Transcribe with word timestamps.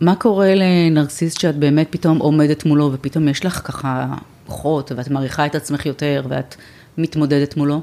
מה 0.00 0.16
קורה 0.16 0.54
לנרקסיסט 0.54 1.40
שאת 1.40 1.56
באמת 1.56 1.86
פתאום 1.90 2.18
עומדת 2.18 2.64
מולו 2.64 2.90
ופתאום 2.92 3.28
יש 3.28 3.46
לך 3.46 3.60
ככה 3.64 4.14
כוחות 4.46 4.92
ואת 4.96 5.10
מעריכה 5.10 5.46
את 5.46 5.54
עצמך 5.54 5.86
יותר 5.86 6.26
ואת 6.28 6.54
מתמודדת 6.98 7.56
מולו? 7.56 7.80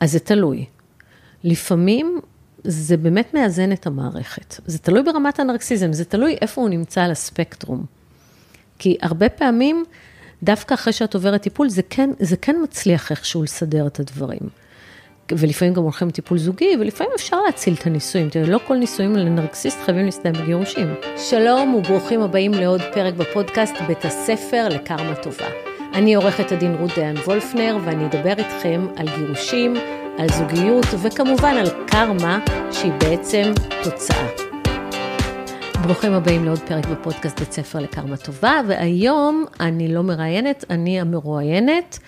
אז 0.00 0.12
זה 0.12 0.18
תלוי. 0.18 0.64
לפעמים 1.44 2.20
זה 2.64 2.96
באמת 2.96 3.34
מאזן 3.34 3.72
את 3.72 3.86
המערכת. 3.86 4.60
זה 4.66 4.78
תלוי 4.78 5.02
ברמת 5.02 5.40
הנרקסיזם, 5.40 5.92
זה 5.92 6.04
תלוי 6.04 6.36
איפה 6.40 6.60
הוא 6.60 6.68
נמצא 6.68 7.02
על 7.02 7.10
הספקטרום. 7.10 7.84
כי 8.78 8.96
הרבה 9.02 9.28
פעמים, 9.28 9.84
דווקא 10.42 10.74
אחרי 10.74 10.92
שאת 10.92 11.14
עוברת 11.14 11.42
טיפול, 11.42 11.68
זה 11.68 11.82
כן, 11.90 12.10
זה 12.20 12.36
כן 12.36 12.56
מצליח 12.62 13.10
איכשהו 13.10 13.42
לסדר 13.42 13.86
את 13.86 14.00
הדברים. 14.00 14.40
ולפעמים 15.38 15.74
גם 15.74 15.82
הולכים 15.82 16.08
לטיפול 16.08 16.38
זוגי, 16.38 16.76
ולפעמים 16.80 17.12
אפשר 17.16 17.36
להציל 17.46 17.74
את 17.74 17.86
הנישואים. 17.86 18.30
תראי, 18.30 18.46
לא 18.46 18.60
כל 18.66 18.76
נישואים 18.76 19.16
לנרקסיסט 19.16 19.78
חייבים 19.84 20.04
להסתיים 20.04 20.34
בגירושים. 20.34 20.94
שלום 21.16 21.74
וברוכים 21.74 22.20
הבאים 22.20 22.54
לעוד 22.54 22.80
פרק 22.94 23.14
בפודקאסט 23.14 23.74
בית 23.86 24.04
הספר 24.04 24.68
לקרמה 24.70 25.14
טובה. 25.14 25.46
אני 25.94 26.14
עורכת 26.14 26.52
הדין 26.52 26.74
רות 26.74 26.90
דיין 26.94 27.16
וולפנר, 27.16 27.76
ואני 27.84 28.06
אדבר 28.06 28.34
איתכם 28.38 28.86
על 28.96 29.06
גירושים, 29.16 29.74
על 30.18 30.28
זוגיות, 30.28 30.86
וכמובן 31.02 31.54
על 31.56 31.66
קרמה, 31.86 32.38
שהיא 32.72 32.92
בעצם 32.92 33.52
תוצאה. 33.82 34.26
ברוכים 35.82 36.12
הבאים 36.12 36.44
לעוד 36.44 36.58
פרק 36.58 36.86
בפודקאסט 36.86 37.40
בית 37.40 37.52
ספר 37.52 37.78
לקרמה 37.78 38.16
טובה, 38.16 38.60
והיום 38.68 39.44
אני 39.60 39.94
לא 39.94 40.02
מראיינת, 40.02 40.64
אני 40.70 41.00
המרואיינת 41.00 41.98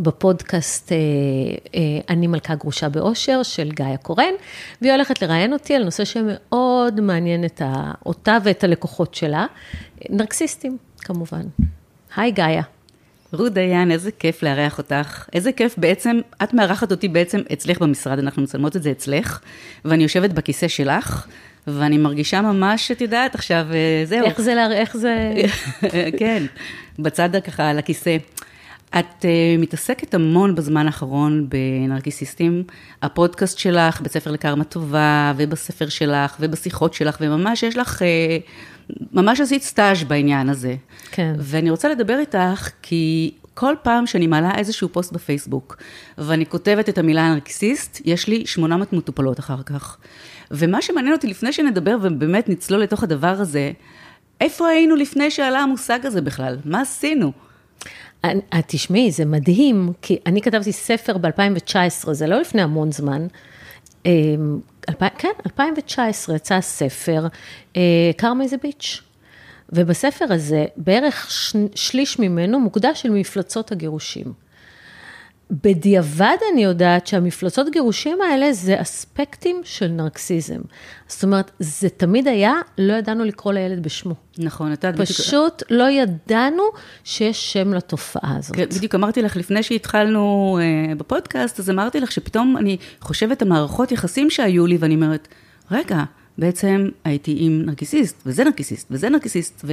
בפודקאסט 0.00 0.92
אה, 0.92 0.96
אה, 1.74 1.80
אני 2.08 2.26
מלכה 2.26 2.54
גרושה 2.54 2.88
באושר 2.88 3.42
של 3.42 3.70
גאיה 3.70 3.96
קורן, 3.96 4.32
והיא 4.82 4.92
הולכת 4.92 5.22
לראיין 5.22 5.52
אותי 5.52 5.74
על 5.74 5.84
נושא 5.84 6.04
שמאוד 6.04 7.00
מעניין 7.00 7.44
את 7.44 7.62
אותה 8.06 8.38
ואת 8.44 8.64
הלקוחות 8.64 9.14
שלה, 9.14 9.46
נרקסיסטים 10.10 10.76
כמובן. 10.98 11.42
היי 12.16 12.30
גאיה. 12.30 12.62
רות 13.32 13.52
דיין, 13.52 13.90
איזה 13.90 14.10
כיף 14.10 14.42
לארח 14.42 14.78
אותך. 14.78 15.28
איזה 15.32 15.52
כיף 15.52 15.74
בעצם, 15.78 16.20
את 16.42 16.54
מארחת 16.54 16.90
אותי 16.90 17.08
בעצם 17.08 17.40
אצלך 17.52 17.78
במשרד, 17.78 18.18
אנחנו 18.18 18.42
מצלמות 18.42 18.76
את 18.76 18.82
זה 18.82 18.90
אצלך, 18.90 19.40
ואני 19.84 20.02
יושבת 20.02 20.30
בכיסא 20.30 20.68
שלך. 20.68 21.26
ואני 21.66 21.98
מרגישה 21.98 22.40
ממש, 22.40 22.90
את 22.90 23.00
יודעת, 23.00 23.34
עכשיו, 23.34 23.66
אה, 23.72 24.02
זהו. 24.04 24.26
איך 24.26 24.40
זה, 24.40 24.66
איך 24.72 24.96
זה... 24.96 25.34
כן, 26.18 26.42
בצד 26.98 27.28
ככה 27.44 27.70
על 27.70 27.78
הכיסא. 27.78 28.16
את 28.98 29.22
uh, 29.22 29.60
מתעסקת 29.60 30.14
המון 30.14 30.54
בזמן 30.54 30.86
האחרון 30.86 31.48
בנרקיסיסטים. 31.48 32.64
הפודקאסט 33.02 33.58
שלך, 33.58 34.00
בית 34.00 34.12
ספר 34.12 34.30
לקרמה 34.30 34.64
טובה, 34.64 35.32
ובספר 35.36 35.88
שלך, 35.88 36.36
ובשיחות 36.40 36.94
שלך, 36.94 37.16
וממש 37.20 37.62
יש 37.62 37.76
לך, 37.76 38.02
uh, 38.02 38.04
ממש 39.12 39.40
עשית 39.40 39.62
סטאז' 39.62 40.04
בעניין 40.04 40.48
הזה. 40.48 40.74
כן. 41.10 41.34
ואני 41.38 41.70
רוצה 41.70 41.88
לדבר 41.88 42.18
איתך, 42.18 42.70
כי 42.82 43.30
כל 43.54 43.74
פעם 43.82 44.06
שאני 44.06 44.26
מעלה 44.26 44.58
איזשהו 44.58 44.88
פוסט 44.88 45.12
בפייסבוק, 45.12 45.76
ואני 46.18 46.46
כותבת 46.46 46.88
את 46.88 46.98
המילה 46.98 47.34
נרקיסיסט, 47.34 48.00
יש 48.04 48.28
לי 48.28 48.46
800 48.46 48.92
מטופלות 48.92 49.40
אחר 49.40 49.62
כך. 49.62 49.96
ומה 50.50 50.82
שמעניין 50.82 51.14
אותי 51.14 51.26
לפני 51.26 51.52
שנדבר 51.52 51.96
ובאמת 52.02 52.48
נצלול 52.48 52.80
לתוך 52.80 53.02
הדבר 53.02 53.36
הזה, 53.40 53.72
איפה 54.40 54.68
היינו 54.68 54.96
לפני 54.96 55.30
שעלה 55.30 55.58
המושג 55.58 56.06
הזה 56.06 56.20
בכלל? 56.20 56.56
מה 56.64 56.80
עשינו? 56.80 57.32
תשמעי, 58.66 59.10
זה 59.10 59.24
מדהים, 59.24 59.92
כי 60.02 60.18
אני 60.26 60.42
כתבתי 60.42 60.72
ספר 60.72 61.18
ב-2019, 61.18 62.12
זה 62.12 62.26
לא 62.26 62.40
לפני 62.40 62.62
המון 62.62 62.92
זמן. 62.92 63.26
אמ, 64.06 64.58
כן, 65.18 65.28
2019 65.46 66.36
יצא 66.36 66.60
ספר, 66.60 67.26
קרמה 68.16 68.44
איזה 68.44 68.56
ביץ'. 68.62 69.02
ובספר 69.72 70.24
הזה, 70.30 70.64
בערך 70.76 71.30
שליש 71.74 72.18
ממנו 72.18 72.60
מוקדש 72.60 73.06
למפלצות 73.06 73.72
הגירושים. 73.72 74.43
בדיעבד 75.50 76.36
אני 76.52 76.64
יודעת 76.64 77.06
שהמפלצות 77.06 77.70
גירושים 77.70 78.18
האלה 78.22 78.52
זה 78.52 78.80
אספקטים 78.82 79.60
של 79.64 79.88
נרקסיזם. 79.88 80.60
זאת 81.08 81.24
אומרת, 81.24 81.50
זה 81.58 81.88
תמיד 81.88 82.28
היה, 82.28 82.52
לא 82.78 82.92
ידענו 82.92 83.24
לקרוא 83.24 83.52
לילד 83.52 83.82
בשמו. 83.82 84.14
נכון, 84.38 84.72
את 84.72 84.84
יודעת... 84.84 85.08
פשוט 85.08 85.62
בדיוק... 85.62 85.70
לא 85.70 85.90
ידענו 85.90 86.62
שיש 87.04 87.52
שם 87.52 87.74
לתופעה 87.74 88.36
הזאת. 88.38 88.56
כן, 88.56 88.66
בדיוק 88.76 88.94
אמרתי 88.94 89.22
לך, 89.22 89.36
לפני 89.36 89.62
שהתחלנו 89.62 90.58
uh, 90.60 90.94
בפודקאסט, 90.98 91.60
אז 91.60 91.70
אמרתי 91.70 92.00
לך 92.00 92.12
שפתאום 92.12 92.56
אני 92.56 92.76
חושבת 93.00 93.42
על 93.42 93.48
מערכות 93.48 93.92
יחסים 93.92 94.30
שהיו 94.30 94.66
לי, 94.66 94.76
ואני 94.80 94.94
אומרת, 94.94 95.28
רגע, 95.70 96.04
בעצם 96.38 96.88
הייתי 97.04 97.36
עם 97.38 97.62
נרקיסיסט, 97.66 98.22
וזה 98.26 98.44
נרקיסיסט, 98.44 98.88
וזה 98.90 99.08
נרקיסיסט, 99.08 99.64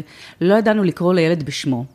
ולא 0.41 0.55
ידענו 0.55 0.83
לקרוא 0.83 1.13
לילד 1.13 1.43
בשמו. 1.43 1.85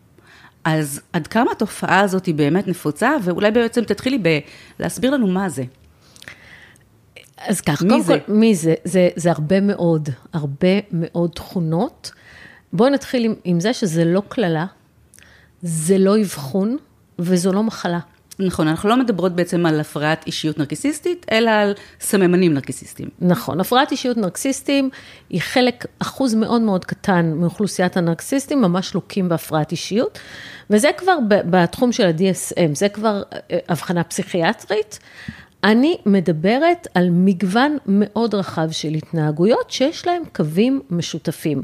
אז 0.67 1.01
עד 1.13 1.27
כמה 1.27 1.53
התופעה 1.53 2.01
הזאת 2.01 2.27
היא 2.27 2.35
באמת 2.35 2.69
נפוצה, 2.69 3.11
ואולי 3.23 3.51
בעצם 3.51 3.85
תתחילי 3.85 4.41
בלהסביר 4.79 5.11
לנו 5.11 5.27
מה 5.27 5.49
זה. 5.49 5.65
אז 7.39 7.61
ככה, 7.61 7.85
קודם 7.85 8.01
זה? 8.01 8.19
כל, 8.27 8.33
מי 8.33 8.55
זה? 8.55 8.75
זה? 8.85 9.09
זה 9.17 9.31
הרבה 9.31 9.61
מאוד, 9.61 10.09
הרבה 10.33 10.69
מאוד 10.93 11.31
תכונות. 11.31 12.11
בואו 12.73 12.89
נתחיל 12.89 13.25
עם, 13.25 13.35
עם 13.45 13.61
זה 13.61 13.73
שזה 13.73 14.05
לא 14.05 14.23
קללה, 14.29 14.67
זה 15.63 15.99
לא 15.99 16.21
אבחון, 16.21 16.77
וזו 17.19 17.53
לא 17.53 17.63
מחלה. 17.63 17.99
נכון, 18.39 18.69
אנחנו 18.69 18.89
לא 18.89 18.97
מדברות 18.97 19.37
בעצם 19.37 19.67
על 19.67 19.81
הפרעת 19.81 20.27
אישיות 20.27 20.59
נרקיסיסטית, 20.59 21.27
אלא 21.33 21.51
על 21.51 21.75
סממנים 22.01 22.55
נרקיסיסטיים. 22.55 23.09
נכון, 23.21 23.61
הפרעת 23.61 23.91
אישיות 23.91 24.17
נרקסיסטים 24.17 24.91
היא 25.31 25.41
חלק, 25.41 25.87
אחוז 25.99 26.35
מאוד 26.35 26.63
מאוד 26.63 26.85
קטן 26.85 27.33
מאוכלוסיית 27.37 27.97
הנרקסיסטים, 27.97 28.63
ממש 28.63 28.95
לוקים 28.95 29.29
בהפרעת 29.29 29.73
אישיות, 29.73 30.19
וזה 30.71 30.91
כבר 30.97 31.17
בתחום 31.29 31.93
של 31.93 32.07
ה-DSM, 32.07 32.75
זה 32.75 32.89
כבר 32.89 33.23
אה, 33.33 33.59
הבחנה 33.69 34.05
פסיכיאטרית. 34.05 34.99
אני 35.67 35.97
מדברת 36.07 36.89
על 36.95 37.09
מגוון 37.11 37.77
מאוד 37.87 38.35
רחב 38.35 38.71
של 38.71 38.95
התנהגויות 38.95 39.71
שיש 39.71 40.07
להם 40.07 40.23
קווים 40.33 40.81
משותפים. 40.91 41.63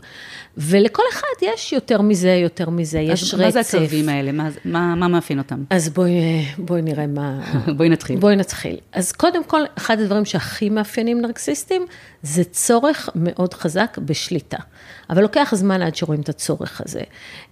ולכל 0.57 1.03
אחד 1.13 1.27
יש 1.43 1.73
יותר 1.73 2.03
מזה, 2.03 2.31
יותר 2.31 2.71
מזה, 2.71 3.01
יש 3.01 3.35
רצף. 3.35 3.35
אז 3.35 3.57
מה 3.57 3.63
זה 3.63 3.79
הקווים 3.79 4.09
האלה? 4.09 4.33
מה, 4.33 4.49
מה, 4.65 4.95
מה 4.95 5.09
מאפיין 5.09 5.39
אותם? 5.39 5.65
אז 5.71 5.89
בואי, 5.89 6.45
בואי 6.59 6.83
נראה 6.83 7.07
מה... 7.07 7.41
בואי 7.77 7.89
נתחיל. 7.89 8.19
בואי 8.19 8.37
נתחיל. 8.37 8.77
אז 8.93 9.13
קודם 9.13 9.45
כל, 9.45 9.61
אחד 9.79 10.01
הדברים 10.01 10.25
שהכי 10.25 10.71
מאפיינים 10.71 11.21
נרקסיסטים, 11.21 11.87
זה 12.23 12.45
צורך 12.45 13.09
מאוד 13.15 13.55
חזק 13.55 13.99
בשליטה. 14.05 14.59
אבל 15.11 15.23
לוקח 15.23 15.53
זמן 15.57 15.83
עד 15.83 15.95
שרואים 15.95 16.21
את 16.21 16.29
הצורך 16.29 16.81
הזה. 16.87 17.03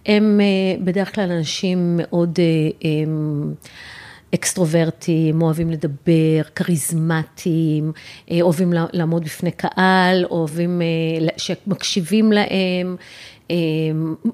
הם 0.06 0.40
אה, 0.40 0.84
בדרך 0.84 1.14
כלל 1.14 1.30
אנשים 1.30 1.96
מאוד... 1.96 2.38
הם, 2.82 3.52
אה, 3.52 3.99
אקסטרוברטים, 4.34 5.42
אוהבים 5.42 5.70
לדבר, 5.70 6.42
כריזמטיים, 6.54 7.92
אה, 8.30 8.38
אוהבים 8.42 8.72
לעמוד 8.92 9.24
בפני 9.24 9.50
קהל, 9.50 10.24
אוהבים 10.30 10.82
אה, 10.82 11.28
שמקשיבים 11.36 12.32
להם, 12.32 12.96
אה, 13.50 13.56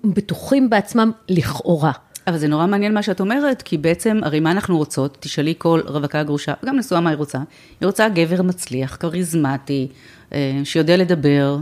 בטוחים 0.04 0.70
בעצמם 0.70 1.10
לכאורה. 1.28 1.92
אבל 2.26 2.36
זה 2.36 2.48
נורא 2.48 2.66
מעניין 2.66 2.94
מה 2.94 3.02
שאת 3.02 3.20
אומרת, 3.20 3.62
כי 3.62 3.78
בעצם, 3.78 4.20
הרי 4.22 4.40
מה 4.40 4.50
אנחנו 4.50 4.76
רוצות? 4.76 5.16
תשאלי 5.20 5.54
כל 5.58 5.80
רווקה 5.84 6.22
גרושה, 6.22 6.52
גם 6.64 6.76
נשואה 6.76 7.00
מה 7.00 7.10
היא 7.10 7.18
רוצה. 7.18 7.38
היא 7.80 7.86
רוצה 7.86 8.08
גבר 8.08 8.42
מצליח, 8.42 8.96
כריזמטי, 8.96 9.88
שיודע 10.64 10.96
לדבר, 10.96 11.56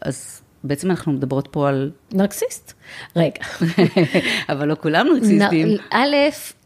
אז 0.00 0.42
בעצם 0.64 0.90
אנחנו 0.90 1.12
מדברות 1.12 1.48
פה 1.50 1.68
על... 1.68 1.90
נרקסיסט. 2.12 2.72
רגע. 3.16 3.40
אבל 4.52 4.68
לא 4.68 4.76
כולם 4.80 5.06
נרקסיסטים. 5.14 5.68
א', 5.90 6.16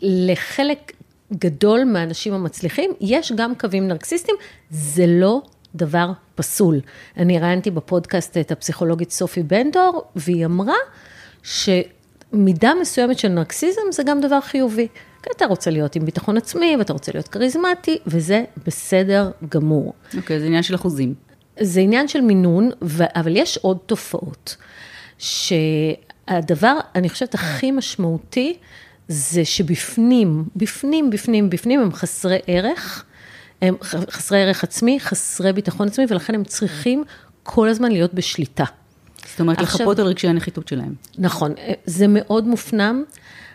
לחלק 0.03 0.93
גדול 1.33 1.85
מהאנשים 1.85 2.35
המצליחים, 2.35 2.91
יש 3.01 3.33
גם 3.33 3.55
קווים 3.55 3.89
נרקסיסטיים, 3.89 4.37
זה 4.71 5.05
לא 5.07 5.43
דבר 5.75 6.11
פסול. 6.35 6.81
אני 7.17 7.39
ראיינתי 7.39 7.71
בפודקאסט 7.71 8.37
את 8.37 8.53
הפסיכולוגית 8.53 9.11
סופי 9.11 9.43
בנדור, 9.43 10.05
והיא 10.17 10.47
אמרה 10.47 10.75
שמידה 11.43 12.73
מסוימת 12.81 13.19
של 13.19 13.29
נרקסיזם 13.29 13.83
זה 13.91 14.03
גם 14.03 14.21
דבר 14.21 14.41
חיובי. 14.41 14.89
כי 15.23 15.31
אתה 15.37 15.47
רוצה 15.47 15.71
להיות 15.71 15.97
עם 15.97 16.05
ביטחון 16.05 16.37
עצמי, 16.37 16.77
ואתה 16.79 16.93
רוצה 16.93 17.13
להיות 17.15 17.29
כריזמטי, 17.29 17.99
וזה 18.07 18.45
בסדר 18.67 19.31
גמור. 19.49 19.93
אוקיי, 20.17 20.37
okay, 20.37 20.41
זה 20.41 20.47
עניין 20.47 20.63
של 20.63 20.75
אחוזים. 20.75 21.15
זה 21.61 21.81
עניין 21.81 22.09
של 22.09 22.21
מינון, 22.21 22.71
אבל 23.17 23.37
יש 23.37 23.59
עוד 23.63 23.79
תופעות, 23.87 24.57
שהדבר, 25.19 26.79
אני 26.95 27.09
חושבת, 27.09 27.35
הכי 27.35 27.71
משמעותי, 27.71 28.57
זה 29.09 29.45
שבפנים, 29.45 30.45
בפנים, 30.57 31.11
בפנים, 31.11 31.51
בפנים 31.51 31.81
הם 31.81 31.93
חסרי 31.93 32.39
ערך, 32.47 33.05
הם 33.63 33.75
חסרי 34.11 34.43
ערך 34.43 34.65
עצמי, 34.65 35.01
חסרי 35.01 35.53
ביטחון 35.53 35.89
עצמי, 35.89 36.05
ולכן 36.09 36.35
הם 36.35 36.45
צריכים 36.45 37.05
כל 37.43 37.69
הזמן 37.69 37.93
להיות 37.93 38.15
בשליטה. 38.15 38.65
זאת 39.31 39.41
אומרת, 39.41 39.59
עכשיו, 39.59 39.79
לחפות 39.81 39.99
על 39.99 40.07
רגשי 40.07 40.29
הנחיתות 40.29 40.69
שלהם. 40.69 40.95
נכון, 41.19 41.55
זה 41.87 42.07
מאוד 42.09 42.47
מופנם. 42.47 43.05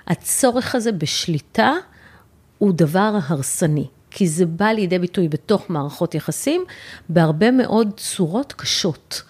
הצורך 0.07 0.75
הזה 0.75 0.91
בשליטה 0.91 1.73
הוא 2.57 2.73
דבר 2.73 3.17
הרסני, 3.27 3.87
כי 4.11 4.27
זה 4.27 4.45
בא 4.45 4.65
לידי 4.65 4.99
ביטוי 4.99 5.27
בתוך 5.27 5.69
מערכות 5.69 6.15
יחסים 6.15 6.63
בהרבה 7.09 7.51
מאוד 7.51 7.91
צורות 7.97 8.53
קשות. 8.53 9.21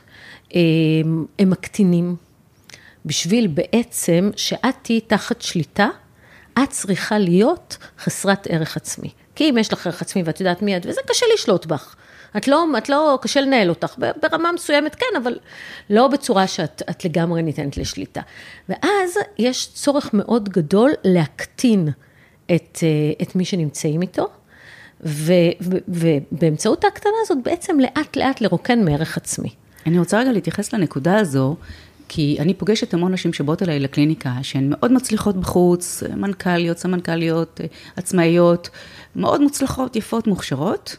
הם, 0.54 1.26
הם 1.40 1.50
מקטינים. 1.50 2.16
בשביל 3.06 3.48
בעצם 3.48 4.32
שאת 4.36 4.76
תהיי 4.82 5.02
תחת 5.02 5.42
שליטה, 5.42 5.88
את 6.60 6.70
צריכה 6.70 7.20
להיות 7.20 7.78
חסרת 8.00 8.48
ערך 8.50 8.78
עצמי. 8.78 9.10
כי 9.36 9.50
אם 9.50 9.58
יש 9.58 9.74
לך 9.74 9.88
ערך 9.88 10.02
עצמי 10.02 10.24
ואת 10.26 10.40
יודעת 10.40 10.62
מי 10.62 10.78
את, 10.78 10.86
וזה 10.86 11.02
קשה 11.08 11.26
לשלוט 11.34 11.66
בך. 11.66 11.96
את 12.38 12.48
לא, 12.48 12.66
את 12.78 12.90
לא, 12.90 13.20
קשה 13.22 13.42
לנהל 13.42 13.70
אותך, 13.70 13.96
ברמה 14.22 14.52
מסוימת 14.52 14.96
כן, 14.96 15.06
אבל 15.24 15.40
לא 15.90 16.08
בצורה 16.08 16.48
שאת 16.48 17.06
לגמרי 17.06 17.44
ניתנת 17.44 17.78
לשליטה. 17.78 18.22
ואז 18.70 19.18
יש 19.38 19.70
צורך 19.74 20.10
מאוד 20.14 20.50
גדול 20.50 20.92
להקטין 21.04 21.90
את, 22.46 22.80
אה, 22.84 22.88
את 23.22 23.36
מי 23.36 23.46
שנמצאים 23.46 24.02
איתו, 24.02 24.28
ו, 25.06 25.34
ו, 25.62 25.78
ובאמצעות 25.88 26.84
ההקטנה 26.84 27.12
הזאת 27.22 27.38
בעצם 27.44 27.80
לאט 27.80 28.16
לאט 28.16 28.42
לרוקן 28.42 28.86
מערך 28.86 29.18
עצמי. 29.18 29.50
אני 29.86 30.00
רוצה 30.00 30.20
רגע 30.20 30.32
להתייחס 30.32 30.74
לנקודה 30.74 31.18
הזו, 31.20 31.56
כי 32.14 32.38
אני 32.40 32.54
פוגשת 32.54 32.94
המון 32.94 33.14
נשים 33.14 33.34
שבאות 33.34 33.64
אליי 33.64 33.80
לקליניקה, 33.80 34.34
שהן 34.42 34.70
מאוד 34.70 34.92
מצליחות 34.92 35.38
בחוץ, 35.38 36.04
מנכ"ליות, 36.16 36.78
סמנכ"ליות, 36.78 37.62
עצמאיות, 37.96 38.70
מאוד 39.16 39.42
מוצלחות, 39.42 39.96
יפות, 39.96 40.28
מוכשרות, 40.28 40.96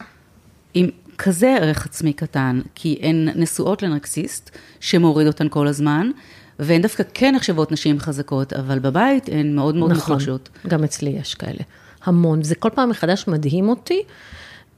עם 0.73 0.89
כזה 1.17 1.57
ערך 1.61 1.85
עצמי 1.85 2.13
קטן, 2.13 2.61
כי 2.75 2.99
הן 3.01 3.29
נשואות 3.35 3.81
לנרקסיסט, 3.83 4.49
שמוריד 4.79 5.27
אותן 5.27 5.49
כל 5.49 5.67
הזמן, 5.67 6.11
והן 6.59 6.81
דווקא 6.81 7.03
כן 7.13 7.35
נחשבות 7.35 7.71
נשים 7.71 7.99
חזקות, 7.99 8.53
אבל 8.53 8.79
בבית 8.79 9.29
הן 9.31 9.55
מאוד 9.55 9.75
מאוד 9.75 9.91
נכון, 9.91 10.13
מוחלשות. 10.13 10.49
גם 10.67 10.83
אצלי 10.83 11.09
יש 11.09 11.35
כאלה, 11.35 11.61
המון. 12.03 12.43
זה 12.43 12.55
כל 12.55 12.69
פעם 12.69 12.89
מחדש 12.89 13.27
מדהים 13.27 13.69
אותי, 13.69 14.01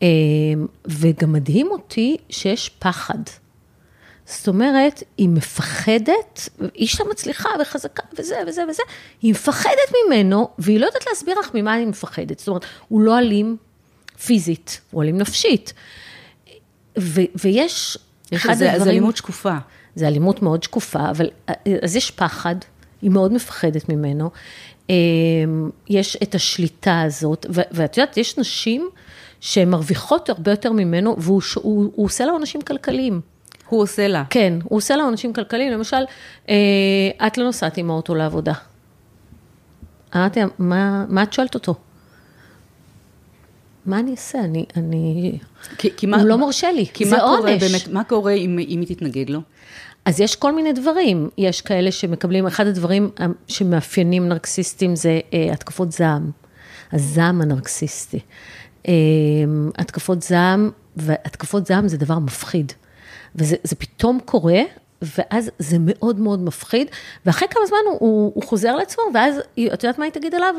אה, 0.02 0.08
וגם 0.88 1.34
מדהים 1.34 1.68
אותי 1.72 2.18
שיש 2.30 2.70
פחד. 2.80 3.20
זאת 4.25 4.48
אומרת, 4.48 5.04
היא 5.18 5.30
מפחדת, 5.30 6.50
היא 6.60 6.69
אישה 6.75 7.04
מצליחה 7.12 7.50
וחזקה 7.62 8.04
וזה 8.19 8.36
וזה 8.48 8.63
וזה, 8.69 8.83
היא 9.22 9.31
מפחדת 9.31 9.94
ממנו, 10.07 10.50
והיא 10.57 10.80
לא 10.80 10.86
יודעת 10.86 11.06
להסביר 11.10 11.39
לך 11.39 11.50
ממה 11.54 11.74
היא 11.74 11.88
מפחדת. 11.88 12.39
זאת 12.39 12.48
אומרת, 12.48 12.66
הוא 12.88 13.01
לא 13.01 13.19
אלים 13.19 13.57
פיזית, 14.25 14.81
הוא 14.92 15.04
אלים 15.04 15.18
נפשית. 15.18 15.74
ו, 17.00 17.22
ויש 17.44 17.98
אחד 18.36 18.54
זה, 18.54 18.66
הדברים... 18.72 18.83
זה 18.83 18.89
אלימות 18.89 19.18
שקופה. 19.18 19.57
זה 19.95 20.07
אלימות 20.07 20.42
מאוד 20.42 20.63
שקופה, 20.63 21.10
אבל 21.10 21.30
אז 21.81 21.95
יש 21.95 22.12
פחד, 22.12 22.56
היא 23.01 23.12
מאוד 23.12 23.33
מפחדת 23.33 23.89
ממנו. 23.89 24.30
אמ, 24.89 25.69
יש 25.89 26.18
את 26.24 26.36
השליטה 26.36 27.01
הזאת, 27.01 27.45
ואת 27.50 27.98
יודעת, 27.98 28.18
יש 28.18 28.38
נשים 28.38 28.89
שהן 29.39 29.69
מרוויחות 29.69 30.30
הרבה 30.30 30.51
יותר 30.51 30.72
ממנו, 30.72 31.16
והוא 31.19 31.42
הוא, 31.56 31.92
הוא 31.95 32.06
עושה 32.06 32.25
לה 32.25 32.31
עונשים 32.31 32.62
כלכליים. 32.62 33.22
הוא 33.70 33.82
עושה 33.82 34.08
לה. 34.08 34.24
כן, 34.30 34.54
הוא 34.64 34.78
עושה 34.78 34.96
לה 34.96 35.04
עונשים 35.04 35.34
כלכליים, 35.34 35.72
למשל, 35.72 36.06
אה, 36.50 37.28
את 37.28 37.38
לא 37.38 37.44
נוסעת 37.44 37.78
עם 37.78 37.92
האוטו 37.92 38.16
לעבודה. 38.16 38.54
אמרתי, 40.16 40.40
מה, 40.60 41.06
מה 41.10 41.24
את 41.24 41.34
שואלת 41.34 41.56
אותו? 41.56 41.76
מה 43.86 44.00
אני 44.00 44.12
אעשה? 44.12 44.40
אני, 44.40 44.66
אני... 44.76 45.38
כי, 45.78 45.90
כי 45.98 46.06
מה, 46.06 46.18
הוא 46.18 46.28
לא 46.28 46.38
מרשה 46.38 46.72
לי, 46.72 46.86
זה 47.06 47.22
עונש. 47.22 47.64
באמת, 47.64 47.88
מה 47.88 48.04
קורה 48.04 48.32
אם, 48.32 48.60
אם 48.60 48.84
היא 48.88 48.96
תתנגד 48.96 49.30
לו? 49.30 49.40
אז 50.06 50.20
יש 50.20 50.36
כל 50.36 50.56
מיני 50.56 50.74
דברים, 50.74 51.30
יש 51.38 51.62
כאלה 51.62 51.92
שמקבלים, 51.92 52.48
אחד 52.48 52.68
הדברים 52.68 53.10
שמאפיינים 53.48 54.30
נרקסיסטים 54.30 54.96
זה 54.96 55.20
אה, 55.34 55.54
התקפות 55.54 55.92
זעם, 55.92 56.32
הזעם 56.92 57.42
הנרקסיסטי. 57.42 58.20
אה, 58.88 58.94
התקפות 59.78 60.22
זעם, 60.22 60.72
והתקפות 60.96 61.66
זעם 61.66 61.88
זה 61.88 61.98
דבר 61.98 62.20
מפחיד. 62.20 62.72
וזה 63.36 63.76
פתאום 63.80 64.20
קורה, 64.26 64.62
ואז 65.02 65.52
זה 65.60 65.78
מאוד 65.80 66.20
מאוד 66.20 66.40
מפחיד, 66.40 66.88
ואחרי 67.26 67.48
כמה 67.48 67.66
זמן 67.66 67.78
הוא, 67.86 67.98
הוא, 68.00 68.32
הוא 68.36 68.44
חוזר 68.44 68.76
לעצמו, 68.76 69.04
ואז, 69.14 69.40
את 69.74 69.84
יודעת 69.84 70.00
מה 70.00 70.06
היא 70.06 70.14
תגיד 70.14 70.36
עליו? 70.36 70.56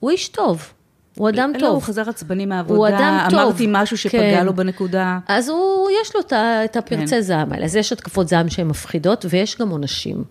הוא 0.00 0.10
איש 0.10 0.28
טוב. 0.28 0.72
הוא 1.16 1.28
אדם 1.28 1.50
לא, 1.54 1.58
טוב. 1.58 1.68
לא, 1.68 1.68
הוא 1.68 1.82
חזר 1.82 2.10
עצבני 2.10 2.46
מהעבודה, 2.46 2.78
הוא 2.78 2.88
אדם 2.88 3.26
טוב. 3.30 3.38
אמרתי 3.38 3.66
משהו 3.68 3.98
שפגע 3.98 4.20
כן. 4.20 4.46
לו 4.46 4.54
בנקודה. 4.54 5.18
אז 5.28 5.48
הוא, 5.48 5.90
יש 6.02 6.14
לו 6.16 6.20
את 6.64 6.76
הפרצי 6.76 7.10
כן. 7.10 7.20
זעם 7.20 7.52
האלה. 7.52 7.64
אז 7.64 7.76
יש 7.76 7.92
התקפות 7.92 8.28
זעם 8.28 8.48
שהן 8.48 8.66
מפחידות, 8.66 9.24
ויש 9.28 9.58
גם 9.58 9.68
עונשים. 9.68 10.24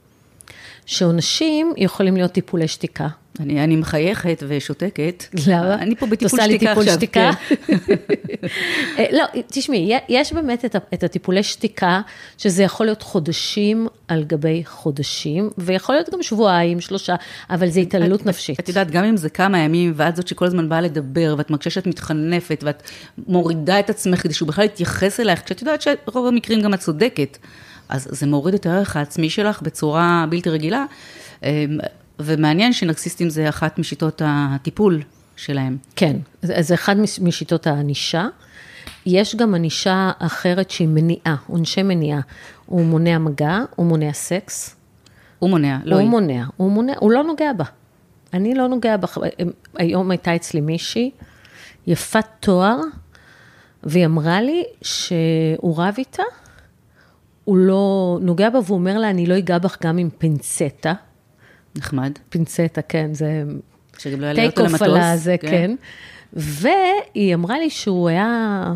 שעונשים 0.85 1.73
יכולים 1.77 2.15
להיות 2.15 2.31
טיפולי 2.31 2.67
שתיקה. 2.67 3.07
אני, 3.39 3.63
אני 3.63 3.75
מחייכת 3.75 4.43
ושותקת. 4.47 5.25
למה? 5.47 5.73
אני 5.73 5.95
פה 5.95 6.05
בטיפול 6.05 6.39
שתיקה 6.41 6.71
עכשיו. 6.71 6.93
שתיקה? 6.93 7.31
כן. 7.47 7.75
אה, 8.97 9.05
לא, 9.11 9.23
תשמעי, 9.47 9.91
יש 10.09 10.33
באמת 10.33 10.65
את, 10.65 10.75
את 10.93 11.03
הטיפולי 11.03 11.43
שתיקה, 11.43 12.01
שזה 12.37 12.63
יכול 12.63 12.85
להיות 12.85 13.01
חודשים 13.01 13.87
על 14.07 14.23
גבי 14.23 14.63
חודשים, 14.65 15.49
ויכול 15.57 15.95
להיות 15.95 16.09
גם 16.13 16.23
שבועיים, 16.23 16.81
שלושה, 16.81 17.15
אבל 17.49 17.69
זה 17.69 17.79
התעללות 17.79 18.21
את, 18.21 18.25
נפשית. 18.25 18.59
את 18.59 18.69
יודעת, 18.69 18.91
גם 18.91 19.03
אם 19.03 19.17
זה 19.17 19.29
כמה 19.29 19.59
ימים, 19.59 19.93
ואת 19.95 20.15
זאת 20.15 20.27
שכל 20.27 20.45
הזמן 20.45 20.69
באה 20.69 20.81
לדבר, 20.81 21.35
ואת 21.37 21.49
מרגישה 21.49 21.69
שאת 21.69 21.87
מתחנפת, 21.87 22.63
ואת 22.65 22.83
מורידה 23.27 23.79
את 23.79 23.89
עצמך 23.89 24.23
כדי 24.23 24.33
שהוא 24.33 24.47
בכלל 24.47 24.65
יתייחס 24.65 25.19
אלייך, 25.19 25.41
כשאת 25.45 25.61
יודעת 25.61 25.81
שרוב 25.81 26.27
המקרים 26.27 26.61
גם 26.61 26.73
את 26.73 26.79
צודקת. 26.79 27.37
אז 27.89 28.07
זה 28.11 28.27
מוריד 28.27 28.53
את 28.53 28.65
הערך 28.65 28.95
העצמי 28.95 29.29
שלך 29.29 29.61
בצורה 29.61 30.25
בלתי 30.29 30.49
רגילה. 30.49 30.85
אמ, 31.43 31.49
ומעניין 32.19 32.73
שנרקסיסטים 32.73 33.29
זה 33.29 33.49
אחת 33.49 33.79
משיטות 33.79 34.21
הטיפול 34.25 35.01
שלהם. 35.35 35.77
כן, 35.95 36.15
זה 36.41 36.73
אחד 36.73 36.95
משיטות 37.21 37.67
הענישה. 37.67 38.27
יש 39.05 39.35
גם 39.35 39.55
ענישה 39.55 40.11
אחרת 40.19 40.71
שהיא 40.71 40.87
מניעה, 40.87 41.35
עונשי 41.47 41.83
מניעה. 41.83 42.21
הוא 42.65 42.85
מונע 42.85 43.17
מגע, 43.17 43.59
הוא 43.75 43.85
מונע 43.85 44.13
סקס. 44.13 44.75
הוא 45.39 45.49
מונע, 45.49 45.77
לא 45.83 45.95
הוא 45.95 46.01
היא. 46.01 46.09
מונע, 46.09 46.43
הוא 46.57 46.71
מונע, 46.71 46.93
הוא 46.99 47.11
לא 47.11 47.23
נוגע 47.23 47.53
בה. 47.53 47.65
אני 48.33 48.55
לא 48.55 48.67
נוגע 48.67 48.97
בה. 48.97 49.07
היום 49.77 50.11
הייתה 50.11 50.35
אצלי 50.35 50.61
מישהי, 50.61 51.11
יפת 51.87 52.25
תואר, 52.39 52.77
והיא 53.83 54.05
אמרה 54.05 54.41
לי 54.41 54.63
שהוא 54.81 55.77
רב 55.77 55.95
איתה, 55.97 56.23
הוא 57.45 57.57
לא 57.57 58.17
נוגע 58.21 58.49
בה, 58.49 58.59
והוא 58.65 58.77
אומר 58.77 58.97
לה, 58.97 59.09
אני 59.09 59.25
לא 59.25 59.37
אגע 59.37 59.57
בך 59.57 59.77
גם 59.83 59.97
עם 59.97 60.09
פינצטה. 60.17 60.93
נחמד. 61.75 62.11
פינצטה, 62.29 62.81
כן, 62.81 63.13
זה... 63.13 63.43
שגם 63.97 64.21
לא 64.21 64.25
יעלה 64.25 64.45
אותו 64.45 64.61
למטוס. 64.61 64.79
טייק 64.79 64.91
אוף 64.91 65.15
זה, 65.15 65.35
כן. 65.41 65.47
כן. 65.47 65.75
והיא 66.33 67.35
אמרה 67.35 67.59
לי 67.59 67.69
שהוא 67.69 68.09
היה, 68.09 68.73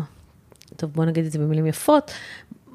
טוב, 0.76 0.90
בוא 0.94 1.04
נגיד 1.04 1.24
את 1.24 1.32
זה 1.32 1.38
במילים 1.38 1.66
יפות, 1.66 2.10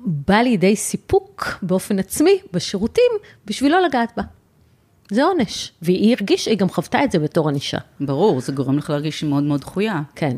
בא 0.06 0.36
לידי 0.36 0.76
סיפוק 0.76 1.48
באופן 1.62 2.00
עצמי 2.00 2.40
בשירותים 2.54 3.12
בשביל 3.46 3.72
לא 3.72 3.82
לגעת 3.82 4.12
בה. 4.18 4.24
זה 5.12 5.24
עונש, 5.24 5.72
והיא 5.82 6.16
הרגישה, 6.16 6.52
היא 6.52 6.58
גם 6.58 6.70
חוותה 6.70 7.04
את 7.04 7.12
זה 7.12 7.20
בתור 7.20 7.50
ענישה. 7.50 7.78
ברור, 8.00 8.42
זה 8.42 8.52
גורם 8.52 8.78
לך 8.78 8.90
להרגיש 8.90 9.24
מאוד 9.24 9.44
מאוד 9.44 9.62
דחויה. 9.62 10.02
כן. 10.16 10.38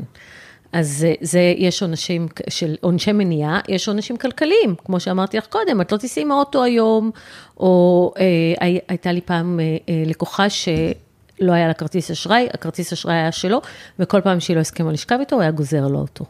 אז 0.72 0.98
זה, 0.98 1.14
זה, 1.22 1.54
יש 1.58 1.82
עונשים 1.82 2.28
של 2.50 2.76
עונשי 2.82 3.12
מניעה, 3.12 3.60
יש 3.68 3.88
עונשים 3.88 4.18
כלכליים, 4.18 4.76
כמו 4.86 5.00
שאמרתי 5.00 5.38
לך 5.38 5.46
קודם, 5.46 5.82
את 5.82 5.92
לא 5.92 5.98
תיסעי 5.98 6.24
עם 6.24 6.32
האוטו 6.32 6.64
היום, 6.64 7.12
או 7.58 8.14
אה, 8.20 8.78
הייתה 8.88 9.12
לי 9.12 9.22
פעם 9.22 9.60
אה, 9.60 9.78
אה, 9.90 10.04
לקוחה 10.06 10.50
שלא 10.50 11.52
היה 11.52 11.68
לה 11.68 11.74
כרטיס 11.74 12.12
אשראי, 12.12 12.48
הכרטיס 12.54 12.94
אשראי 12.94 13.16
היה 13.16 13.32
שלו, 13.32 13.62
וכל 14.00 14.22
פעם 14.22 14.40
שהיא 14.40 14.56
לא 14.56 14.62
הסכימה 14.62 14.92
לשכב 14.92 15.18
איתו, 15.20 15.36
הוא 15.36 15.42
היה 15.42 15.52
גוזר 15.52 15.88
לו 15.88 16.00
אותו. 16.00 16.26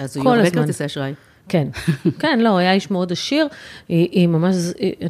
אז 0.00 0.16
הוא 0.16 0.24
יורד 0.24 0.52
כרטיס 0.52 0.82
אשראי. 0.82 1.14
כן, 1.52 1.68
כן, 2.20 2.38
לא, 2.40 2.56
היה 2.56 2.72
איש 2.72 2.90
מאוד 2.90 3.12
עשיר, 3.12 3.46
היא, 3.88 4.08
היא 4.12 4.28
ממש, 4.28 4.56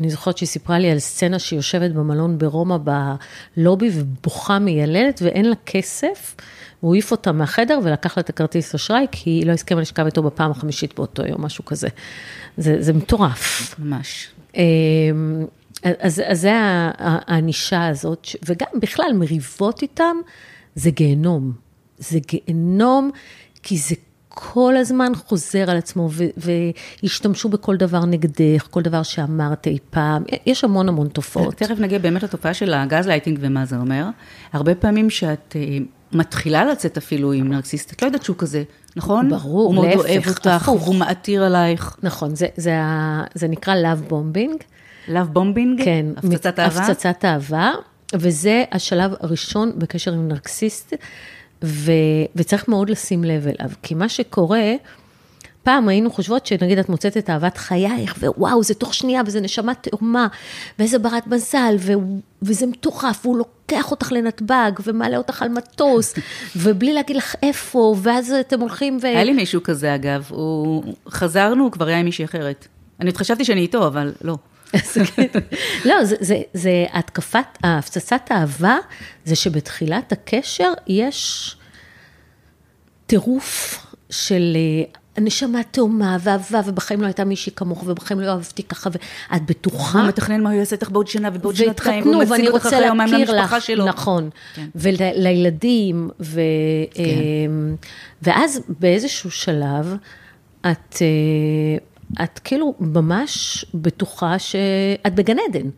אני 0.00 0.10
זוכרת 0.10 0.38
שהיא 0.38 0.46
סיפרה 0.46 0.78
לי 0.78 0.90
על 0.90 0.98
סצנה 0.98 1.38
שהיא 1.38 1.58
יושבת 1.58 1.90
במלון 1.90 2.38
ברומא 2.38 2.76
בלובי 3.56 3.90
ובוכה 3.92 4.58
מיילדת 4.58 5.22
ואין 5.22 5.44
לה 5.44 5.54
כסף. 5.66 6.36
הוא 6.80 6.94
העיף 6.94 7.10
אותה 7.10 7.32
מהחדר 7.32 7.78
ולקח 7.82 8.16
לה 8.16 8.20
את 8.20 8.28
הכרטיס 8.28 8.74
אשראי, 8.74 9.06
כי 9.12 9.30
היא 9.30 9.46
לא 9.46 9.52
הסכימה 9.52 9.80
לשכב 9.80 10.04
איתו 10.04 10.22
בפעם 10.22 10.50
החמישית 10.50 10.94
באותו 10.96 11.26
יום, 11.26 11.44
משהו 11.44 11.64
כזה. 11.64 11.88
זה, 12.56 12.76
זה 12.82 12.92
מטורף. 12.92 13.74
ממש. 13.78 14.28
אמ, 14.56 14.62
אז, 15.82 16.22
אז 16.26 16.40
זה 16.40 16.52
הענישה 16.98 17.86
הזאת, 17.86 18.28
וגם 18.44 18.68
בכלל 18.80 19.12
מריבות 19.14 19.82
איתם, 19.82 20.16
זה 20.74 20.90
גיהנום. 20.90 21.52
זה 21.98 22.18
גיהנום, 22.28 23.10
כי 23.62 23.78
זה 23.78 23.94
כל 24.34 24.76
הזמן 24.76 25.12
חוזר 25.14 25.70
על 25.70 25.76
עצמו, 25.76 26.08
והשתמשו 26.36 27.48
בכל 27.48 27.76
דבר 27.76 28.04
נגדך, 28.04 28.66
כל 28.70 28.82
דבר 28.82 29.02
שאמרת 29.02 29.66
אי 29.66 29.78
פעם, 29.90 30.22
יש 30.46 30.64
המון 30.64 30.88
המון 30.88 31.08
תופעות. 31.08 31.54
תכף 31.54 31.78
נגיע 31.78 31.98
באמת 31.98 32.22
לתופעה 32.22 32.54
של 32.54 32.74
הגז 32.74 33.06
לייטינג 33.06 33.38
ומה 33.40 33.64
זה 33.64 33.76
אומר. 33.76 34.04
הרבה 34.52 34.74
פעמים 34.74 35.10
שאת 35.10 35.56
אה, 35.56 35.78
מתחילה 36.12 36.64
לצאת 36.64 36.96
אפילו 36.96 37.32
עם 37.32 37.48
נרקסיסט, 37.48 37.92
את 37.92 38.02
לא 38.02 38.06
יודעת 38.06 38.22
שהוא 38.22 38.36
כזה, 38.36 38.62
נכון? 38.96 39.30
ברור, 39.30 39.66
הוא 39.66 39.74
מאוד 39.74 39.86
אוהב 39.94 40.28
אותך, 40.28 40.46
הפוך. 40.46 40.82
הוא 40.82 40.94
מעתיר 40.94 41.44
עלייך. 41.44 41.96
נכון, 42.02 42.34
זה, 42.34 42.46
זה, 42.56 42.74
זה 43.34 43.48
נקרא 43.48 43.74
Love 43.74 44.12
Bombing. 44.12 44.62
Love 45.08 45.36
Bombing? 45.36 45.84
כן. 45.84 46.06
הפצצת 46.16 46.58
אהבה? 46.58 46.80
הפצצת 46.80 47.24
אהבה, 47.24 47.70
וזה 48.14 48.64
השלב 48.72 49.12
הראשון 49.20 49.72
בקשר 49.76 50.12
עם 50.12 50.28
נרקסיסט, 50.28 50.94
ו, 51.62 51.92
וצריך 52.36 52.68
מאוד 52.68 52.90
לשים 52.90 53.24
לב 53.24 53.46
אליו, 53.46 53.70
כי 53.82 53.94
מה 53.94 54.08
שקורה, 54.08 54.72
פעם 55.62 55.88
היינו 55.88 56.10
חושבות 56.10 56.46
שנגיד 56.46 56.78
את 56.78 56.88
מוצאת 56.88 57.16
את 57.16 57.30
אהבת 57.30 57.56
חייך, 57.56 58.14
ווואו, 58.22 58.62
זה 58.62 58.74
תוך 58.74 58.94
שנייה, 58.94 59.22
וזה 59.26 59.40
נשמה 59.40 59.74
תאומה, 59.74 60.26
ואיזה 60.78 60.98
ברת 60.98 61.26
מזל, 61.26 61.74
ו... 61.78 61.92
וזה 62.42 62.66
מטורף, 62.66 63.26
והוא 63.26 63.36
לוקח 63.36 63.90
אותך 63.90 64.12
לנתב"ג, 64.12 64.72
ומעלה 64.84 65.16
אותך 65.16 65.42
על 65.42 65.48
מטוס, 65.48 66.14
ובלי 66.62 66.92
להגיד 66.92 67.16
לך 67.16 67.34
איפה, 67.42 67.96
ואז 68.02 68.32
אתם 68.40 68.60
הולכים 68.60 68.98
ו... 69.02 69.06
היה 69.06 69.24
לי 69.24 69.32
מישהו 69.32 69.62
כזה, 69.62 69.94
אגב, 69.94 70.26
הוא... 70.30 70.84
חזרנו, 71.08 71.64
הוא 71.64 71.72
כבר 71.72 71.86
היה 71.86 71.98
עם 71.98 72.04
מישהי 72.04 72.24
אחרת. 72.24 72.68
אני 73.00 73.10
עוד 73.10 73.16
חשבתי 73.16 73.44
שאני 73.44 73.60
איתו, 73.60 73.86
אבל 73.86 74.12
לא. 74.24 74.36
לא, 75.88 76.04
זה, 76.04 76.16
זה, 76.20 76.40
זה 76.54 76.86
התקפת, 76.92 77.58
הפצצת 77.64 78.20
האהבה, 78.30 78.76
זה 79.24 79.36
שבתחילת 79.36 80.12
הקשר 80.12 80.72
יש 80.86 81.56
טירוף 83.06 83.86
של 84.10 84.56
אה, 84.56 85.22
נשמה 85.22 85.62
תאומה 85.62 86.16
ואהבה, 86.20 86.60
ובחיים 86.66 87.00
לא 87.00 87.06
הייתה 87.06 87.24
מישהי 87.24 87.52
כמוך, 87.56 87.84
ובחיים 87.86 88.20
לא 88.20 88.30
אהבתי 88.30 88.62
ככה, 88.62 88.90
ואת 88.92 89.46
בטוחה. 89.46 90.00
הוא 90.00 90.08
מתכנן 90.08 90.40
מה 90.40 90.50
הוא 90.50 90.58
יעשה 90.58 90.76
איתך 90.76 90.90
בעוד 90.90 91.06
שנה 91.06 91.30
ובעוד 91.32 91.56
שנתיים, 91.56 92.06
והתחתנו, 92.06 92.28
ואני 92.28 92.48
רוצה 92.48 92.80
להכיר 92.80 93.42
לך, 93.42 93.56
שלו. 93.60 93.86
נכון, 93.86 94.30
כן. 94.54 94.66
ולילדים, 94.74 96.10
ו, 96.20 96.40
כן. 96.94 97.02
אמ, 97.02 97.76
ואז 98.22 98.60
באיזשהו 98.68 99.30
שלב, 99.30 99.96
את... 100.70 100.96
את 102.22 102.38
כאילו 102.38 102.74
ממש 102.80 103.64
בטוחה 103.74 104.38
שאת 104.38 105.14
בגן 105.14 105.36
עדן. 105.48 105.68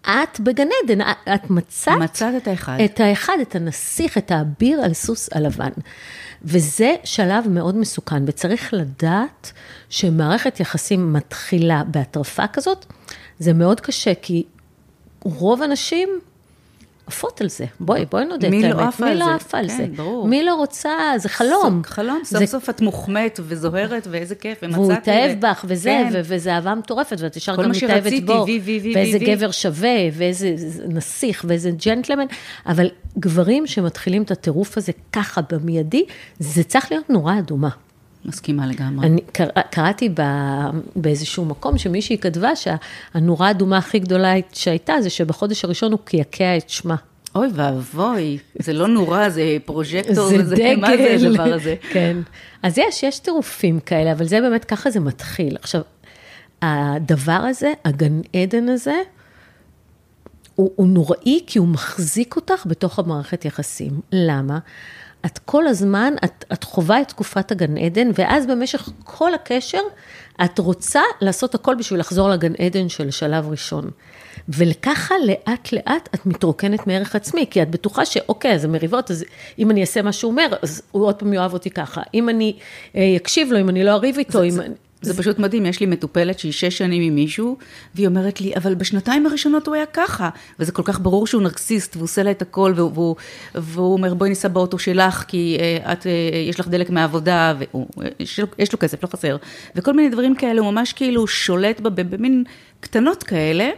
את 0.00 0.40
בגן 0.40 0.68
עדן, 0.84 1.00
את 1.34 1.50
מצאת... 1.50 1.98
מצאת 1.98 2.42
את 2.42 2.48
האחד. 2.48 2.78
את 2.84 3.00
האחד, 3.00 3.36
את 3.42 3.54
הנסיך, 3.54 4.18
את 4.18 4.30
האביר 4.30 4.80
על 4.80 4.92
סוס 4.92 5.28
הלבן. 5.32 5.70
וזה 6.42 6.94
שלב 7.04 7.48
מאוד 7.48 7.76
מסוכן, 7.76 8.22
וצריך 8.26 8.74
לדעת 8.74 9.52
שמערכת 9.88 10.60
יחסים 10.60 11.12
מתחילה 11.12 11.82
בהטרפה 11.84 12.46
כזאת, 12.46 12.86
זה 13.38 13.52
מאוד 13.52 13.80
קשה, 13.80 14.12
כי 14.22 14.44
רוב 15.22 15.62
הנשים 15.62 16.08
עפות 17.10 17.40
על 17.40 17.48
זה. 17.48 17.64
בואי, 17.80 18.04
בואי 18.10 18.24
נודה 18.24 18.48
את 18.48 18.52
האמת. 18.52 18.64
מי 18.64 18.70
לא 18.70 18.80
עף 18.80 19.00
על 19.00 19.08
זה? 19.08 19.14
מי 19.14 19.20
לא 19.20 19.34
עף 19.34 19.54
על 19.54 19.68
כן, 19.68 19.76
זה? 19.76 19.86
ברור. 19.96 20.28
מי 20.28 20.44
לא 20.44 20.54
רוצה? 20.54 20.90
זה 21.16 21.28
חלום. 21.28 21.82
חלום, 21.84 22.20
סוף. 22.24 22.44
סוף 22.44 22.70
את 22.70 22.80
מוחמאת 22.80 23.40
וזוהרת, 23.42 24.06
ואיזה 24.10 24.34
כיף, 24.34 24.58
ומצאתי... 24.62 24.80
והוא 24.80 24.92
התאהב 24.92 25.40
בך, 25.40 25.64
וזה, 25.68 26.02
כן. 26.12 26.20
וזה 26.24 26.54
אהבה 26.54 26.74
מטורפת, 26.74 27.16
ואת 27.20 27.36
ישר 27.36 27.56
גם 27.56 27.70
מתאהבת 27.70 28.22
בו. 28.24 28.46
ואיזה. 28.94 29.18
גבר 29.18 29.50
שווה, 29.50 29.98
ואיזה 30.12 30.54
נסיך, 30.88 31.44
ואיזה 31.48 31.70
ג'נטלמן, 31.86 32.26
אבל 32.66 32.88
גברים 33.18 33.66
שמתחילים 33.66 34.22
את 34.22 34.30
הטירוף 34.30 34.78
הזה 34.78 34.92
ככה 35.12 35.40
במיידי, 35.52 36.04
זה 36.38 36.64
צריך 36.64 36.92
להיות 36.92 37.10
נורא 37.10 37.38
אדומה. 37.38 37.70
מסכימה 38.24 38.66
לגמרי. 38.66 39.06
אני 39.06 39.20
קרא, 39.32 39.62
קראתי 39.70 40.08
ב, 40.08 40.22
באיזשהו 40.96 41.44
מקום 41.44 41.78
שמישהי 41.78 42.18
כתבה 42.18 42.50
שהנורה 42.56 43.48
האדומה 43.48 43.78
הכי 43.78 43.98
גדולה 43.98 44.34
שהייתה, 44.52 44.94
זה 45.00 45.10
שבחודש 45.10 45.64
הראשון 45.64 45.92
הוא 45.92 46.00
קעקע 46.04 46.56
את 46.56 46.70
שמה. 46.70 46.96
אוי 47.34 47.48
ואבוי, 47.54 48.38
זה 48.58 48.72
לא 48.72 48.88
נורא, 48.88 49.28
זה 49.28 49.56
פרוז'קטור, 49.64 50.28
זה 50.28 50.36
וזה, 50.38 50.54
דגל. 50.54 50.76
מה 50.76 50.96
זה 50.96 51.28
הדבר 51.28 51.54
הזה? 51.54 51.74
כן. 51.92 52.16
אז 52.62 52.78
יש, 52.78 53.02
יש 53.02 53.18
טירופים 53.18 53.80
כאלה, 53.80 54.12
אבל 54.12 54.24
זה 54.24 54.40
באמת, 54.40 54.64
ככה 54.64 54.90
זה 54.90 55.00
מתחיל. 55.00 55.56
עכשיו, 55.62 55.80
הדבר 56.62 57.32
הזה, 57.32 57.72
הגן 57.84 58.20
עדן 58.36 58.68
הזה, 58.68 58.94
הוא, 60.54 60.70
הוא 60.76 60.88
נוראי 60.88 61.40
כי 61.46 61.58
הוא 61.58 61.68
מחזיק 61.68 62.36
אותך 62.36 62.66
בתוך 62.66 62.98
המערכת 62.98 63.44
יחסים. 63.44 64.00
למה? 64.12 64.58
את 65.26 65.38
כל 65.38 65.66
הזמן, 65.66 66.14
את, 66.24 66.44
את 66.52 66.64
חווה 66.64 67.00
את 67.00 67.08
תקופת 67.08 67.52
הגן 67.52 67.76
עדן, 67.76 68.10
ואז 68.14 68.46
במשך 68.46 68.88
כל 69.04 69.34
הקשר, 69.34 69.80
את 70.44 70.58
רוצה 70.58 71.02
לעשות 71.20 71.54
הכל 71.54 71.74
בשביל 71.74 72.00
לחזור 72.00 72.28
לגן 72.28 72.52
עדן 72.58 72.88
של 72.88 73.10
שלב 73.10 73.48
ראשון. 73.48 73.90
וככה 74.48 75.14
לאט 75.26 75.72
לאט 75.72 76.08
את 76.14 76.26
מתרוקנת 76.26 76.86
מערך 76.86 77.16
עצמי, 77.16 77.46
כי 77.50 77.62
את 77.62 77.70
בטוחה 77.70 78.04
שאוקיי, 78.04 78.58
זה 78.58 78.68
מריבות, 78.68 79.10
אז 79.10 79.24
אם 79.58 79.70
אני 79.70 79.80
אעשה 79.80 80.02
מה 80.02 80.12
שהוא 80.12 80.30
אומר, 80.30 80.46
אז 80.62 80.82
הוא 80.90 81.06
עוד 81.06 81.14
פעם 81.14 81.32
יאהב 81.32 81.52
אותי 81.52 81.70
ככה. 81.70 82.02
אם 82.14 82.28
אני 82.28 82.56
אה, 82.96 83.16
אקשיב 83.16 83.52
לו, 83.52 83.60
אם 83.60 83.68
אני 83.68 83.84
לא 83.84 83.90
אריב 83.90 84.18
איתו, 84.18 84.38
זה, 84.38 84.44
אם... 84.44 84.50
זה, 84.50 84.66
זה 85.02 85.16
פשוט 85.16 85.38
מדהים, 85.38 85.66
יש 85.66 85.80
לי 85.80 85.86
מטופלת 85.86 86.38
שהיא 86.38 86.52
שש 86.52 86.78
שנים 86.78 87.02
עם 87.02 87.14
מישהו, 87.14 87.56
והיא 87.94 88.06
אומרת 88.06 88.40
לי, 88.40 88.52
אבל 88.56 88.74
בשנתיים 88.74 89.26
הראשונות 89.26 89.66
הוא 89.66 89.74
היה 89.74 89.86
ככה, 89.86 90.28
וזה 90.58 90.72
כל 90.72 90.82
כך 90.84 91.00
ברור 91.00 91.26
שהוא 91.26 91.42
נרקסיסט, 91.42 91.96
והוא 91.96 92.04
עושה 92.04 92.22
לה 92.22 92.30
את 92.30 92.42
הכל, 92.42 92.72
והוא, 92.76 92.90
והוא, 92.94 93.16
והוא 93.54 93.92
אומר, 93.92 94.14
בואי 94.14 94.30
ניסע 94.30 94.48
באוטו 94.48 94.78
שלך, 94.78 95.24
כי 95.28 95.58
uh, 95.58 95.92
את, 95.92 96.02
uh, 96.02 96.06
יש 96.48 96.60
לך 96.60 96.68
דלק 96.68 96.90
מהעבודה, 96.90 97.54
ויש 97.58 98.40
לו, 98.40 98.46
יש 98.58 98.72
לו 98.72 98.78
כסף, 98.78 99.02
לא 99.02 99.08
חסר, 99.08 99.36
וכל 99.76 99.92
מיני 99.92 100.08
דברים 100.08 100.34
כאלה, 100.34 100.60
הוא 100.60 100.70
ממש 100.72 100.92
כאילו 100.92 101.26
שולט 101.26 101.80
בה 101.80 101.90
במין 101.90 102.44
קטנות 102.80 103.22
כאלה. 103.22 103.70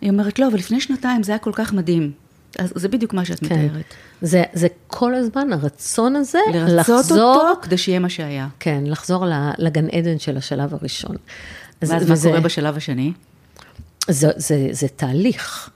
היא 0.00 0.10
אומרת, 0.10 0.38
לא, 0.38 0.48
אבל 0.48 0.58
לפני 0.58 0.80
שנתיים 0.80 1.22
זה 1.22 1.32
היה 1.32 1.38
כל 1.38 1.52
כך 1.54 1.72
מדהים. 1.72 2.12
אז 2.58 2.72
זה 2.74 2.88
בדיוק 2.88 3.14
מה 3.14 3.24
שאת 3.24 3.40
כן. 3.40 3.46
מתארת. 3.66 3.94
זה, 4.22 4.42
זה 4.52 4.66
כל 4.86 5.14
הזמן 5.14 5.52
הרצון 5.52 6.16
הזה 6.16 6.38
לרצות 6.52 6.76
לחזור, 6.98 7.34
אותו 7.34 7.60
כדי 7.62 7.78
שיהיה 7.78 7.98
מה 7.98 8.08
שהיה. 8.08 8.48
כן, 8.60 8.82
לחזור 8.86 9.24
לגן 9.58 9.88
עדן 9.88 10.18
של 10.18 10.36
השלב 10.36 10.74
הראשון. 10.74 11.16
ואז 11.82 11.90
מה 12.08 12.12
וזה- 12.12 12.28
קורה 12.28 12.40
בשלב 12.40 12.76
השני? 12.76 13.12
זה, 14.08 14.30
זה, 14.36 14.68
זה 14.72 14.88
תהליך. 14.88 15.70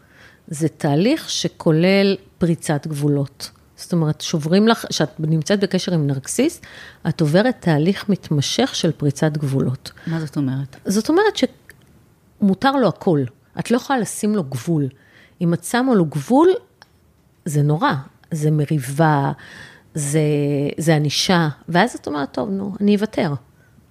זה 0.48 0.68
תהליך 0.68 1.30
שכולל 1.30 2.16
פריצת 2.38 2.86
גבולות. 2.86 3.50
זאת 3.76 3.92
אומרת, 3.92 4.20
שוברים 4.20 4.68
לך, 4.68 4.84
כשאת 4.90 5.08
נמצאת 5.20 5.60
בקשר 5.60 5.94
עם 5.94 6.06
נרקסיסט, 6.06 6.66
את 7.08 7.20
עוברת 7.20 7.56
תהליך 7.60 8.08
מתמשך 8.08 8.70
של 8.74 8.92
פריצת 8.92 9.32
גבולות. 9.32 9.90
מה 10.06 10.20
זאת 10.20 10.36
אומרת? 10.36 10.76
זאת 10.86 11.08
אומרת 11.08 11.36
שמותר 12.40 12.72
לו 12.72 12.88
הכל, 12.88 13.20
את 13.58 13.70
לא 13.70 13.76
יכולה 13.76 13.98
לשים 13.98 14.34
לו 14.34 14.44
גבול. 14.44 14.88
אם 15.44 15.54
את 15.54 15.64
שמה 15.64 15.94
לו 15.94 16.04
גבול, 16.04 16.48
זה 17.44 17.62
נורא, 17.62 17.92
זה 18.30 18.50
מריבה, 18.50 19.32
זה, 19.94 20.20
זה 20.78 20.96
ענישה, 20.96 21.48
ואז 21.68 21.94
את 21.94 22.06
אומרת, 22.06 22.32
טוב, 22.32 22.50
נו, 22.50 22.74
אני 22.80 22.96
אוותר, 22.96 23.32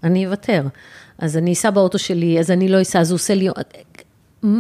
אני 0.04 0.26
אוותר. 0.26 0.64
אז 1.18 1.38
אני 1.38 1.54
אסע 1.54 1.70
באוטו 1.70 2.00
שלי, 2.00 2.40
אז 2.40 2.52
אני 2.52 2.70
לא 2.70 2.82
אסע, 2.82 3.00
אז 3.00 3.12
הוא 3.12 3.16
עושה 3.16 3.36
לי... 3.36 3.50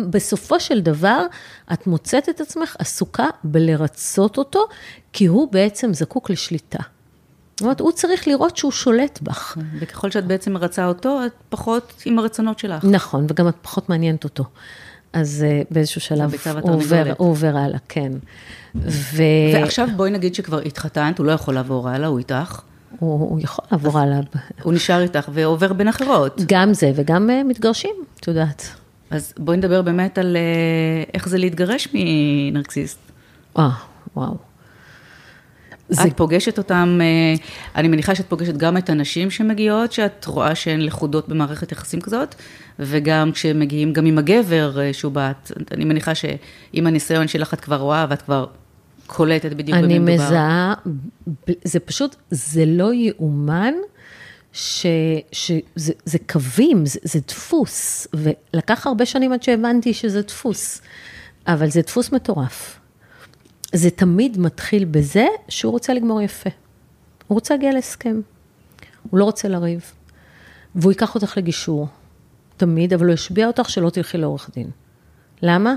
בסופו 0.09 0.59
של 0.59 0.81
דבר, 0.81 1.25
את 1.73 1.88
מוצאת 1.88 2.29
את 2.29 2.41
עצמך 2.41 2.75
עסוקה 2.79 3.27
בלרצות 3.43 4.38
אותו, 4.38 4.65
כי 5.13 5.25
הוא 5.25 5.51
בעצם 5.51 5.93
זקוק 5.93 6.29
לשליטה. 6.29 6.79
זאת 7.53 7.62
אומרת, 7.62 7.79
הוא 7.79 7.91
צריך 7.91 8.27
לראות 8.27 8.57
שהוא 8.57 8.71
שולט 8.71 9.19
בך. 9.21 9.57
וככל 9.79 10.12
שאת 10.12 10.25
בעצם 10.25 10.53
מרצה 10.53 10.85
אותו, 10.85 11.25
את 11.25 11.31
פחות 11.50 11.93
עם 12.05 12.19
הרצונות 12.19 12.59
שלך. 12.59 12.83
נכון, 12.83 13.25
וגם 13.29 13.47
את 13.47 13.55
פחות 13.62 13.89
מעניינת 13.89 14.23
אותו. 14.23 14.43
אז 15.13 15.46
uh, 15.46 15.67
באיזשהו 15.74 16.01
שלב 16.01 16.36
הוא 16.62 16.72
עובר. 16.72 17.13
הוא 17.17 17.29
עובר 17.29 17.58
הלאה, 17.58 17.79
כן. 17.89 18.12
ו... 18.75 19.24
ועכשיו 19.53 19.88
בואי 19.96 20.12
נגיד 20.12 20.36
שכבר 20.36 20.60
התחתנת, 20.60 21.17
הוא 21.17 21.25
לא 21.25 21.32
יכול 21.32 21.53
לעבור 21.53 21.89
הלאה, 21.89 22.08
הוא 22.08 22.20
איתך. 22.20 22.62
הוא, 23.00 23.29
הוא 23.29 23.39
יכול 23.39 23.65
לעבור 23.72 24.00
הלאה. 24.00 24.20
הוא 24.63 24.74
נשאר 24.74 25.01
איתך 25.01 25.29
ועובר 25.34 25.74
בין 25.74 25.88
אחרות. 25.88 26.41
גם 26.48 26.74
זה 26.74 26.91
וגם 26.96 27.29
uh, 27.29 27.48
מתגרשים, 27.48 27.96
את 28.20 28.27
יודעת. 28.27 28.70
אז 29.10 29.34
בואי 29.38 29.58
נדבר 29.58 29.82
באמת 29.82 30.17
על 30.17 30.38
אה, 30.38 31.03
איך 31.13 31.29
זה 31.29 31.38
להתגרש 31.38 31.88
מנרקסיסט. 31.93 33.00
וואו, 33.55 33.70
וואו. 34.15 34.36
זה- 35.89 36.03
את 36.03 36.17
פוגשת 36.17 36.57
אותם, 36.57 36.99
אה, 37.01 37.33
אני 37.75 37.87
מניחה 37.87 38.15
שאת 38.15 38.25
פוגשת 38.29 38.57
גם 38.57 38.77
את 38.77 38.89
הנשים 38.89 39.31
שמגיעות, 39.31 39.91
שאת 39.91 40.25
רואה 40.25 40.55
שהן 40.55 40.81
לכודות 40.81 41.29
במערכת 41.29 41.71
יחסים 41.71 42.01
כזאת, 42.01 42.35
וגם 42.79 43.31
כשמגיעים 43.31 43.93
גם 43.93 44.05
עם 44.05 44.17
הגבר 44.17 44.79
אה, 44.81 44.93
שהוא 44.93 45.11
בת, 45.15 45.51
אני 45.71 45.85
מניחה 45.85 46.15
שעם 46.15 46.33
הניסיון 46.87 47.27
שלך 47.27 47.53
את 47.53 47.61
כבר 47.61 47.75
רואה 47.75 48.05
ואת 48.09 48.21
כבר 48.21 48.45
קולטת 49.07 49.53
בדיוק 49.53 49.77
אני 49.77 49.99
מדובר. 49.99 50.13
מזהה, 50.25 50.73
ב- 51.47 51.51
זה 51.63 51.79
פשוט, 51.79 52.15
זה 52.31 52.63
לא 52.67 52.93
יאומן 52.93 53.73
שזה 54.53 55.59
זה 56.05 56.17
קווים, 56.31 56.85
זה, 56.85 56.99
זה 57.03 57.19
דפוס, 57.27 58.07
ולקח 58.13 58.87
הרבה 58.87 59.05
שנים 59.05 59.33
עד 59.33 59.43
שהבנתי 59.43 59.93
שזה 59.93 60.21
דפוס, 60.21 60.81
אבל 61.47 61.69
זה 61.69 61.81
דפוס 61.81 62.11
מטורף. 62.11 62.79
זה 63.73 63.89
תמיד 63.89 64.39
מתחיל 64.39 64.85
בזה 64.85 65.25
שהוא 65.49 65.71
רוצה 65.71 65.93
לגמור 65.93 66.21
יפה. 66.21 66.49
הוא 67.27 67.35
רוצה 67.35 67.53
להגיע 67.53 67.71
להסכם. 67.71 68.21
הוא 69.09 69.19
לא 69.19 69.25
רוצה 69.25 69.47
לריב. 69.47 69.91
והוא 70.75 70.91
ייקח 70.91 71.15
אותך 71.15 71.37
לגישור, 71.37 71.87
תמיד, 72.57 72.93
אבל 72.93 73.05
הוא 73.05 73.13
ישביע 73.13 73.47
אותך 73.47 73.69
שלא 73.69 73.89
תלכי 73.89 74.17
לעורך 74.17 74.49
דין. 74.55 74.69
למה? 75.41 75.75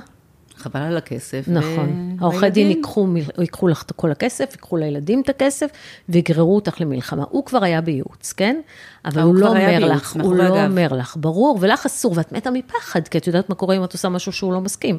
חבל 0.57 0.81
על 0.81 0.97
הכסף. 0.97 1.45
נכון. 1.49 2.17
ו- 2.19 2.23
העורכי 2.25 2.51
דין. 2.51 2.71
ייקחו, 2.71 3.09
ייקחו 3.39 3.69
לך 3.69 3.83
את 3.83 3.93
כל 3.93 4.11
הכסף, 4.11 4.49
ייקחו 4.53 4.77
לילדים 4.77 5.21
את 5.21 5.29
הכסף, 5.29 5.71
ויגררו 6.09 6.55
אותך 6.55 6.81
למלחמה. 6.81 7.25
הוא 7.31 7.45
כבר 7.45 7.65
היה 7.65 7.81
בייעוץ, 7.81 8.33
כן? 8.33 8.61
אבל 9.05 9.19
אה, 9.19 9.23
הוא 9.23 9.33
הוא 9.33 9.41
לא 9.41 9.49
אומר 9.49 9.67
בייעוץ, 9.67 9.91
לך, 9.91 10.13
הוא 10.13 10.19
מאחורי 10.19 10.39
לא 10.39 10.43
הגב. 10.43 10.71
אומר 10.71 10.89
לך, 10.93 11.17
ברור, 11.21 11.59
ולך 11.61 11.87
אסור, 11.87 12.13
ואת 12.17 12.33
מתה 12.33 12.51
מפחד, 12.51 13.09
כי 13.09 13.19
את 13.19 13.27
יודעת 13.27 13.49
מה 13.49 13.55
קורה 13.55 13.77
אם 13.77 13.85
את 13.85 13.93
עושה 13.93 14.09
משהו 14.09 14.33
שהוא 14.33 14.53
לא 14.53 14.61
מסכים. 14.61 14.99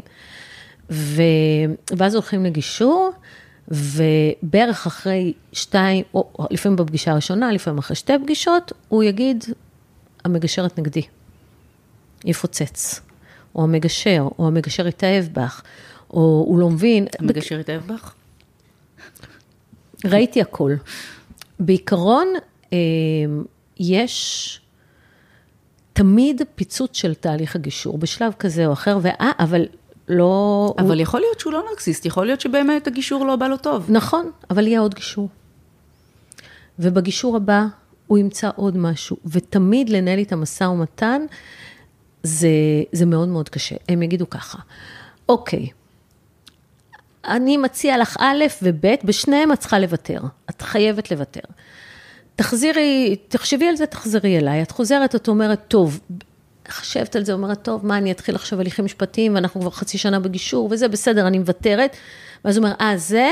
ו... 0.91 1.22
ואז 1.98 2.13
הולכים 2.13 2.46
לגישור, 2.46 3.12
ובערך 3.67 4.86
אחרי 4.88 5.34
שתיים, 5.53 6.03
או 6.13 6.48
לפעמים 6.51 6.75
בפגישה 6.75 7.12
הראשונה, 7.12 7.51
לפעמים 7.51 7.77
אחרי 7.77 7.96
שתי 7.96 8.13
פגישות, 8.24 8.72
הוא 8.88 9.03
יגיד, 9.03 9.44
המגשרת 10.25 10.79
נגדי. 10.79 11.01
יפוצץ. 12.25 13.01
או 13.58 13.63
המגשר, 13.63 14.27
או 14.39 14.48
המגשר 14.48 14.88
יתאהב 14.88 15.25
בך, 15.34 15.62
או 16.10 16.46
הוא 16.48 16.60
לא 16.60 16.70
מבין. 16.70 17.08
המגשר 17.20 17.60
יתאהב 17.60 17.88
בך? 17.88 18.13
ראיתי 20.06 20.41
הכל. 20.41 20.74
בעיקרון, 21.60 22.27
אה, 22.74 22.77
יש 23.79 24.62
תמיד 25.94 26.41
פיצוץ 26.56 26.98
של 26.98 27.15
תהליך 27.15 27.56
הגישור, 27.56 27.98
בשלב 27.98 28.34
כזה 28.39 28.65
או 28.65 28.74
אחר, 28.74 28.98
ואה, 29.01 29.32
אבל 29.39 29.65
לא... 30.07 30.73
אבל 30.77 30.87
הוא... 30.87 31.01
יכול 31.01 31.19
להיות 31.19 31.39
שהוא 31.39 31.53
לא 31.53 31.63
נרקסיסט, 31.69 32.05
יכול 32.05 32.25
להיות 32.25 32.41
שבאמת 32.41 32.87
הגישור 32.87 33.25
לא 33.25 33.35
בא 33.35 33.47
לו 33.47 33.57
טוב. 33.57 33.91
נכון, 33.91 34.31
אבל 34.49 34.67
יהיה 34.67 34.79
עוד 34.79 34.93
גישור. 34.93 35.29
ובגישור 36.79 37.35
הבא 37.35 37.65
הוא 38.07 38.17
ימצא 38.17 38.49
עוד 38.55 38.77
משהו, 38.77 39.17
ותמיד 39.25 39.89
לנהל 39.89 40.19
איתם 40.19 40.41
משא 40.41 40.63
ומתן, 40.63 41.21
זה, 42.23 42.49
זה 42.91 43.05
מאוד 43.05 43.27
מאוד 43.27 43.49
קשה. 43.49 43.75
הם 43.89 44.03
יגידו 44.03 44.29
ככה, 44.29 44.57
אוקיי, 45.29 45.67
אני 47.27 47.57
מציע 47.57 47.97
לך 47.97 48.17
א' 48.19 48.43
וב', 48.63 48.85
בשניהם 49.03 49.51
את 49.51 49.59
צריכה 49.59 49.79
לוותר. 49.79 50.21
את 50.49 50.61
חייבת 50.61 51.11
לוותר. 51.11 51.41
תחזירי, 52.35 53.15
תחשבי 53.27 53.67
על 53.67 53.75
זה, 53.75 53.85
תחזרי 53.85 54.37
אליי. 54.37 54.61
את 54.61 54.71
חוזרת, 54.71 55.15
את 55.15 55.27
אומרת, 55.27 55.61
טוב, 55.67 55.99
חשבת 56.69 57.15
על 57.15 57.25
זה, 57.25 57.33
אומרת, 57.33 57.62
טוב, 57.62 57.86
מה, 57.86 57.97
אני 57.97 58.12
אתחיל 58.12 58.36
עכשיו 58.36 58.59
הליכים 58.59 58.86
משפטיים, 58.86 59.36
ואנחנו 59.36 59.62
כבר 59.62 59.69
חצי 59.69 59.97
שנה 59.97 60.19
בגישור, 60.19 60.67
וזה 60.71 60.88
בסדר, 60.88 61.27
אני 61.27 61.39
מוותרת. 61.39 61.97
ואז 62.45 62.57
הוא 62.57 62.65
אומר, 62.65 62.75
אה, 62.81 62.97
זה, 62.97 63.29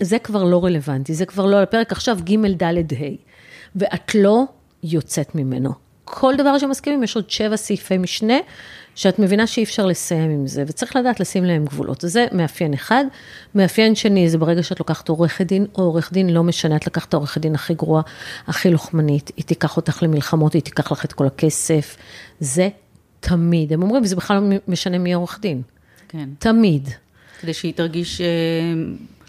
זה 0.00 0.18
כבר 0.18 0.44
לא 0.44 0.64
רלוונטי, 0.64 1.14
זה 1.14 1.26
כבר 1.26 1.46
לא 1.46 1.56
על 1.56 1.62
הפרק, 1.62 1.92
עכשיו 1.92 2.18
ג', 2.24 2.62
ד', 2.62 2.92
ה'. 2.92 3.28
ואת 3.76 4.14
לא 4.14 4.44
יוצאת 4.82 5.34
ממנו. 5.34 5.70
כל 6.04 6.34
דבר 6.38 6.58
שמסכימים, 6.58 7.02
יש 7.02 7.16
עוד 7.16 7.30
שבע 7.30 7.56
סעיפי 7.56 7.98
משנה, 7.98 8.38
שאת 8.98 9.18
מבינה 9.18 9.46
שאי 9.46 9.64
אפשר 9.64 9.86
לסיים 9.86 10.30
עם 10.30 10.46
זה, 10.46 10.64
וצריך 10.66 10.96
לדעת 10.96 11.20
לשים 11.20 11.44
להם 11.44 11.64
גבולות. 11.64 12.04
זה 12.06 12.26
מאפיין 12.32 12.74
אחד. 12.74 13.04
מאפיין 13.54 13.94
שני, 13.94 14.30
זה 14.30 14.38
ברגע 14.38 14.62
שאת 14.62 14.80
לוקחת 14.80 15.08
עורכת 15.08 15.46
דין, 15.46 15.66
או 15.74 15.82
עורך 15.82 16.12
דין, 16.12 16.30
לא 16.30 16.42
משנה, 16.42 16.76
את 16.76 16.86
לקחת 16.86 17.14
עורכת 17.14 17.40
דין 17.40 17.54
הכי 17.54 17.74
גרועה, 17.74 18.02
הכי 18.46 18.70
לוחמנית, 18.70 19.30
היא 19.36 19.44
תיקח 19.44 19.76
אותך 19.76 20.02
למלחמות, 20.02 20.52
היא 20.52 20.62
תיקח 20.62 20.92
לך 20.92 21.04
את 21.04 21.12
כל 21.12 21.26
הכסף. 21.26 21.96
זה 22.40 22.68
תמיד. 23.20 23.72
הם 23.72 23.82
אומרים, 23.82 24.04
זה 24.04 24.16
בכלל 24.16 24.40
לא 24.40 24.56
משנה 24.68 24.98
מי 24.98 25.12
עורך 25.12 25.38
דין. 25.42 25.62
כן. 26.08 26.28
תמיד. 26.38 26.88
כדי 27.40 27.54
שהיא 27.54 27.74
תרגיש, 27.74 28.20
אה, 28.20 28.26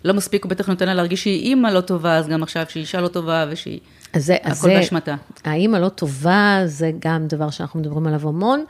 לא 0.05 0.13
מספיק, 0.13 0.43
הוא 0.43 0.49
בטח 0.49 0.67
נותן 0.67 0.85
לה 0.85 0.93
להרגיש 0.93 1.23
שהיא 1.23 1.43
אימא 1.43 1.67
לא 1.67 1.81
טובה, 1.81 2.17
אז 2.17 2.27
גם 2.27 2.43
עכשיו 2.43 2.65
שהיא 2.69 2.81
אישה 2.81 3.01
לא 3.01 3.07
טובה 3.07 3.45
ושהיא... 3.49 3.79
אז 4.13 4.25
זה, 4.25 4.37
הכל 4.43 4.67
באשמתה. 4.67 5.15
האימא 5.43 5.77
לא 5.77 5.89
טובה, 5.89 6.61
זה 6.65 6.91
גם 6.99 7.27
דבר 7.27 7.49
שאנחנו 7.49 7.79
מדברים 7.79 8.07
עליו 8.07 8.27
המון. 8.29 8.65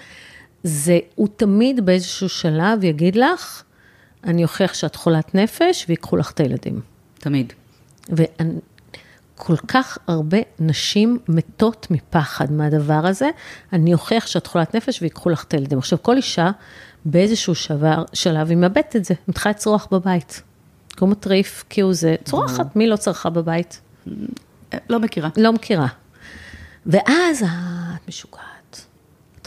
זה, 0.63 0.99
הוא 1.15 1.27
תמיד 1.35 1.85
באיזשהו 1.85 2.29
שלב 2.29 2.83
יגיד 2.83 3.15
לך, 3.15 3.63
אני 4.23 4.43
אוכיח 4.43 4.73
שאת 4.73 4.95
חולת 4.95 5.35
נפש 5.35 5.85
ויקחו 5.89 6.17
לך 6.17 6.31
את 6.31 6.39
הילדים. 6.39 6.81
תמיד. 7.19 7.53
וכל 8.09 9.55
כך 9.67 9.97
הרבה 10.07 10.37
נשים 10.59 11.19
מתות 11.27 11.87
מפחד 11.89 12.51
מהדבר 12.51 13.07
הזה, 13.07 13.29
אני 13.73 13.93
אוכיח 13.93 14.27
שאת 14.27 14.47
חולת 14.47 14.75
נפש 14.75 15.01
ויקחו 15.01 15.29
לך 15.29 15.43
את 15.43 15.53
הילדים. 15.53 15.77
עכשיו, 15.77 16.03
כל 16.03 16.17
אישה 16.17 16.51
באיזשהו 17.05 17.55
שבר, 17.55 18.03
שלב 18.13 18.49
היא 18.49 18.57
מאבדת 18.57 18.95
את 18.95 19.05
זה, 19.05 19.13
מתחילה 19.27 19.51
לצרוח 19.51 19.87
בבית. 19.91 20.41
כי 20.89 20.97
הוא 20.99 21.09
מטריף, 21.09 21.63
כי 21.69 21.81
הוא 21.81 21.93
זה, 21.93 22.15
צורחת, 22.23 22.75
מי 22.75 22.87
לא 22.87 22.95
צרחה 22.95 23.29
בבית? 23.29 23.81
לא 24.89 24.99
מכירה. 24.99 25.29
לא 25.37 25.53
מכירה. 25.53 25.87
ואז 26.85 27.43
את 27.43 28.07
משוגעת, 28.07 28.43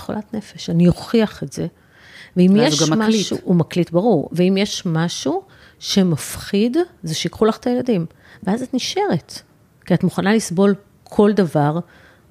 חולת 0.02 0.34
נפש, 0.34 0.70
אני 0.70 0.88
אוכיח 0.88 1.42
את 1.42 1.52
זה. 1.52 1.66
ואם 2.36 2.56
יש 2.56 2.82
גם 2.82 2.98
מקליט. 2.98 3.20
משהו, 3.20 3.38
הוא 3.42 3.56
מקליט, 3.56 3.90
ברור, 3.90 4.28
ואם 4.32 4.56
יש 4.56 4.82
משהו 4.86 5.42
שמפחיד, 5.78 6.76
זה 7.02 7.14
שיקחו 7.14 7.44
לך 7.44 7.56
את 7.56 7.66
הילדים. 7.66 8.06
ואז 8.42 8.62
את 8.62 8.74
נשארת, 8.74 9.42
כי 9.86 9.94
את 9.94 10.04
מוכנה 10.04 10.34
לסבול 10.34 10.74
כל 11.04 11.32
דבר, 11.32 11.78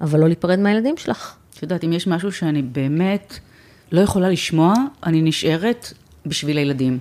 אבל 0.02 0.20
לא 0.20 0.28
להיפרד 0.28 0.60
מהילדים 0.60 0.98
שלך. 0.98 1.36
את 1.56 1.64
יודעת, 1.64 1.84
אם 1.84 1.94
יש 1.94 2.08
משהו 2.08 2.32
שאני 2.32 2.62
באמת 2.62 3.40
לא 3.92 4.02
יכולה 4.02 4.30
לשמוע, 4.30 4.74
אני 5.04 5.22
נשארת 5.22 5.94
בשביל 6.26 6.58
הילדים. 6.58 7.00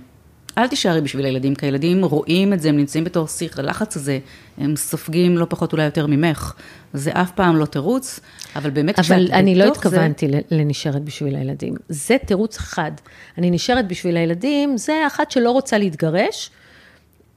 אל 0.59 0.69
תישארי 0.69 1.01
בשביל 1.01 1.25
הילדים, 1.25 1.55
כי 1.55 1.67
הילדים 1.67 2.05
רואים 2.05 2.53
את 2.53 2.61
זה, 2.61 2.69
הם 2.69 2.77
נמצאים 2.77 3.05
בתור 3.05 3.27
שיח, 3.29 3.59
הלחץ 3.59 3.97
הזה, 3.97 4.19
הם 4.59 4.77
סופגים 4.77 5.39
לא 5.39 5.47
פחות 5.49 5.73
אולי 5.73 5.85
יותר 5.85 6.07
ממך. 6.07 6.53
זה 6.95 7.11
אף 7.15 7.31
פעם 7.31 7.57
לא 7.57 7.65
תירוץ, 7.67 8.21
אבל 8.57 8.71
באמת 8.71 8.99
אבל 8.99 9.29
אני 9.33 9.55
לא 9.55 9.65
בתוך 9.71 9.83
זה- 9.83 9.89
התכוונתי 9.89 10.29
ל- 10.29 10.39
לנשארת 10.51 11.03
בשביל 11.05 11.37
הילדים. 11.37 11.75
זה 11.89 12.17
תירוץ 12.27 12.57
אחד. 12.57 12.91
אני 13.39 13.51
נשארת 13.51 13.89
בשביל 13.89 14.17
הילדים, 14.17 14.77
זה 14.79 14.93
אחת 15.07 15.31
שלא 15.31 15.51
רוצה 15.51 15.79
להתגרש, 15.79 16.51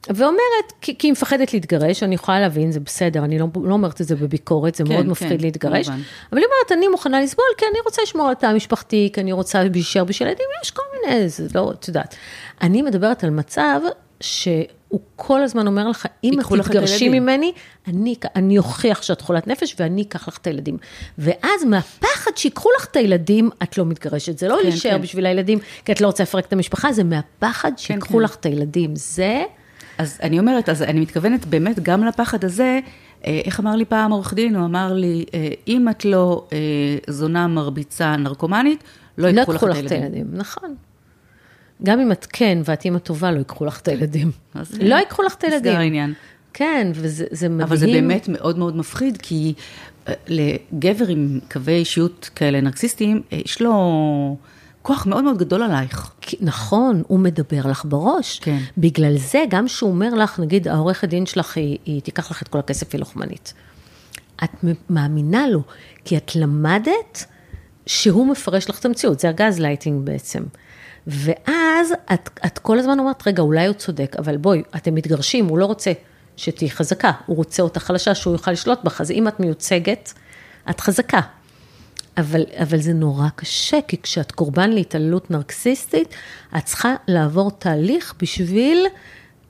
ואומרת, 0.09 0.73
כי, 0.81 0.97
כי 0.97 1.07
היא 1.07 1.11
מפחדת 1.11 1.53
להתגרש, 1.53 2.03
אני 2.03 2.15
יכולה 2.15 2.39
להבין, 2.39 2.71
זה 2.71 2.79
בסדר, 2.79 3.23
אני 3.23 3.39
לא, 3.39 3.47
לא 3.63 3.73
אומרת 3.73 4.01
את 4.01 4.07
זה 4.07 4.15
בביקורת, 4.15 4.75
זה 4.75 4.83
כן, 4.83 4.93
מאוד 4.93 5.05
כן, 5.05 5.11
מפחיד 5.11 5.41
להתגרש, 5.41 5.87
כמובן. 5.87 6.01
אבל 6.31 6.37
היא 6.37 6.45
אומרת, 6.45 6.71
אני 6.71 6.87
מוכנה 6.87 7.21
לסבול, 7.21 7.45
כי 7.57 7.65
אני 7.71 7.79
רוצה 7.85 8.01
לשמור 8.01 8.25
על 8.25 8.31
התא 8.31 8.45
המשפחתי, 8.45 9.09
כי 9.13 9.21
אני 9.21 9.31
רוצה 9.31 9.63
להישאר 9.63 10.03
בשביל 10.03 10.29
ילדים, 10.29 10.45
יש 10.63 10.71
כל 10.71 10.83
מיני, 10.93 11.29
זה 11.29 11.47
לא, 11.55 11.71
את 11.71 11.87
יודעת. 11.87 12.15
אני 12.61 12.81
מדברת 12.81 13.23
על 13.23 13.29
מצב 13.29 13.79
שהוא 14.19 14.99
כל 15.15 15.41
הזמן 15.41 15.67
אומר 15.67 15.87
לך, 15.89 16.07
אם 16.23 16.39
את 16.39 16.45
תתגרשי 16.45 17.03
הילדים." 17.03 17.23
ממני, 17.23 17.51
אני, 17.87 18.15
אני 18.35 18.57
אוכיח 18.57 19.01
שאת 19.01 19.21
חולת 19.21 19.47
נפש 19.47 19.75
ואני 19.79 20.01
אקח 20.01 20.27
לך 20.27 20.37
את 20.37 20.47
הילדים. 20.47 20.77
ואז 21.17 21.63
מהפחד 21.65 22.31
שיקחו 22.35 22.69
לך 22.77 22.85
את 22.91 22.95
הילדים, 22.95 23.49
את 23.63 23.77
לא 23.77 23.85
מתגרשת. 23.85 24.37
זה 24.37 24.47
לא 24.47 24.57
כן, 24.61 24.69
להישאר 24.69 24.91
כן. 24.91 25.01
בשביל 25.01 25.25
הילדים, 25.25 25.59
כי 25.85 25.91
את 25.91 26.01
לא 26.01 26.07
רוצה 26.07 26.23
לפרק 26.23 26.45
את 26.45 26.53
המשפחה, 26.53 26.91
זה 26.91 27.03
מהפחד 27.03 27.71
שיקחו 27.77 28.13
כן. 28.13 28.19
לך 28.19 28.35
את 28.35 28.45
הילדים. 28.45 28.95
זה... 28.95 29.43
אז 29.97 30.19
אני 30.23 30.39
אומרת, 30.39 30.69
אז 30.69 30.81
אני 30.81 30.99
מתכוונת 30.99 31.45
באמת 31.45 31.79
גם 31.79 32.05
לפחד 32.05 32.45
הזה, 32.45 32.79
אה, 33.25 33.41
איך 33.45 33.59
אמר 33.59 33.75
לי 33.75 33.85
פעם 33.85 34.11
עורך 34.11 34.33
דין, 34.33 34.55
הוא 34.55 34.65
אמר 34.65 34.93
לי, 34.93 35.25
אה, 35.33 35.47
אם 35.67 35.89
את 35.89 36.05
לא 36.05 36.47
אה, 36.53 36.57
זונה 37.07 37.47
מרביצה 37.47 38.15
נרקומנית, 38.15 38.83
לא 39.17 39.29
לא 39.29 39.39
ייקחו 39.39 39.67
לך 39.67 39.77
את 39.85 39.91
הילדים. 39.91 40.27
נכון. 40.31 40.75
גם 41.83 41.99
אם 41.99 42.11
את 42.11 42.27
כן 42.29 42.57
ואת 42.65 42.85
אימא 42.85 42.97
טובה, 42.97 43.31
לא 43.31 43.37
ייקחו 43.37 43.65
לך 43.65 43.79
את 43.79 43.87
הילדים. 43.87 44.31
לא 44.89 44.95
ייקחו 44.95 45.23
לך 45.23 45.35
את 45.35 45.43
הילדים. 45.43 45.71
נסגר 45.71 45.79
העניין. 45.79 46.13
כן, 46.53 46.91
וזה 46.95 47.25
זה 47.31 47.49
מדהים. 47.49 47.61
אבל 47.61 47.77
זה 47.77 47.87
באמת 47.87 48.27
מאוד 48.27 48.57
מאוד 48.57 48.75
מפחיד, 48.75 49.17
כי 49.21 49.53
לגבר 50.27 51.07
עם 51.07 51.39
קווי 51.51 51.73
אישיות 51.73 52.29
כאלה 52.35 52.61
נרקסיסטיים, 52.61 53.21
יש 53.31 53.61
לו 53.61 53.73
כוח 54.83 55.05
מאוד 55.05 55.23
מאוד 55.23 55.37
גדול 55.37 55.63
עלייך. 55.63 56.11
כי- 56.21 56.37
נכון, 56.41 57.03
הוא 57.07 57.19
מדבר 57.19 57.67
לך 57.67 57.85
בראש. 57.85 58.39
כן. 58.39 58.57
בגלל 58.77 59.17
זה, 59.17 59.43
גם 59.49 59.67
שהוא 59.67 59.91
אומר 59.91 60.13
לך, 60.13 60.39
נגיד, 60.39 60.67
העורכת 60.67 61.09
דין 61.09 61.25
שלך, 61.25 61.57
היא, 61.57 61.77
היא 61.85 62.01
תיקח 62.01 62.31
לך 62.31 62.41
את 62.41 62.47
כל 62.47 62.59
הכסף, 62.59 62.93
היא 62.93 62.99
לוחמנית. 62.99 63.53
את 64.43 64.49
מאמינה 64.89 65.47
לו, 65.47 65.61
כי 66.05 66.17
את 66.17 66.35
למדת 66.35 67.25
שהוא 67.85 68.27
מפרש 68.27 68.69
לך 68.69 68.79
את 68.79 68.85
המציאות, 68.85 69.19
זה 69.19 69.29
הגז 69.29 69.59
לייטינג 69.59 70.05
בעצם. 70.05 70.43
ואז 71.07 71.93
את, 72.13 72.29
את 72.45 72.59
כל 72.59 72.79
הזמן 72.79 72.99
אומרת, 72.99 73.27
רגע, 73.27 73.41
אולי 73.43 73.65
הוא 73.65 73.73
צודק, 73.73 74.15
אבל 74.19 74.37
בואי, 74.37 74.63
אתם 74.75 74.95
מתגרשים, 74.95 75.45
הוא 75.47 75.57
לא 75.57 75.65
רוצה 75.65 75.91
שתהיי 76.37 76.69
חזקה, 76.69 77.11
הוא 77.25 77.37
רוצה 77.37 77.63
אותה 77.63 77.79
חלשה, 77.79 78.15
שהוא 78.15 78.33
יוכל 78.33 78.51
לשלוט 78.51 78.79
בך, 78.83 79.01
אז 79.01 79.11
אם 79.11 79.27
את 79.27 79.39
מיוצגת, 79.39 80.13
את 80.69 80.79
חזקה. 80.79 81.19
אבל, 82.17 82.43
אבל 82.63 82.81
זה 82.81 82.93
נורא 82.93 83.27
קשה, 83.35 83.79
כי 83.87 84.01
כשאת 84.01 84.31
קורבן 84.31 84.69
להתעללות 84.69 85.31
נרקסיסטית, 85.31 86.07
את 86.57 86.65
צריכה 86.65 86.95
לעבור 87.07 87.51
תהליך 87.51 88.13
בשביל 88.21 88.85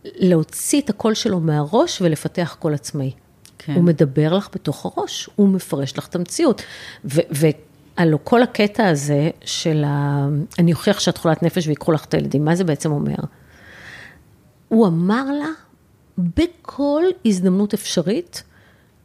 להוציא 0.06 0.82
את 0.82 0.89
הקול 0.89 1.13
שלו 1.13 1.39
מהראש 1.39 2.02
ולפתח 2.02 2.56
קול 2.60 2.73
עצמאי. 2.73 3.12
כן. 3.58 3.73
הוא 3.73 3.84
מדבר 3.84 4.34
לך 4.34 4.49
בתוך 4.54 4.86
הראש, 4.86 5.30
הוא 5.36 5.49
מפרש 5.49 5.97
לך 5.97 6.08
את 6.08 6.15
המציאות. 6.15 6.62
והלוא 7.06 8.19
כל 8.23 8.43
הקטע 8.43 8.88
הזה 8.88 9.30
של 9.45 9.84
ה... 9.88 10.28
אני 10.60 10.73
אוכיח 10.73 10.99
שאת 10.99 11.17
חולת 11.17 11.43
נפש 11.43 11.67
ויקחו 11.67 11.91
לך 11.91 12.06
את 12.06 12.13
הילדים, 12.13 12.45
מה 12.45 12.56
זה 12.56 12.63
בעצם 12.63 12.91
אומר? 12.91 13.15
הוא 14.67 14.88
אמר 14.88 15.26
לה 15.32 15.49
בכל 16.17 17.04
הזדמנות 17.26 17.73
אפשרית, 17.73 18.43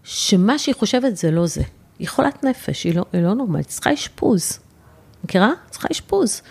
שמה 0.04 0.58
שהיא 0.58 0.74
חושבת 0.74 1.16
זה 1.16 1.30
לא 1.30 1.46
זה. 1.46 1.62
היא 1.98 2.08
חולת 2.08 2.44
נפש, 2.44 2.84
היא 2.84 2.94
לא, 2.94 3.04
היא 3.12 3.22
לא 3.22 3.34
נורמלית, 3.34 3.66
היא 3.66 3.72
צריכה 3.72 3.94
אשפוז. 3.94 4.58
מכירה? 5.24 5.50
צריכה 5.70 5.88
אשפוז. 5.92 6.42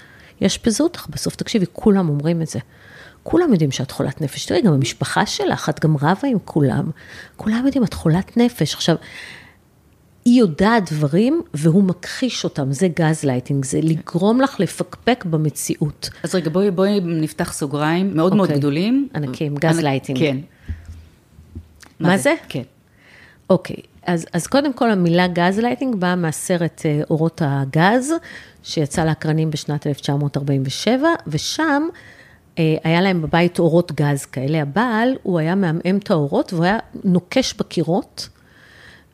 יאשפזו 0.42 0.84
אותך 0.84 1.06
בסוף, 1.10 1.36
תקשיבי, 1.36 1.66
כולם 1.74 2.10
אומרים 2.10 2.42
את 2.42 2.48
זה. 2.48 2.60
כולם 3.24 3.52
יודעים 3.52 3.72
שאת 3.72 3.92
חולת 3.92 4.22
נפש. 4.22 4.46
תראי, 4.46 4.62
גם 4.62 4.74
המשפחה 4.74 5.26
שלך, 5.26 5.70
את 5.70 5.80
גם 5.80 5.96
רבה 5.98 6.28
עם 6.28 6.38
כולם. 6.46 6.92
כולם 7.36 7.66
יודעים, 7.66 7.84
את 7.84 7.94
חולת 7.94 8.38
נפש. 8.38 8.74
עכשיו, 8.74 8.96
היא 10.26 10.40
יודעת 10.40 10.92
דברים 10.94 11.42
והוא 11.54 11.84
מכחיש 11.84 12.44
אותם, 12.44 12.72
זה 12.72 12.88
גז 12.96 13.24
לייטינג, 13.24 13.66
זה 13.66 13.80
לגרום 13.84 14.42
לך 14.42 14.60
לפקפק 14.60 15.26
במציאות. 15.30 16.10
אז 16.24 16.36
רגע, 16.36 16.50
בואי, 16.50 16.72
בואי 16.72 17.00
נפתח 17.00 17.54
סוגריים 17.54 18.16
מאוד 18.16 18.36
מאוד 18.36 18.48
אוקיי. 18.50 18.60
גדולים. 18.60 19.08
ענקים, 19.16 19.52
ענק- 19.56 19.60
גז 19.66 19.80
לייטינג. 19.80 20.20
כן. 20.20 20.38
מה 22.00 22.18
זה? 22.18 22.34
כן. 22.50 22.64
אוקיי, 23.50 23.76
אז, 24.08 24.26
אז 24.34 24.48
קודם 24.48 24.74
כל 24.74 24.92
המילה 24.92 25.28
גז 25.28 25.60
לייטינג 25.60 25.96
באה 25.96 26.16
מהסרט 26.16 26.82
אה, 26.86 27.02
אורות 27.10 27.42
הגז, 27.46 28.14
שיצא 28.64 29.06
לאקרנים 29.06 29.52
בשנת 29.52 29.88
1947, 29.88 31.10
ושם 31.28 31.84
אה, 32.60 32.76
היה 32.84 33.02
להם 33.02 33.22
בבית 33.22 33.60
אורות 33.60 33.92
גז 33.92 34.26
כאלה. 34.26 34.62
הבעל, 34.62 35.16
הוא 35.24 35.40
היה 35.40 35.56
מעמעם 35.56 35.98
את 35.98 36.12
האורות 36.12 36.54
והוא 36.54 36.66
היה 36.66 36.78
נוקש 37.04 37.54
בקירות, 37.54 38.30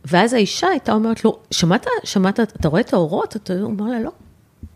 ואז 0.06 0.34
האישה 0.34 0.68
הייתה 0.68 0.94
אומרת 0.94 1.26
לו, 1.26 1.40
שמעת, 1.52 1.86
שמעת, 2.04 2.40
אתה 2.40 2.68
רואה 2.68 2.82
את 2.82 2.94
האורות? 2.94 3.36
אתה 3.36 3.54
אומר 3.62 3.86
לה, 3.86 4.00
לא, 4.00 4.12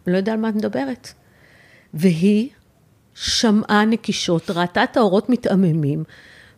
לא 0.07 0.17
יודע 0.17 0.33
על 0.33 0.39
מה 0.39 0.49
את 0.49 0.55
מדברת. 0.55 1.13
והיא 1.93 2.49
שמעה 3.13 3.85
נקישות, 3.85 4.49
ראתה 4.49 4.83
את 4.83 4.97
האורות 4.97 5.29
מתעממים, 5.29 6.03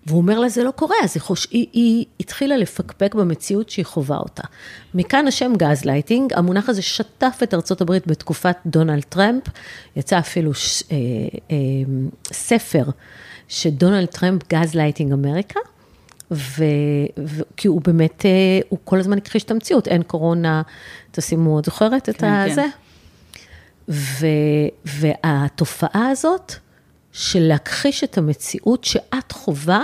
והוא 0.09 0.21
אומר 0.21 0.39
לה, 0.39 0.49
זה 0.49 0.63
לא 0.63 0.71
קורה, 0.71 0.95
אז 1.03 1.11
היא, 1.15 1.21
חוש... 1.21 1.47
היא, 1.51 1.67
היא 1.73 2.05
התחילה 2.19 2.57
לפקפק 2.57 3.15
במציאות 3.15 3.69
שהיא 3.69 3.85
חווה 3.85 4.17
אותה. 4.17 4.43
מכאן 4.93 5.27
השם 5.27 5.53
גז 5.57 5.85
לייטינג, 5.85 6.33
המונח 6.33 6.69
הזה 6.69 6.81
שטף 6.81 7.39
את 7.43 7.53
ארצות 7.53 7.81
הברית 7.81 8.07
בתקופת 8.07 8.57
דונלד 8.65 9.03
טראמפ, 9.03 9.43
יצא 9.95 10.19
אפילו 10.19 10.53
ש... 10.53 10.83
אה, 10.91 10.97
אה, 11.51 11.57
ספר 12.33 12.83
שדונלד 13.47 14.05
טראמפ 14.05 14.41
gaslighting 14.49 15.13
America, 15.13 15.59
ו... 16.31 16.63
ו... 17.25 17.41
כי 17.57 17.67
הוא 17.67 17.81
באמת, 17.81 18.25
אה, 18.25 18.31
הוא 18.69 18.79
כל 18.83 18.99
הזמן 18.99 19.17
הכחיש 19.17 19.43
את 19.43 19.51
המציאות, 19.51 19.87
אין 19.87 20.03
קורונה, 20.03 20.61
תשימו, 21.11 21.59
את 21.59 21.65
זוכרת 21.65 22.09
כן, 22.09 22.11
את 22.11 22.51
הזה? 22.51 22.55
כן. 22.61 22.69
ו... 23.89 24.27
והתופעה 24.85 26.09
הזאת, 26.09 26.53
של 27.11 27.39
להכחיש 27.39 28.03
את 28.03 28.17
המציאות 28.17 28.83
שאת 28.83 29.31
חווה, 29.31 29.83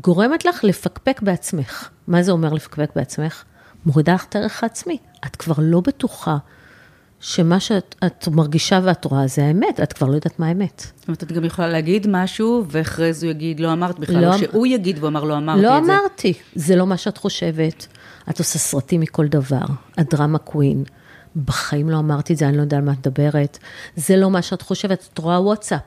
גורמת 0.00 0.44
לך 0.44 0.64
לפקפק 0.64 1.20
בעצמך. 1.22 1.88
מה 2.06 2.22
זה 2.22 2.32
אומר 2.32 2.52
לפקפק 2.52 2.90
בעצמך? 2.96 3.44
מורידה 3.86 4.14
לך 4.14 4.24
את 4.24 4.36
הערך 4.36 4.62
העצמי. 4.62 4.98
את 5.26 5.36
כבר 5.36 5.54
לא 5.58 5.80
בטוחה 5.80 6.36
שמה 7.20 7.60
שאת 7.60 8.28
מרגישה 8.32 8.80
ואת 8.82 9.04
רואה 9.04 9.26
זה 9.26 9.44
האמת, 9.44 9.80
את 9.80 9.92
כבר 9.92 10.06
לא 10.06 10.14
יודעת 10.14 10.38
מה 10.38 10.46
האמת. 10.46 10.86
זאת 10.96 11.08
אומרת, 11.08 11.22
את 11.22 11.32
גם 11.32 11.44
יכולה 11.44 11.68
להגיד 11.68 12.06
משהו, 12.10 12.64
ואחרי 12.68 13.12
זה 13.12 13.26
הוא 13.26 13.30
יגיד, 13.30 13.60
לא 13.60 13.72
אמרת 13.72 13.98
בכלל, 13.98 14.20
לא, 14.20 14.34
או 14.34 14.38
שהוא 14.38 14.66
יגיד 14.66 14.98
והוא 14.98 15.08
אמר, 15.08 15.24
לא 15.24 15.36
אמרתי 15.36 15.62
לא 15.62 15.78
את 15.78 15.84
זה. 15.84 15.92
לא 15.92 15.98
אמרתי, 15.98 16.32
זה 16.54 16.76
לא 16.76 16.86
מה 16.86 16.96
שאת 16.96 17.16
חושבת. 17.16 17.86
את 18.30 18.38
עושה 18.38 18.58
סרטים 18.58 19.00
מכל 19.00 19.26
דבר, 19.26 19.64
את 20.00 20.14
דרמה 20.14 20.38
קווין. 20.38 20.84
בחיים 21.36 21.90
לא 21.90 21.98
אמרתי 21.98 22.32
את 22.32 22.38
זה, 22.38 22.48
אני 22.48 22.56
לא 22.56 22.62
יודעת 22.62 22.78
על 22.78 22.84
מה 22.84 22.92
את 22.92 23.06
מדברת. 23.06 23.58
זה 23.96 24.16
לא 24.16 24.30
מה 24.30 24.42
שאת 24.42 24.62
חושבת, 24.62 25.08
את 25.12 25.18
רואה 25.18 25.40
וואטסאפ. 25.40 25.82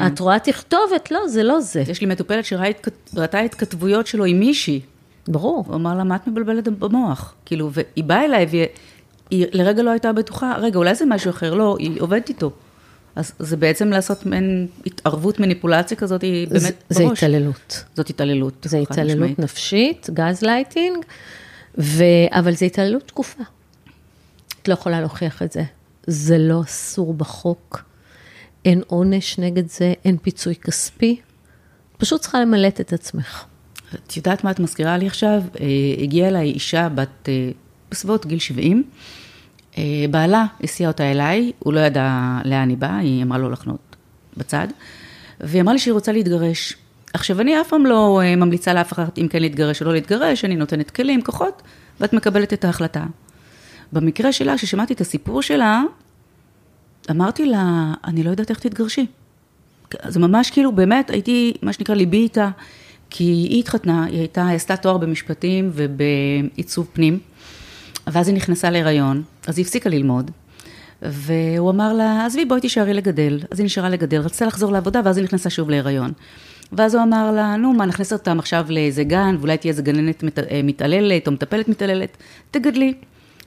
כן. 0.00 0.06
את 0.06 0.18
רואה 0.18 0.38
תכתובת, 0.38 1.10
לא, 1.10 1.28
זה 1.28 1.42
לא 1.42 1.60
זה. 1.60 1.84
יש 1.88 2.00
לי 2.00 2.06
מטופלת 2.06 2.44
שראתה 2.44 3.38
התכתבויות 3.38 4.06
שלו 4.06 4.24
עם 4.24 4.40
מישהי. 4.40 4.80
ברור. 5.28 5.64
הוא 5.66 5.74
אמר 5.74 5.94
לה, 5.94 6.04
מה 6.04 6.16
את 6.16 6.26
מבלבלת 6.26 6.68
במוח? 6.68 7.34
כאילו, 7.44 7.70
והיא 7.72 8.04
באה 8.04 8.24
אליי, 8.24 8.46
והיא 8.50 9.46
לרגע 9.52 9.82
לא 9.82 9.90
הייתה 9.90 10.12
בטוחה, 10.12 10.54
רגע, 10.58 10.78
אולי 10.78 10.94
זה 10.94 11.06
משהו 11.06 11.30
אחר, 11.30 11.54
לא, 11.54 11.76
היא 11.78 12.00
עובדת 12.00 12.28
איתו. 12.28 12.50
אז 13.16 13.32
זה 13.38 13.56
בעצם 13.56 13.88
לעשות 13.88 14.26
מעין 14.26 14.66
התערבות, 14.86 15.40
מניפולציה 15.40 15.96
כזאת, 15.96 16.22
היא 16.22 16.48
באמת 16.48 16.60
זה, 16.88 17.04
בראש. 17.04 17.20
זה 17.20 17.26
התעללות. 17.26 17.84
זאת 17.94 18.10
התעללות. 18.10 18.66
זה 18.68 18.78
התעללות 18.78 19.16
משמעותית. 19.16 19.38
נפשית, 19.38 20.10
גז 20.14 20.42
לייטינג, 20.42 21.04
ו... 21.78 22.04
אבל 22.30 22.54
זה 22.54 22.66
התעללות 22.66 23.02
תקופה. 23.02 23.42
את 24.62 24.68
לא 24.68 24.74
יכולה 24.74 25.00
להוכיח 25.00 25.42
את 25.42 25.52
זה. 25.52 25.62
זה 26.06 26.38
לא 26.38 26.60
אסור 26.62 27.14
בחוק. 27.14 27.82
אין 28.66 28.82
עונש 28.86 29.38
נגד 29.38 29.68
זה, 29.68 29.92
אין 30.04 30.16
פיצוי 30.16 30.54
כספי, 30.54 31.20
פשוט 31.98 32.20
צריכה 32.20 32.40
למלט 32.40 32.80
את 32.80 32.92
עצמך. 32.92 33.44
את 33.94 34.16
יודעת 34.16 34.44
מה 34.44 34.50
את 34.50 34.60
מזכירה 34.60 34.96
לי 34.96 35.06
עכשיו? 35.06 35.42
אה, 35.60 35.66
הגיעה 36.02 36.28
אליי 36.28 36.50
אישה 36.50 36.88
בת 36.88 37.28
אה, 37.28 37.50
בסביבות 37.90 38.26
גיל 38.26 38.38
70, 38.38 38.82
אה, 39.78 39.82
בעלה 40.10 40.46
הסיע 40.62 40.88
אותה 40.88 41.10
אליי, 41.10 41.52
הוא 41.58 41.72
לא 41.72 41.80
ידע 41.80 42.38
לאן 42.44 42.68
היא 42.68 42.76
באה, 42.76 42.98
היא 42.98 43.22
אמרה 43.22 43.38
לו 43.38 43.50
לחנות 43.50 43.96
בצד, 44.36 44.68
והיא 45.40 45.62
אמרה 45.62 45.72
לי 45.72 45.78
שהיא 45.78 45.94
רוצה 45.94 46.12
להתגרש. 46.12 46.76
עכשיו, 47.14 47.40
אני 47.40 47.60
אף 47.60 47.68
פעם 47.68 47.86
לא 47.86 48.20
ממליצה 48.36 48.74
לאף 48.74 48.92
אחד 48.92 49.04
אם 49.18 49.28
כן 49.30 49.40
להתגרש 49.40 49.82
או 49.82 49.86
לא 49.86 49.92
להתגרש, 49.92 50.44
אני 50.44 50.56
נותנת 50.56 50.90
כלים, 50.90 51.22
כוחות, 51.22 51.62
ואת 52.00 52.12
מקבלת 52.12 52.52
את 52.52 52.64
ההחלטה. 52.64 53.04
במקרה 53.92 54.32
שלה, 54.32 54.56
כששמעתי 54.56 54.94
את 54.94 55.00
הסיפור 55.00 55.42
שלה, 55.42 55.82
אמרתי 57.10 57.46
לה, 57.46 57.94
אני 58.04 58.22
לא 58.22 58.30
יודעת 58.30 58.50
איך 58.50 58.58
תתגרשי. 58.58 59.06
זה 60.08 60.20
ממש 60.20 60.50
כאילו, 60.50 60.72
באמת, 60.72 61.10
הייתי, 61.10 61.54
מה 61.62 61.72
שנקרא, 61.72 61.94
ליבי 61.94 62.16
איתה, 62.16 62.50
כי 63.10 63.24
היא 63.24 63.60
התחתנה, 63.60 64.04
היא 64.04 64.18
הייתה, 64.18 64.46
היא 64.46 64.56
עשתה 64.56 64.76
תואר 64.76 64.98
במשפטים 64.98 65.70
ובעיצוב 65.72 66.88
פנים, 66.92 67.18
ואז 68.06 68.28
היא 68.28 68.36
נכנסה 68.36 68.70
להיריון, 68.70 69.22
אז 69.46 69.58
היא 69.58 69.64
הפסיקה 69.64 69.90
ללמוד, 69.90 70.30
והוא 71.02 71.70
אמר 71.70 71.92
לה, 71.92 72.26
עזבי, 72.26 72.44
בואי 72.44 72.60
תישארי 72.60 72.94
לגדל. 72.94 73.40
אז 73.50 73.58
היא 73.58 73.64
נשארה 73.64 73.88
לגדל, 73.88 74.20
רצתה 74.20 74.46
לחזור 74.46 74.72
לעבודה, 74.72 75.00
ואז 75.04 75.16
היא 75.16 75.24
נכנסה 75.24 75.50
שוב 75.50 75.70
להיריון. 75.70 76.12
ואז 76.72 76.94
הוא 76.94 77.02
אמר 77.02 77.32
לה, 77.32 77.56
נו, 77.56 77.72
מה, 77.72 77.86
נכנסת 77.86 78.12
אותם 78.12 78.38
עכשיו 78.38 78.66
לאיזה 78.68 79.04
גן, 79.04 79.36
ואולי 79.38 79.56
תהיה 79.56 79.70
איזה 79.70 79.82
גננת 79.82 80.24
אה, 80.24 80.60
מתעללת, 80.64 81.26
או 81.26 81.32
מטפלת 81.32 81.68
מתעללת, 81.68 82.16
תגדלי. 82.50 82.94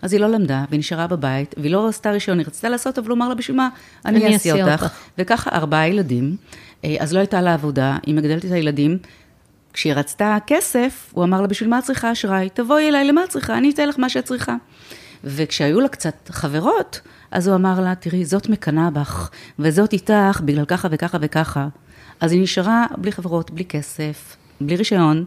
אז 0.02 0.14
היא 0.14 0.22
לא 0.22 0.28
למדה, 0.28 0.66
והיא 0.70 0.80
נשארה 0.80 1.08
בבית, 1.08 1.56
והיא 1.58 1.72
לא 1.72 1.88
עשתה 1.88 2.12
רישיון, 2.12 2.40
היא 2.40 2.48
רצתה 2.48 2.70
לעשות, 2.70 2.98
אבל 2.98 3.10
הוא 3.10 3.16
אמר 3.16 3.30
לה, 3.30 3.36
בשביל 3.36 3.58
מה, 3.58 3.70
אני 4.06 4.36
אסיע 4.36 4.54
אותך. 4.66 4.84
אותך. 4.84 4.94
וככה 5.18 5.50
ארבעה 5.50 5.88
ילדים, 5.88 6.36
אה, 6.86 6.96
אז 7.00 7.14
לא 7.14 7.20
הייתה 7.20 7.42
לה 7.42 7.54
עבודה, 7.54 7.98
היא 8.06 8.16
מגדלת 8.16 8.46
את 8.46 8.52
הילדים. 8.52 8.98
כשהיא 9.74 9.94
רצתה 9.94 10.38
כסף, 10.48 11.10
הוא 11.12 11.24
אמר 11.24 11.42
לה, 11.42 11.48
בשביל 11.48 11.70
מה 11.70 11.80
את 11.80 11.84
צריכה 11.84 12.12
אשראי? 12.12 12.50
תבואי 12.54 12.90
אליי, 12.90 13.08
למה 13.08 13.24
את 13.24 13.30
צריכה? 13.30 13.58
אני 13.58 13.70
אתן 13.70 13.90
לך 13.90 14.00
מה 14.00 14.10
שאת 14.10 14.26
צריכה. 14.26 14.56
וכשהיו 15.24 15.80
לה 15.80 15.88
קצת 15.88 16.30
חברות, 16.32 17.02
אז 17.32 17.48
הוא 17.48 17.56
אמר 17.56 17.80
לה, 17.80 17.96
תראי, 17.96 18.26
זאת 18.26 18.50
מקנאה 18.50 18.90
בך, 18.90 19.30
וזאת 19.60 19.94
איתך 19.94 20.42
בגלל 20.46 20.66
ככה 20.66 20.88
וככה 20.92 21.18
וככה. 21.22 21.68
אז 22.20 22.32
היא 22.32 22.42
נשארה 22.42 22.86
בלי 22.98 23.12
חברות, 23.12 23.52
בלי 23.52 23.66
כסף, 23.66 24.38
בלי 24.62 24.76
רישיון, 24.76 25.26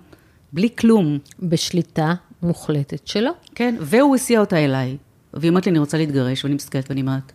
בלי 0.53 0.69
כלום. 0.79 1.19
בשליטה 1.43 2.15
מוחלטת 2.43 3.07
שלו. 3.07 3.31
כן, 3.55 3.75
והוא 3.81 4.15
הסיע 4.15 4.41
אותה 4.41 4.65
אליי. 4.65 4.97
והיא 5.35 5.49
אומרת 5.49 5.67
לי, 5.67 5.71
אני 5.71 5.79
רוצה 5.79 5.99
להתגרש, 5.99 6.45
ואני 6.45 6.55
מסתכלת 6.55 6.89
ואני 6.89 7.01
אומרת, 7.01 7.33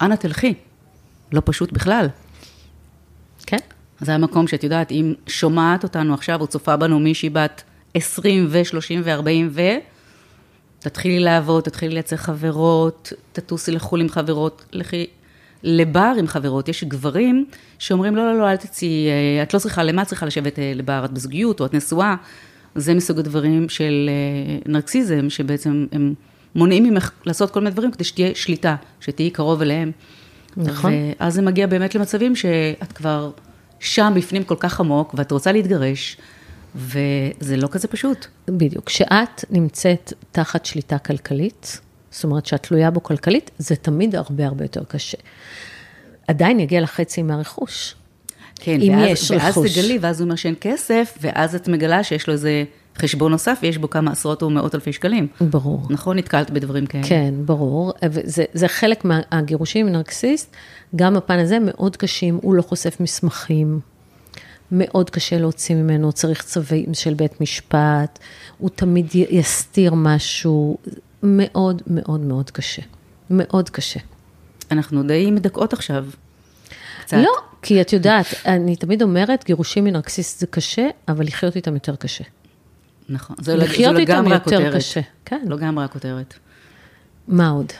אנא 0.00 0.14
תלכי. 0.14 0.54
לא 1.32 1.42
פשוט 1.44 1.72
בכלל. 1.72 2.08
כן. 3.46 3.56
זה 4.00 4.14
המקום 4.14 4.48
שאת 4.48 4.64
יודעת, 4.64 4.90
אם 4.90 5.14
שומעת 5.26 5.82
אותנו 5.82 6.14
עכשיו, 6.14 6.40
או 6.40 6.46
צופה 6.46 6.76
בנו 6.76 6.98
מישהי 6.98 7.30
בת 7.30 7.62
20 7.94 8.46
ו-30 8.50 9.00
ו-40 9.04 9.48
ו... 9.50 9.60
תתחילי 10.78 11.20
לעבוד, 11.20 11.62
תתחילי 11.62 11.94
לייצר 11.94 12.16
חברות, 12.16 13.12
תטוסי 13.32 13.72
לחו"ל 13.72 14.00
עם 14.00 14.08
חברות, 14.08 14.64
לכי 14.72 15.06
לבר 15.62 16.12
עם 16.18 16.26
חברות. 16.26 16.68
יש 16.68 16.84
גברים 16.84 17.46
שאומרים, 17.78 18.16
לא, 18.16 18.32
לא, 18.32 18.38
לא, 18.38 18.50
אל 18.50 18.56
תצאי, 18.56 19.08
אה, 19.08 19.42
את 19.42 19.54
לא 19.54 19.58
צריכה, 19.58 19.82
למה 19.82 20.02
את 20.02 20.06
צריכה 20.06 20.26
לשבת 20.26 20.58
אה, 20.58 20.72
לבר? 20.74 21.04
את 21.04 21.12
בזוגיות 21.12 21.60
או 21.60 21.66
את 21.66 21.74
נשואה? 21.74 22.14
זה 22.76 22.94
מסוג 22.94 23.18
הדברים 23.18 23.68
של 23.68 24.10
אה, 24.12 24.72
נרקסיזם, 24.72 25.30
שבעצם 25.30 25.86
הם 25.92 26.14
מונעים 26.54 26.84
ממך 26.84 27.10
לעשות 27.26 27.50
כל 27.50 27.60
מיני 27.60 27.70
דברים 27.70 27.90
כדי 27.90 28.04
שתהיה 28.04 28.34
שליטה, 28.34 28.76
שתהיי 29.00 29.30
קרוב 29.30 29.62
אליהם. 29.62 29.92
נכון. 30.56 30.92
ואז 31.20 31.34
זה 31.34 31.42
מגיע 31.42 31.66
באמת 31.66 31.94
למצבים 31.94 32.36
שאת 32.36 32.92
כבר 32.92 33.30
שם 33.80 34.12
בפנים 34.16 34.44
כל 34.44 34.56
כך 34.58 34.80
עמוק, 34.80 35.14
ואת 35.18 35.32
רוצה 35.32 35.52
להתגרש, 35.52 36.16
וזה 36.74 37.56
לא 37.56 37.68
כזה 37.70 37.88
פשוט. 37.88 38.26
בדיוק. 38.48 38.84
כשאת 38.84 39.44
נמצאת 39.50 40.12
תחת 40.32 40.66
שליטה 40.66 40.98
כלכלית, 40.98 41.80
זאת 42.10 42.24
אומרת 42.24 42.46
שאת 42.46 42.62
תלויה 42.62 42.90
בו 42.90 43.02
כלכלית, 43.02 43.50
זה 43.58 43.76
תמיד 43.76 44.14
הרבה 44.14 44.46
הרבה 44.46 44.64
יותר 44.64 44.84
קשה. 44.84 45.18
עדיין 46.28 46.60
יגיע 46.60 46.80
לחצי 46.80 47.22
מהרכוש. 47.22 47.94
כן, 48.60 48.80
אם 48.80 48.92
ואז, 48.92 49.08
יש 49.08 49.30
ואז 49.30 49.58
רכוש. 49.58 49.78
תגלי, 49.78 49.98
ואז 50.00 50.20
הוא 50.20 50.24
אומר 50.26 50.36
שאין 50.36 50.54
כסף, 50.60 51.18
ואז 51.20 51.54
את 51.54 51.68
מגלה 51.68 52.04
שיש 52.04 52.26
לו 52.26 52.32
איזה 52.32 52.64
חשבון 52.98 53.32
נוסף, 53.32 53.58
ויש 53.62 53.78
בו 53.78 53.90
כמה 53.90 54.10
עשרות 54.10 54.42
או 54.42 54.50
מאות 54.50 54.74
אלפי 54.74 54.92
שקלים. 54.92 55.26
ברור. 55.40 55.82
נכון? 55.90 56.18
נתקלת 56.18 56.50
בדברים 56.50 56.86
כאלה. 56.86 57.04
כן, 57.04 57.34
ברור. 57.44 57.92
וזה, 58.04 58.44
זה 58.52 58.68
חלק 58.68 59.04
מהגירושים 59.04 59.88
נרקסיסט, 59.88 60.56
גם 60.96 61.16
הפן 61.16 61.38
הזה 61.38 61.58
מאוד 61.60 61.96
קשים, 61.96 62.38
הוא 62.42 62.54
לא 62.54 62.62
חושף 62.62 62.96
מסמכים. 63.00 63.80
מאוד 64.72 65.10
קשה 65.10 65.38
להוציא 65.38 65.74
ממנו, 65.74 66.12
צריך 66.12 66.42
צווים 66.42 66.94
של 66.94 67.14
בית 67.14 67.40
משפט, 67.40 68.18
הוא 68.58 68.70
תמיד 68.70 69.06
יסתיר 69.14 69.94
משהו, 69.94 70.78
מאוד 71.22 71.82
מאוד 71.86 72.20
מאוד 72.20 72.50
קשה, 72.50 72.82
מאוד 73.30 73.70
קשה. 73.70 74.00
אנחנו 74.70 75.02
די 75.02 75.30
מדכאות 75.30 75.72
עכשיו. 75.72 76.06
קצת. 77.06 77.16
לא, 77.16 77.32
כי 77.62 77.80
את 77.80 77.92
יודעת, 77.92 78.26
אני 78.46 78.76
תמיד 78.76 79.02
אומרת, 79.02 79.44
גירושים 79.44 79.84
מנרקסיסט 79.84 80.40
זה 80.40 80.46
קשה, 80.46 80.88
אבל 81.08 81.24
לחיות 81.24 81.56
איתם 81.56 81.74
יותר 81.74 81.96
קשה. 81.96 82.24
נכון, 83.08 83.36
זה, 83.40 83.56
לחיות 83.56 83.94
לגמרי 83.94 84.34
הכותרת. 84.34 84.60
יותר 84.60 84.76
קשה, 84.76 85.00
כן. 85.24 85.44
לא 85.46 85.56
לגמרי 85.56 85.84
הכותרת. 85.84 86.34
מה 87.28 87.48
עוד? 87.48 87.72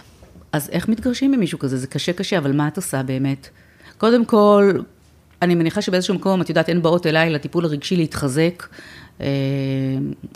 אז 0.52 0.68
איך 0.72 0.88
מתגרשים 0.88 1.30
ממישהו 1.30 1.58
כזה? 1.58 1.76
זה 1.76 1.86
קשה 1.86 2.12
קשה, 2.12 2.38
אבל 2.38 2.52
מה 2.52 2.68
את 2.68 2.76
עושה 2.76 3.02
באמת? 3.02 3.48
קודם 3.98 4.24
כל, 4.24 4.80
אני 5.42 5.54
מניחה 5.54 5.82
שבאיזשהו 5.82 6.14
מקום, 6.14 6.40
את 6.40 6.48
יודעת, 6.48 6.68
הן 6.68 6.82
באות 6.82 7.06
אליי 7.06 7.30
לטיפול 7.30 7.64
הרגשי 7.64 7.96
להתחזק, 7.96 8.66
אה, 9.20 9.26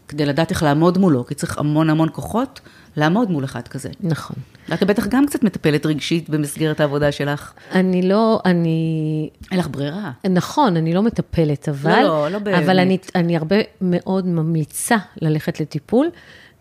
כדי 0.08 0.26
לדעת 0.26 0.50
איך 0.50 0.62
לעמוד 0.62 0.98
מולו, 0.98 1.26
כי 1.26 1.34
צריך 1.34 1.58
המון 1.58 1.90
המון 1.90 2.08
כוחות 2.12 2.60
לעמוד 2.96 3.30
מול 3.30 3.44
אחד 3.44 3.68
כזה. 3.68 3.88
נכון. 4.00 4.36
את 4.74 4.82
בטח 4.82 5.06
גם 5.06 5.26
קצת 5.26 5.44
מטפלת 5.44 5.86
רגשית 5.86 6.28
במסגרת 6.28 6.80
העבודה 6.80 7.12
שלך. 7.12 7.52
אני 7.72 8.02
לא, 8.02 8.40
אני... 8.44 9.30
אין 9.50 9.58
לך 9.58 9.68
ברירה. 9.70 10.10
נכון, 10.30 10.76
אני 10.76 10.94
לא 10.94 11.02
מטפלת, 11.02 11.68
אבל... 11.68 12.02
לא, 12.02 12.28
לא 12.28 12.38
באמת. 12.38 12.62
אבל 12.64 12.78
אני, 12.78 12.98
אני 13.14 13.36
הרבה 13.36 13.56
מאוד 13.80 14.26
ממליצה 14.26 14.96
ללכת 15.22 15.60
לטיפול, 15.60 16.10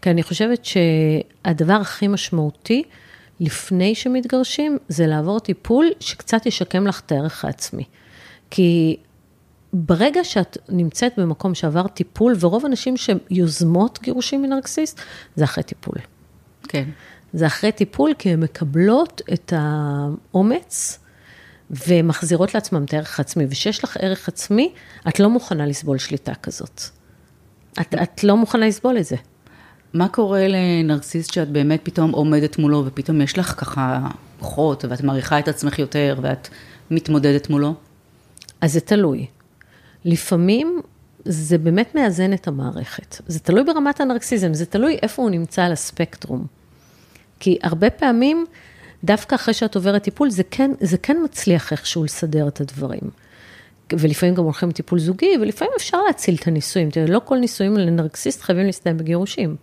כי 0.01 0.09
אני 0.09 0.23
חושבת 0.23 0.65
שהדבר 0.65 1.73
הכי 1.73 2.07
משמעותי, 2.07 2.83
לפני 3.39 3.95
שמתגרשים, 3.95 4.77
זה 4.87 5.07
לעבור 5.07 5.39
טיפול 5.39 5.89
שקצת 5.99 6.45
ישקם 6.45 6.87
לך 6.87 7.01
את 7.05 7.11
הערך 7.11 7.45
העצמי. 7.45 7.83
כי 8.49 8.97
ברגע 9.73 10.23
שאת 10.23 10.57
נמצאת 10.69 11.13
במקום 11.17 11.55
שעבר 11.55 11.87
טיפול, 11.87 12.35
ורוב 12.39 12.65
הנשים 12.65 12.95
שיוזמות 12.97 13.99
גירושים 14.01 14.41
מנרקסיסט, 14.41 15.01
זה 15.35 15.43
אחרי 15.43 15.63
טיפול. 15.63 15.95
כן. 16.67 16.89
זה 17.33 17.47
אחרי 17.47 17.71
טיפול, 17.71 18.13
כי 18.19 18.29
הן 18.29 18.39
מקבלות 18.39 19.21
את 19.33 19.53
האומץ 19.55 20.99
ומחזירות 21.71 22.53
לעצמן 22.53 22.83
את 22.83 22.93
הערך 22.93 23.19
העצמי. 23.19 23.45
וכשיש 23.49 23.83
לך 23.83 23.97
ערך 23.99 24.27
עצמי, 24.27 24.73
את 25.07 25.19
לא 25.19 25.29
מוכנה 25.29 25.65
לסבול 25.65 25.97
שליטה 25.97 26.35
כזאת. 26.35 26.81
את, 27.81 27.95
את 28.03 28.23
לא 28.23 28.37
מוכנה 28.37 28.67
לסבול 28.67 28.97
את 28.97 29.05
זה. 29.05 29.15
מה 29.93 30.09
קורה 30.09 30.47
לנרקסיסט 30.47 31.33
שאת 31.33 31.49
באמת 31.49 31.79
פתאום 31.83 32.11
עומדת 32.11 32.57
מולו, 32.57 32.83
ופתאום 32.85 33.21
יש 33.21 33.37
לך 33.37 33.47
ככה 33.57 34.07
כוחות, 34.39 34.85
ואת 34.89 35.01
מעריכה 35.03 35.39
את 35.39 35.47
עצמך 35.47 35.79
יותר, 35.79 36.19
ואת 36.21 36.47
מתמודדת 36.91 37.49
מולו? 37.49 37.73
אז 38.61 38.73
זה 38.73 38.79
תלוי. 38.79 39.25
לפעמים 40.05 40.81
זה 41.25 41.58
באמת 41.58 41.95
מאזן 41.95 42.34
את 42.34 42.47
המערכת. 42.47 43.21
זה 43.27 43.39
תלוי 43.39 43.63
ברמת 43.63 44.01
הנרקסיזם, 44.01 44.53
זה 44.53 44.65
תלוי 44.65 44.97
איפה 45.01 45.21
הוא 45.21 45.29
נמצא 45.29 45.63
על 45.63 45.71
הספקטרום. 45.71 46.45
כי 47.39 47.58
הרבה 47.63 47.89
פעמים, 47.89 48.45
דווקא 49.03 49.36
אחרי 49.36 49.53
שאת 49.53 49.75
עוברת 49.75 50.03
טיפול, 50.03 50.29
זה 50.29 50.43
כן, 50.51 50.71
זה 50.79 50.97
כן 50.97 51.17
מצליח 51.23 51.71
איכשהו 51.71 52.03
לסדר 52.03 52.47
את 52.47 52.62
הדברים. 52.62 53.01
ולפעמים 53.93 54.36
גם 54.36 54.43
הולכים 54.43 54.69
לטיפול 54.69 54.99
זוגי, 54.99 55.32
ולפעמים 55.41 55.73
אפשר 55.77 55.97
להציל 56.08 56.36
את 56.36 56.47
הנישואים. 56.47 56.89
תראה, 56.89 57.05
לא 57.05 57.21
כל 57.25 57.38
נישואים 57.38 57.77
לנרקסיסט 57.77 58.41
חייבים 58.41 58.65
להסתיים 58.65 58.97
בגירושים. 58.97 59.55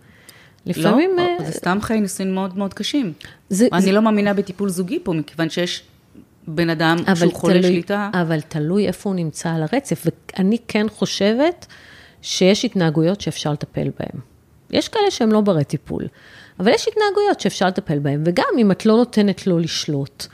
לפעמים... 0.65 1.11
לא, 1.17 1.21
אה, 1.21 1.45
זה 1.45 1.51
סתם 1.51 1.77
חיי 1.81 2.01
נישואים 2.01 2.33
מאוד 2.33 2.57
מאוד 2.57 2.73
קשים. 2.73 3.13
זה, 3.49 3.67
אני 3.73 3.81
זה... 3.81 3.91
לא 3.91 4.01
מאמינה 4.01 4.33
בטיפול 4.33 4.69
זוגי 4.69 4.99
פה, 5.03 5.13
מכיוון 5.13 5.49
שיש 5.49 5.83
בן 6.47 6.69
אדם 6.69 6.97
שהוא 7.15 7.33
חולה 7.33 7.53
תלוי, 7.53 7.63
שליטה. 7.71 8.09
אבל 8.13 8.41
תלוי 8.41 8.87
איפה 8.87 9.09
הוא 9.09 9.15
נמצא 9.15 9.49
על 9.49 9.63
הרצף, 9.63 10.05
ואני 10.05 10.57
כן 10.67 10.85
חושבת 10.89 11.65
שיש 12.21 12.65
התנהגויות 12.65 13.21
שאפשר 13.21 13.51
לטפל 13.51 13.89
בהן. 13.99 14.21
יש 14.71 14.89
כאלה 14.89 15.11
שהם 15.11 15.31
לא 15.31 15.41
ברי 15.41 15.63
טיפול, 15.63 16.07
אבל 16.59 16.71
יש 16.71 16.87
התנהגויות 16.87 17.39
שאפשר 17.39 17.67
לטפל 17.67 17.99
בהן, 17.99 18.23
וגם 18.25 18.45
אם 18.57 18.71
את 18.71 18.85
לא 18.85 18.97
נותנת 18.97 19.47
לו 19.47 19.59
לשלוט, 19.59 20.25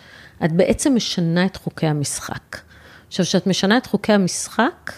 את 0.45 0.51
בעצם 0.51 0.95
משנה 0.95 1.45
את 1.45 1.55
חוקי 1.55 1.87
המשחק. 1.87 2.57
עכשיו, 3.07 3.25
כשאת 3.25 3.47
משנה 3.47 3.77
את 3.77 3.85
חוקי 3.85 4.13
המשחק, 4.13 4.91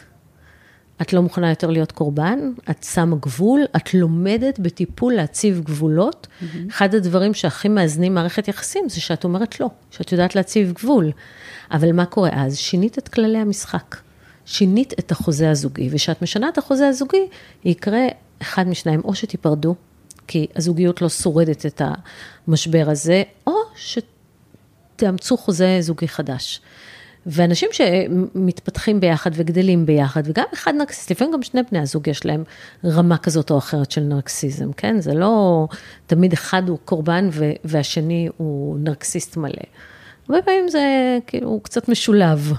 את 1.01 1.13
לא 1.13 1.21
מוכנה 1.21 1.49
יותר 1.49 1.69
להיות 1.69 1.91
קורבן, 1.91 2.39
את 2.69 2.83
שמה 2.83 3.15
גבול, 3.15 3.61
את 3.75 3.93
לומדת 3.93 4.59
בטיפול 4.59 5.13
להציב 5.13 5.61
גבולות. 5.63 6.27
Mm-hmm. 6.27 6.45
אחד 6.69 6.95
הדברים 6.95 7.33
שהכי 7.33 7.67
מאזנים 7.67 8.15
מערכת 8.15 8.47
יחסים 8.47 8.89
זה 8.89 9.01
שאת 9.01 9.23
אומרת 9.23 9.59
לא, 9.59 9.69
שאת 9.91 10.11
יודעת 10.11 10.35
להציב 10.35 10.71
גבול. 10.71 11.11
אבל 11.71 11.91
מה 11.91 12.05
קורה 12.05 12.29
אז? 12.33 12.57
שינית 12.57 12.97
את 12.97 13.07
כללי 13.07 13.37
המשחק. 13.37 13.95
שינית 14.45 14.93
את 14.99 15.11
החוזה 15.11 15.51
הזוגי, 15.51 15.89
וכשאת 15.91 16.21
משנה 16.21 16.49
את 16.49 16.57
החוזה 16.57 16.87
הזוגי, 16.87 17.27
יקרה 17.65 18.07
אחד 18.41 18.67
משניים, 18.67 19.01
או 19.03 19.15
שתיפרדו, 19.15 19.75
כי 20.27 20.47
הזוגיות 20.55 21.01
לא 21.01 21.09
שורדת 21.09 21.65
את 21.65 21.81
המשבר 22.47 22.85
הזה, 22.87 23.23
או 23.47 23.53
שתאמצו 23.75 25.37
חוזה 25.37 25.77
זוגי 25.79 26.07
חדש. 26.07 26.61
ואנשים 27.25 27.69
שמתפתחים 27.71 28.99
ביחד 28.99 29.31
וגדלים 29.33 29.85
ביחד, 29.85 30.23
וגם 30.25 30.45
אחד 30.53 30.73
נרקסיסט, 30.75 31.11
לפעמים 31.11 31.33
גם 31.33 31.43
שני 31.43 31.61
בני 31.71 31.79
הזוג 31.79 32.07
יש 32.07 32.25
להם 32.25 32.43
רמה 32.83 33.17
כזאת 33.17 33.51
או 33.51 33.57
אחרת 33.57 33.91
של 33.91 34.01
נרקסיזם, 34.01 34.73
כן? 34.73 35.01
זה 35.01 35.13
לא 35.13 35.67
תמיד 36.07 36.33
אחד 36.33 36.69
הוא 36.69 36.77
קורבן 36.85 37.29
והשני 37.63 38.29
הוא 38.37 38.77
נרקסיסט 38.79 39.37
מלא. 39.37 39.63
הרבה 40.29 40.41
פעמים 40.41 40.69
זה 40.69 41.17
כאילו 41.27 41.59
קצת 41.63 41.89
משולב. 41.89 42.53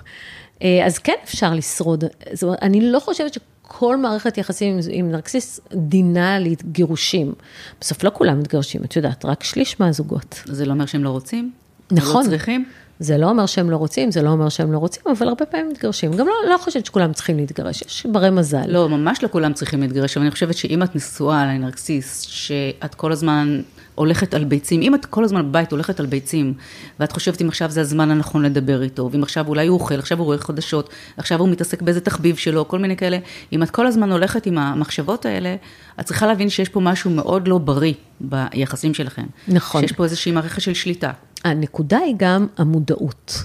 אה, 0.63 0.87
אז 0.87 0.99
כן 0.99 1.17
אפשר 1.25 1.55
לשרוד. 1.55 2.05
זאת 2.33 2.43
אומרת, 2.43 2.63
אני 2.63 2.81
לא 2.81 3.01
חושבת 3.01 3.35
שכל 3.35 3.97
מערכת 3.97 4.39
יחסים 4.39 4.79
עם 4.91 5.11
נרקסיסט 5.11 5.75
דינה 5.75 6.39
לגירושים. 6.39 7.35
בסוף 7.81 8.05
לא 8.05 8.11
כולם 8.15 8.39
מתגרשים, 8.39 8.85
את 8.85 8.97
יודעת, 8.97 9.25
רק 9.25 9.45
שליש 9.45 9.81
מהזוגות. 9.81 10.43
זה 10.45 10.67
לא 10.67 10.73
אומר 10.73 10.87
שהם 10.87 11.05
לא 11.05 11.11
רוצים? 11.11 11.53
נכון. 11.91 12.25
לא 12.25 12.31
צריכים? 12.31 12.65
זה 13.01 13.19
לא 13.19 13.31
אומר 13.31 13.47
שהם 13.47 13.71
לא 13.71 13.77
רוצים, 13.77 14.11
זה 14.11 14.23
לא 14.23 14.31
אומר 14.31 14.49
שהם 14.49 14.73
לא 14.73 14.79
רוצים, 14.79 15.03
אבל 15.19 15.29
הרבה 15.29 15.47
פעמים 15.47 15.69
מתגרשים. 15.69 16.13
גם 16.13 16.27
לא, 16.27 16.35
לא 16.51 16.59
חושבת 16.59 16.87
שכולם 16.87 17.13
צריכים 17.13 17.37
להתגרש, 17.37 17.83
יש 17.83 18.07
ברי 18.07 18.31
מזל. 18.31 18.67
לא, 18.67 18.89
ממש 18.89 19.23
לא 19.23 19.29
כולם 19.29 19.53
צריכים 19.53 19.81
להתגרש, 19.81 20.17
אבל 20.17 20.25
אני 20.25 20.31
חושבת 20.31 20.57
שאם 20.57 20.83
את 20.83 20.97
נשואה 20.97 21.47
לנרקסיסט, 21.47 22.29
שאת 22.31 22.95
כל 22.95 23.13
הזמן 23.13 23.61
הולכת 23.97 24.35
על 24.35 24.45
ביצים, 24.45 24.83
אם 24.83 24.95
את 24.95 25.07
כל 25.07 25.25
הזמן 25.25 25.49
בבית 25.49 25.73
הולכת 25.73 26.01
על 26.01 26.07
ביצים, 26.07 26.55
ואת 27.01 27.13
חושבת 27.13 27.43
אם 27.43 27.49
עכשיו 27.49 27.71
זה 27.71 27.81
הזמן 27.81 28.11
הנכון 28.11 28.43
לדבר 28.43 28.83
איתו, 28.83 29.09
ואם 29.13 29.23
עכשיו 29.23 29.49
אולי 29.49 29.67
הוא 29.67 29.81
אוכל, 29.81 29.99
עכשיו 29.99 30.19
הוא 30.19 30.25
רואה 30.25 30.39
חדשות, 30.39 30.91
עכשיו 31.17 31.41
הוא 31.41 31.49
מתעסק 31.49 31.83
באיזה 31.83 32.01
תחביב 32.01 32.37
שלו, 32.37 32.69
כל 32.69 32.79
מיני 32.79 32.97
כאלה, 32.97 33.19
אם 33.53 33.63
את 33.63 33.71
כל 33.71 33.87
הזמן 33.87 34.13
הולכת 34.13 34.47
עם 34.47 34.59
המחשבות 34.59 35.27
האלה, 35.27 35.57
את 36.01 36.05
צריכה 36.05 36.27
להבין 36.27 36.51
שיש 36.51 36.69
פה 36.69 36.81
משהו 36.81 37.11
מאוד 37.11 37.49
לא 37.49 37.59
בריא 37.59 37.95
ביחסים 38.21 38.95
שלכם. 38.95 39.27
נכון. 39.49 39.81
שיש 39.81 39.93
פה 39.93 40.05
איזושהי 40.05 40.33
מערכת 40.33 40.61
של 40.61 40.75
שליטה. 40.75 41.11
הנקודה 41.45 41.99
היא 41.99 42.15
גם 42.19 42.47
המודעות. 42.57 43.45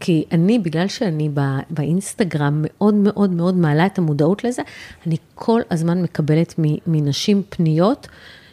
כי 0.00 0.24
אני, 0.32 0.58
בגלל 0.58 0.88
שאני 0.88 1.28
בא, 1.28 1.58
באינסטגרם 1.70 2.64
מאוד 2.66 2.94
מאוד 2.94 3.30
מאוד 3.30 3.56
מעלה 3.56 3.86
את 3.86 3.98
המודעות 3.98 4.44
לזה, 4.44 4.62
אני 5.06 5.16
כל 5.34 5.60
הזמן 5.70 6.02
מקבלת 6.02 6.54
מנשים 6.86 7.42
פניות 7.48 8.08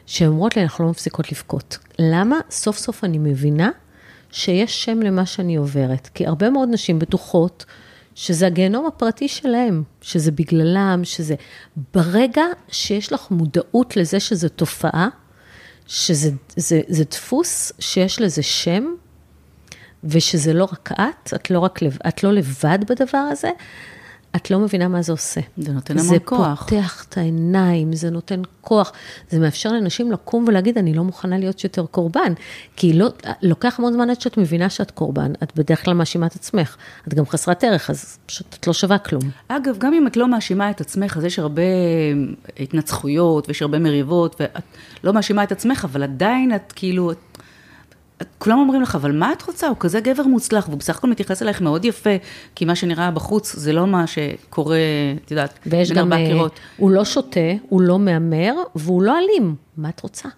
שאומרות 0.07 0.55
לי, 0.55 0.63
אנחנו 0.63 0.83
לא 0.83 0.89
מפסיקות 0.89 1.31
לבכות. 1.31 1.77
למה? 1.99 2.39
סוף 2.49 2.77
סוף 2.77 3.03
אני 3.03 3.17
מבינה 3.17 3.69
שיש 4.31 4.85
שם 4.85 5.01
למה 5.01 5.25
שאני 5.25 5.55
עוברת. 5.55 6.09
כי 6.13 6.27
הרבה 6.27 6.49
מאוד 6.49 6.69
נשים 6.71 6.99
בטוחות 6.99 7.65
שזה 8.15 8.47
הגיהנום 8.47 8.85
הפרטי 8.85 9.27
שלהם, 9.27 9.83
שזה 10.01 10.31
בגללם, 10.31 11.01
שזה... 11.03 11.35
ברגע 11.93 12.43
שיש 12.69 13.13
לך 13.13 13.31
מודעות 13.31 13.97
לזה 13.97 14.19
שזו 14.19 14.49
תופעה, 14.49 15.07
שזה 15.87 16.29
זה, 16.55 16.81
זה 16.87 17.03
דפוס 17.03 17.71
שיש 17.79 18.21
לזה 18.21 18.43
שם, 18.43 18.85
ושזה 20.03 20.53
לא 20.53 20.63
רק 20.63 20.91
את, 20.91 21.33
את 21.35 21.51
לא, 21.51 21.59
רק, 21.59 21.79
את 22.07 22.23
לא 22.23 22.33
לבד 22.33 22.79
בדבר 22.89 23.17
הזה, 23.17 23.49
את 24.37 24.51
לא 24.51 24.59
מבינה 24.59 24.87
מה 24.87 25.01
זה 25.01 25.11
עושה. 25.11 25.41
זה 25.57 25.71
נותן 25.71 25.99
המון 25.99 26.17
כוח. 26.25 26.69
זה 26.69 26.75
פותח 26.77 27.05
את 27.09 27.17
העיניים, 27.17 27.93
זה 27.93 28.09
נותן 28.09 28.41
כוח. 28.61 28.91
זה 29.29 29.39
מאפשר 29.39 29.71
לאנשים 29.71 30.11
לקום 30.11 30.45
ולהגיד, 30.47 30.77
אני 30.77 30.93
לא 30.93 31.03
מוכנה 31.03 31.37
להיות 31.37 31.63
יותר 31.63 31.85
קורבן. 31.85 32.33
כי 32.75 32.93
לא, 32.93 33.07
לוקח 33.41 33.79
המון 33.79 33.93
זמן 33.93 34.09
עד 34.09 34.21
שאת 34.21 34.37
מבינה 34.37 34.69
שאת 34.69 34.91
קורבן, 34.91 35.31
את 35.43 35.55
בדרך 35.55 35.85
כלל 35.85 35.93
מאשימה 35.93 36.25
את 36.25 36.35
עצמך. 36.35 36.77
את 37.07 37.13
גם 37.13 37.25
חסרת 37.25 37.63
ערך, 37.63 37.89
אז 37.89 38.17
פשוט 38.25 38.57
את 38.59 38.67
לא 38.67 38.73
שווה 38.73 38.97
כלום. 38.97 39.23
אגב, 39.47 39.77
גם 39.77 39.93
אם 39.93 40.07
את 40.07 40.17
לא 40.17 40.27
מאשימה 40.27 40.69
את 40.69 40.81
עצמך, 40.81 41.17
אז 41.17 41.25
יש 41.25 41.39
הרבה 41.39 41.61
התנצחויות 42.59 43.47
ויש 43.47 43.61
הרבה 43.61 43.79
מריבות, 43.79 44.35
ואת 44.39 44.63
לא 45.03 45.13
מאשימה 45.13 45.43
את 45.43 45.51
עצמך, 45.51 45.85
אבל 45.85 46.03
עדיין 46.03 46.55
את 46.55 46.73
כאילו, 46.75 47.11
את 47.11 47.17
כולם 48.37 48.59
אומרים 48.59 48.81
לך, 48.81 48.95
אבל 48.95 49.11
מה 49.11 49.33
את 49.33 49.41
רוצה? 49.41 49.67
הוא 49.67 49.77
כזה 49.79 49.99
גבר 49.99 50.23
מוצלח, 50.23 50.67
והוא 50.67 50.79
בסך 50.79 50.97
הכל 50.97 51.09
מתייחס 51.09 51.41
אלייך 51.41 51.61
מאוד 51.61 51.85
יפה, 51.85 52.09
כי 52.55 52.65
מה 52.65 52.75
שנראה 52.75 53.11
בחוץ 53.11 53.55
זה 53.55 53.73
לא 53.73 53.87
מה 53.87 54.07
שקורה, 54.07 54.77
את 55.25 55.31
יודעת, 55.31 55.59
בין 55.65 55.97
ארבע 55.97 56.15
אה, 56.15 56.27
קירות. 56.27 56.59
הוא 56.77 56.91
לא 56.91 57.05
שותה, 57.05 57.39
הוא 57.69 57.81
לא 57.81 57.99
מהמר, 57.99 58.53
והוא 58.75 59.01
לא 59.01 59.17
אלים. 59.17 59.55
מה 59.77 59.89
את 59.89 59.99
רוצה? 59.99 60.29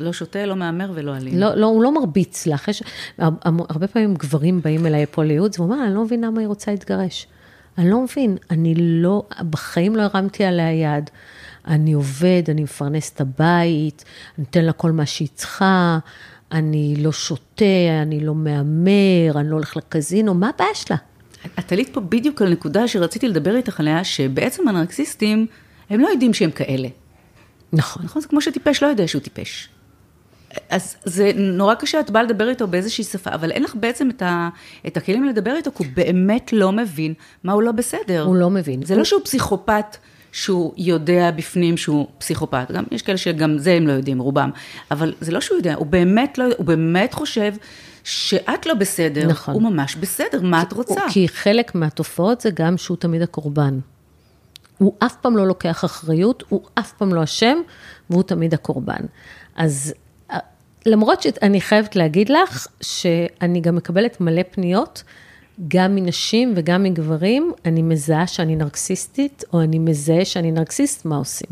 לא 0.00 0.12
שותה, 0.12 0.46
לא 0.46 0.56
מהמר 0.56 0.90
ולא 0.94 1.16
אלים. 1.16 1.38
לא, 1.38 1.54
לא, 1.54 1.66
הוא 1.66 1.82
לא 1.82 1.94
מרביץ 1.94 2.46
לך. 2.46 2.68
יש, 2.68 2.82
הרבה 3.18 3.86
פעמים 3.86 4.14
גברים 4.14 4.60
באים 4.62 4.86
אליי 4.86 5.06
פה 5.06 5.24
לייעוץ, 5.24 5.58
והוא 5.58 5.72
אומר, 5.72 5.84
אני 5.84 5.94
לא 5.94 6.04
מבין 6.04 6.24
למה 6.24 6.40
היא 6.40 6.48
רוצה 6.48 6.70
להתגרש. 6.70 7.26
אני 7.78 7.90
לא 7.90 8.00
מבין, 8.00 8.36
אני 8.50 8.74
לא, 8.76 9.22
בחיים 9.50 9.96
לא 9.96 10.02
הרמתי 10.02 10.44
עליה 10.44 10.72
יד. 10.72 11.10
אני 11.66 11.92
עובד, 11.92 12.42
אני 12.48 12.62
מפרנס 12.62 13.12
את 13.14 13.20
הבית, 13.20 14.04
אני 14.38 14.44
נותן 14.44 14.64
לה 14.64 14.72
כל 14.72 14.90
מה 14.90 15.06
שהיא 15.06 15.28
צריכה. 15.34 15.98
אני 16.52 16.94
לא 16.98 17.12
שותה, 17.12 17.64
אני 18.02 18.20
לא 18.20 18.34
מהמר, 18.34 19.32
אני 19.34 19.50
לא 19.50 19.54
הולך 19.54 19.76
לקזינו, 19.76 20.34
מה 20.34 20.50
הבעיה 20.54 20.74
שלה? 20.74 20.96
את 21.58 21.72
עלית 21.72 21.88
פה 21.92 22.00
בדיוק 22.00 22.42
על 22.42 22.48
נקודה 22.48 22.88
שרציתי 22.88 23.28
לדבר 23.28 23.56
איתך 23.56 23.80
עליה, 23.80 24.04
שבעצם 24.04 24.68
הנרקסיסטים, 24.68 25.46
הם 25.90 26.00
לא 26.00 26.08
יודעים 26.08 26.34
שהם 26.34 26.50
כאלה. 26.50 26.88
נכון. 27.72 28.02
נכון? 28.04 28.22
זה 28.22 28.28
כמו 28.28 28.40
שטיפש 28.40 28.82
לא 28.82 28.88
יודע 28.88 29.08
שהוא 29.08 29.22
טיפש. 29.22 29.68
אז 30.70 30.96
זה 31.04 31.32
נורא 31.34 31.74
קשה, 31.74 32.00
את 32.00 32.10
באה 32.10 32.22
לדבר 32.22 32.48
איתו 32.48 32.66
באיזושהי 32.66 33.04
שפה, 33.04 33.30
אבל 33.30 33.50
אין 33.50 33.62
לך 33.62 33.74
בעצם 33.74 34.10
את, 34.10 34.22
ה, 34.22 34.48
את 34.86 34.96
הכלים 34.96 35.24
לדבר 35.24 35.56
איתו, 35.56 35.70
כי 35.76 35.84
הוא 35.84 35.92
באמת 35.94 36.52
לא 36.52 36.72
מבין 36.72 37.14
מה 37.44 37.52
הוא 37.52 37.62
לא 37.62 37.72
בסדר. 37.72 38.22
הוא 38.22 38.36
לא 38.36 38.50
מבין. 38.50 38.82
זה 38.82 38.94
הוא... 38.94 38.98
לא 38.98 39.04
שהוא 39.04 39.20
פסיכופת. 39.24 39.96
שהוא 40.34 40.74
יודע 40.76 41.30
בפנים 41.30 41.76
שהוא 41.76 42.06
פסיכופת, 42.18 42.70
גם 42.72 42.84
יש 42.90 43.02
כאלה 43.02 43.18
שגם 43.18 43.58
זה 43.58 43.72
הם 43.72 43.86
לא 43.86 43.92
יודעים, 43.92 44.18
רובם, 44.18 44.50
אבל 44.90 45.14
זה 45.20 45.32
לא 45.32 45.40
שהוא 45.40 45.56
יודע, 45.56 45.74
הוא 45.74 45.86
באמת 45.86 46.38
לא, 46.38 46.44
הוא 46.56 46.66
באמת 46.66 47.14
חושב 47.14 47.54
שאת 48.04 48.66
לא 48.66 48.74
בסדר, 48.74 49.26
נכון. 49.26 49.54
הוא 49.54 49.62
ממש 49.62 49.96
בסדר, 49.96 50.42
מה 50.42 50.62
את 50.62 50.72
רוצה? 50.72 51.00
כי 51.10 51.28
חלק 51.28 51.74
מהתופעות 51.74 52.40
זה 52.40 52.50
גם 52.54 52.76
שהוא 52.76 52.96
תמיד 52.96 53.22
הקורבן. 53.22 53.78
הוא 54.78 54.94
אף 54.98 55.16
פעם 55.16 55.36
לא 55.36 55.46
לוקח 55.46 55.84
אחריות, 55.84 56.42
הוא 56.48 56.60
אף 56.74 56.92
פעם 56.92 57.14
לא 57.14 57.24
אשם, 57.24 57.58
והוא 58.10 58.22
תמיד 58.22 58.54
הקורבן. 58.54 59.00
אז 59.56 59.94
אה, 60.30 60.38
למרות 60.86 61.22
שאני 61.22 61.60
חייבת 61.60 61.96
להגיד 61.96 62.28
לך, 62.28 62.66
שאני 62.80 63.60
גם 63.60 63.76
מקבלת 63.76 64.20
מלא 64.20 64.42
פניות, 64.50 65.02
גם 65.68 65.94
מנשים 65.94 66.52
וגם 66.56 66.82
מגברים, 66.82 67.52
אני 67.64 67.82
מזהה 67.82 68.26
שאני 68.26 68.56
נרקסיסטית, 68.56 69.44
או 69.52 69.60
אני 69.60 69.78
מזהה 69.78 70.24
שאני 70.24 70.52
נרקסיסט, 70.52 71.04
מה 71.04 71.16
עושים? 71.16 71.50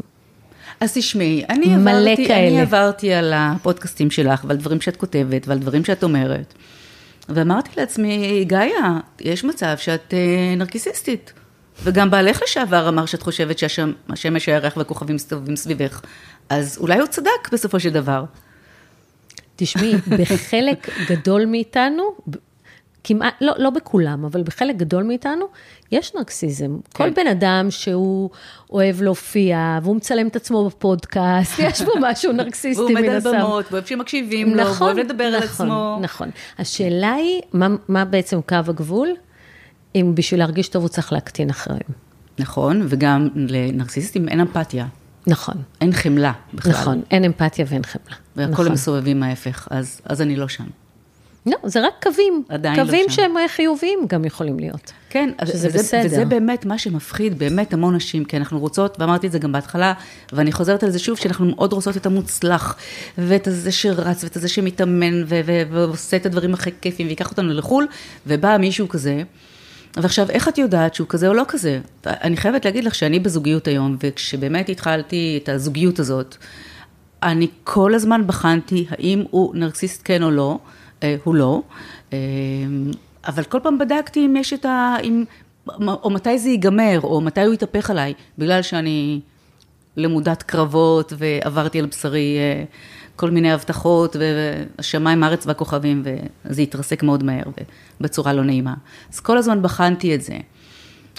אז 0.81 0.93
תשמעי, 0.95 1.45
אני 1.49 1.77
מלא 1.77 2.11
עברתי, 2.11 2.27
כאלה. 2.27 2.49
אני 2.49 2.61
עברתי 2.61 3.13
על 3.13 3.33
הפודקאסטים 3.37 4.11
שלך 4.11 4.45
ועל 4.49 4.57
דברים 4.57 4.81
שאת 4.81 4.97
כותבת 4.97 5.49
ועל 5.49 5.59
דברים 5.59 5.85
שאת 5.85 6.03
אומרת, 6.03 6.55
ואמרתי 7.29 7.71
לעצמי, 7.77 8.45
גאיה, 8.45 8.99
יש 9.21 9.45
מצב 9.45 9.75
שאת 9.77 10.15
אה, 10.15 10.55
נרקיסיסטית. 10.57 11.33
וגם 11.83 12.11
בעלך 12.11 12.43
לשעבר 12.43 12.89
אמר 12.89 13.07
שאת 13.07 13.23
חושבת 13.23 13.59
שהשמש 13.59 14.47
הירח 14.47 14.77
והכוכבים 14.77 15.17
מסתובבים 15.17 15.57
סביבך, 15.57 16.01
אז 16.49 16.79
אולי 16.79 16.99
הוא 16.99 17.07
צדק 17.07 17.53
בסופו 17.53 17.81
של 17.81 17.91
דבר. 17.91 18.25
תשמעי, 19.57 19.95
בחלק 20.19 20.89
גדול 21.09 21.45
מאיתנו, 21.47 22.03
כמעט, 23.05 23.35
לא, 23.41 23.53
לא 23.59 23.71
בכולם, 23.71 24.25
אבל 24.25 24.43
בחלק 24.43 24.77
גדול 24.77 25.03
מאיתנו, 25.03 25.45
יש 25.93 26.15
נרקסיזם. 26.15 26.77
כן. 26.95 27.05
כל 27.05 27.11
בן 27.11 27.27
אדם 27.27 27.67
שהוא 27.71 28.31
אוהב 28.71 29.03
להופיע, 29.03 29.79
והוא 29.83 29.97
מצלם 29.97 30.27
את 30.29 30.37
עצמו 30.37 30.67
בפודקאסט, 30.67 31.59
יש 31.59 31.83
בו 31.83 31.93
משהו 32.01 32.33
נרקסיסטי 32.43 32.95
מן 32.95 33.09
הסתם. 33.09 33.29
והוא 33.29 33.37
עומד 33.37 33.37
על 33.37 33.43
במות, 33.43 33.65
ואוהב 33.71 33.87
שמקשיבים 33.87 34.55
לו, 34.55 34.63
נכון, 34.63 34.87
ואוהב 34.87 34.99
לדבר 34.99 35.29
נכון, 35.29 35.35
על 35.35 35.43
עצמו. 35.43 35.99
נכון. 36.01 36.31
השאלה 36.59 37.13
היא, 37.13 37.41
מה, 37.53 37.69
מה 37.89 38.05
בעצם 38.05 38.41
קו 38.49 38.57
הגבול? 38.67 39.09
אם 39.95 40.13
בשביל 40.15 40.41
להרגיש 40.41 40.69
טוב 40.69 40.83
הוא 40.83 40.89
צריך 40.89 41.13
להקטין 41.13 41.51
אחרים. 41.51 41.81
נכון, 42.39 42.83
וגם 42.89 43.29
לנרקסיסטים 43.35 44.29
אין 44.29 44.41
אמפתיה. 44.41 44.87
נכון. 45.27 45.55
אין 45.81 45.93
חמלה 45.93 46.33
בכלל. 46.55 46.73
נכון, 46.73 47.03
אין 47.11 47.25
אמפתיה 47.25 47.65
ואין 47.69 47.83
חמלה. 47.85 48.17
והכל 48.37 48.53
נכון. 48.53 48.67
הם 48.67 48.73
מסובבים 48.73 49.23
ההפך, 49.23 49.69
אז, 49.71 50.01
אז 50.05 50.23
אני 50.23 50.37
לא 50.37 50.49
שם. 50.49 50.65
לא, 51.47 51.57
זה 51.65 51.87
רק 51.87 51.93
קווים. 52.03 52.43
עדיין 52.49 52.79
לא 52.79 52.85
קווים 52.85 53.05
שם. 53.09 53.15
שהם 53.15 53.35
חיוביים 53.49 53.99
גם 54.09 54.25
יכולים 54.25 54.61
להיות. 54.61 54.93
כן, 55.11 55.31
שזה 55.45 55.69
וזה, 55.69 55.79
בסדר. 55.79 56.07
וזה 56.07 56.25
באמת 56.25 56.65
מה 56.65 56.79
שמפחיד 56.79 57.39
באמת 57.39 57.73
המון 57.73 57.95
נשים, 57.97 58.25
כי 58.25 58.37
אנחנו 58.37 58.59
רוצות, 58.59 59.01
ואמרתי 59.01 59.27
את 59.27 59.33
זה 59.33 59.39
גם 59.39 59.53
בהתחלה, 59.53 59.93
ואני 60.33 60.53
חוזרת 60.53 60.83
על 60.83 60.91
זה 60.91 60.99
שוב, 60.99 61.19
שאנחנו 61.19 61.47
מאוד 61.47 61.73
רוצות 61.73 61.97
את 61.97 62.07
המוצלח, 62.07 62.77
ואת 63.19 63.47
הזה 63.47 63.73
שרץ, 63.73 64.25
ואת 64.25 64.37
הזה 64.37 64.49
שמתאמן, 64.49 65.23
ו- 65.27 65.41
ו- 65.47 65.63
ועושה 65.71 66.17
את 66.17 66.27
הדברים 66.27 66.55
הכי 66.55 66.71
כיפים, 66.81 67.07
ויקח 67.07 67.31
אותנו 67.31 67.53
לחו"ל, 67.53 67.87
ובא 68.27 68.57
מישהו 68.57 68.89
כזה, 68.89 69.23
ועכשיו, 69.97 70.31
איך 70.31 70.49
את 70.49 70.59
יודעת 70.59 70.95
שהוא 70.95 71.09
כזה 71.09 71.29
או 71.29 71.35
לא 71.35 71.45
כזה? 71.49 71.81
אני 72.07 72.37
חייבת 72.37 72.65
להגיד 72.65 72.85
לך 72.85 72.95
שאני 72.95 73.19
בזוגיות 73.19 73.67
היום, 73.69 73.97
וכשבאמת 74.03 74.69
התחלתי 74.69 75.41
את 75.43 75.49
הזוגיות 75.49 75.99
הזאת, 75.99 76.37
אני 77.23 77.49
כל 77.65 77.95
הזמן 77.95 78.27
בחנתי 78.27 78.87
האם 78.91 79.25
הוא 79.31 79.55
נרקסיסט 79.57 80.03
כן 80.05 80.23
או 80.23 80.31
לא, 80.31 80.59
אה, 80.59 80.82
הוא 81.25 81.35
לא, 81.35 81.63
אה, 82.13 82.19
אבל 83.29 83.43
כל 83.43 83.59
פעם 83.63 83.79
בדקתי 83.79 84.27
אם 84.27 84.37
יש 84.37 84.53
את 84.53 84.65
ה... 84.65 84.97
אם, 85.03 85.25
או 85.79 86.11
מתי 86.11 86.39
זה 86.39 86.49
ייגמר, 86.49 87.01
או 87.03 87.21
מתי 87.21 87.41
הוא 87.41 87.55
יתהפך 87.55 87.91
עליי, 87.91 88.15
בגלל 88.39 88.63
שאני 88.63 89.21
למודת 89.97 90.43
קרבות 90.43 91.13
ועברתי 91.19 91.79
על 91.79 91.87
בשרי 91.87 92.37
אה, 92.39 92.65
כל 93.17 93.31
מיני 93.31 93.53
הבטחות, 93.53 94.17
והשמיים, 94.19 95.23
הארץ 95.23 95.47
והכוכבים, 95.47 96.03
וזה 96.45 96.63
התרסק 96.63 97.03
מאוד 97.03 97.25
מהר 97.25 97.45
ובצורה 98.01 98.33
לא 98.33 98.45
נעימה. 98.45 98.75
אז 99.13 99.21
כל 99.21 99.39
הזמן 99.39 99.63
בחנתי 99.63 100.15
את 100.15 100.23
זה. 100.23 100.37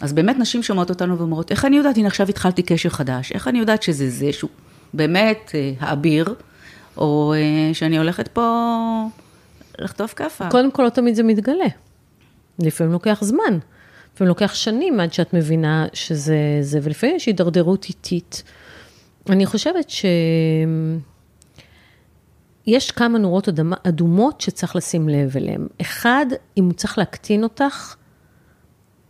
אז 0.01 0.13
באמת 0.13 0.39
נשים 0.39 0.63
שומעות 0.63 0.89
אותנו 0.89 1.17
ואומרות, 1.17 1.51
איך 1.51 1.65
אני 1.65 1.77
יודעת, 1.77 1.97
הנה 1.97 2.07
עכשיו 2.07 2.29
התחלתי 2.29 2.63
קשר 2.63 2.89
חדש, 2.89 3.31
איך 3.31 3.47
אני 3.47 3.59
יודעת 3.59 3.83
שזה 3.83 4.09
זה 4.09 4.33
שהוא 4.33 4.49
באמת 4.93 5.51
אה, 5.55 5.71
האביר, 5.79 6.35
או 6.97 7.33
אה, 7.37 7.73
שאני 7.73 7.97
הולכת 7.97 8.27
פה 8.27 9.07
לחטוף 9.79 10.13
כאפה. 10.13 10.49
קודם 10.49 10.71
כל, 10.71 10.83
לא 10.83 10.89
תמיד 10.89 11.15
זה 11.15 11.23
מתגלה. 11.23 11.65
לפעמים 12.59 12.93
לוקח 12.93 13.19
זמן. 13.21 13.59
לפעמים 14.13 14.29
לוקח 14.29 14.53
שנים 14.53 14.99
עד 14.99 15.13
שאת 15.13 15.33
מבינה 15.33 15.85
שזה 15.93 16.37
זה, 16.61 16.79
ולפעמים 16.83 17.15
יש 17.15 17.25
הידרדרות 17.25 17.85
איטית. 17.85 18.43
אני 19.29 19.45
חושבת 19.45 19.89
שיש 19.89 21.01
כמה 22.91 23.19
נורות 23.19 23.49
אדומות 23.83 24.41
שצריך 24.41 24.75
לשים 24.75 25.09
לב 25.09 25.37
אליהן. 25.37 25.67
אחד, 25.81 26.25
אם 26.57 26.65
הוא 26.65 26.73
צריך 26.73 26.97
להקטין 26.97 27.43
אותך 27.43 27.95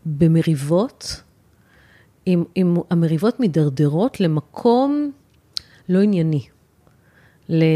במריבות, 0.06 1.22
אם, 2.28 2.44
אם 2.58 2.76
המריבות 2.90 3.40
מידרדרות 3.40 4.20
למקום 4.20 5.12
לא 5.90 6.02
ענייני. 6.02 6.42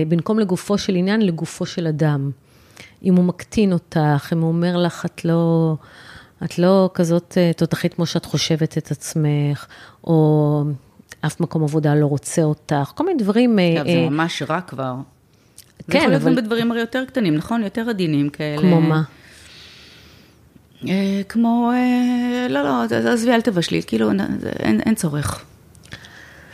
במקום 0.08 0.40
לגופו 0.40 0.78
של 0.78 0.96
עניין, 0.96 1.22
לגופו 1.22 1.66
של 1.66 1.88
אדם. 1.88 2.32
אם 3.04 3.16
הוא 3.16 3.26
מקטין 3.26 3.74
אותך, 3.74 4.30
אם 4.34 4.42
הוא 4.42 4.48
אומר 4.48 4.78
לך, 4.78 5.06
את 5.06 5.26
לא, 5.26 5.76
את 6.44 6.60
לא 6.60 6.90
כזאת 6.94 7.38
אה, 7.38 7.52
תותחית 7.54 7.94
כמו 7.94 8.06
שאת 8.06 8.26
חושבת 8.26 8.78
את 8.78 8.92
עצמך, 8.92 9.66
או 10.04 10.64
אף 11.26 11.40
מקום 11.40 11.64
עבודה 11.64 11.96
לא 11.96 12.06
רוצה 12.06 12.44
אותך, 12.44 12.92
כל 12.96 13.06
מיני 13.06 13.24
דברים. 13.24 13.60
עכשיו, 13.60 13.86
זה 13.86 14.10
ממש 14.10 14.44
רע 14.50 14.62
כבר. 14.62 14.96
זה 15.78 15.84
כן, 15.92 15.98
יכול 15.98 16.10
להיות 16.10 16.22
אבל... 16.22 16.32
גם 16.32 16.36
בדברים 16.36 16.72
הרי 16.72 16.80
יותר 16.80 17.06
קטנים, 17.08 17.36
נכון? 17.36 17.64
יותר 17.64 17.90
עדינים 17.90 18.30
כאלה. 18.30 18.62
כמו 18.62 18.82
מה? 18.82 19.04
אה, 20.88 21.22
כמו, 21.30 21.72
אה, 21.74 22.48
לא, 22.50 22.64
לא, 22.64 22.84
עזבי, 22.84 23.32
אל 23.32 23.42
תבשלי, 23.42 23.82
כאילו, 23.88 24.12
אין, 24.60 24.82
אין 24.82 24.96
צורך. 24.96 25.46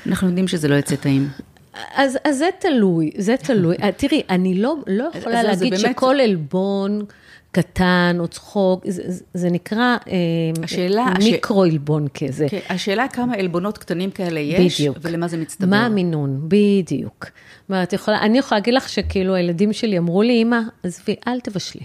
אנחנו 0.07 0.27
יודעים 0.27 0.47
שזה 0.47 0.67
לא 0.67 0.75
יצא 0.75 0.95
טעים. 0.95 1.29
אז, 1.95 2.17
אז 2.23 2.37
זה 2.37 2.49
תלוי, 2.59 3.11
זה 3.17 3.35
תלוי. 3.37 3.75
אה, 3.83 3.91
תראי, 3.91 4.21
אני 4.29 4.53
לא, 4.55 4.75
לא 4.87 5.05
יכולה 5.17 5.39
אז 5.39 5.45
להגיד 5.45 5.73
באמת- 5.73 5.95
שכל 5.95 6.15
עלבון 6.23 7.01
קטן 7.51 8.17
או 8.19 8.27
צחוק, 8.27 8.83
זה, 8.87 9.01
זה- 9.33 9.49
נקרא 9.49 9.77
אה, 10.07 10.13
השאלה- 10.63 11.05
הש- 11.17 11.23
מיקרו 11.23 11.63
עלבון 11.63 12.07
כזה. 12.13 12.45
כן, 12.49 12.59
השאלה 12.69 13.07
כמה 13.07 13.33
עלבונות 13.35 13.77
קטנים 13.77 14.11
כאלה 14.11 14.39
יש, 14.39 14.81
בדיוק. 14.81 14.97
ולמה 15.01 15.27
זה 15.27 15.37
מצטבר. 15.37 15.67
מה 15.67 15.85
המינון? 15.85 16.41
בדיוק. 16.47 17.25
יכולה, 17.93 18.19
אני 18.21 18.37
יכולה 18.37 18.59
להגיד 18.59 18.73
לך 18.73 18.89
שכאילו 18.89 19.35
הילדים 19.35 19.73
שלי 19.73 19.97
אמרו 19.97 20.21
לי, 20.21 20.41
אמא, 20.41 20.59
עזבי, 20.83 21.15
אל 21.27 21.39
תבשלי. 21.39 21.81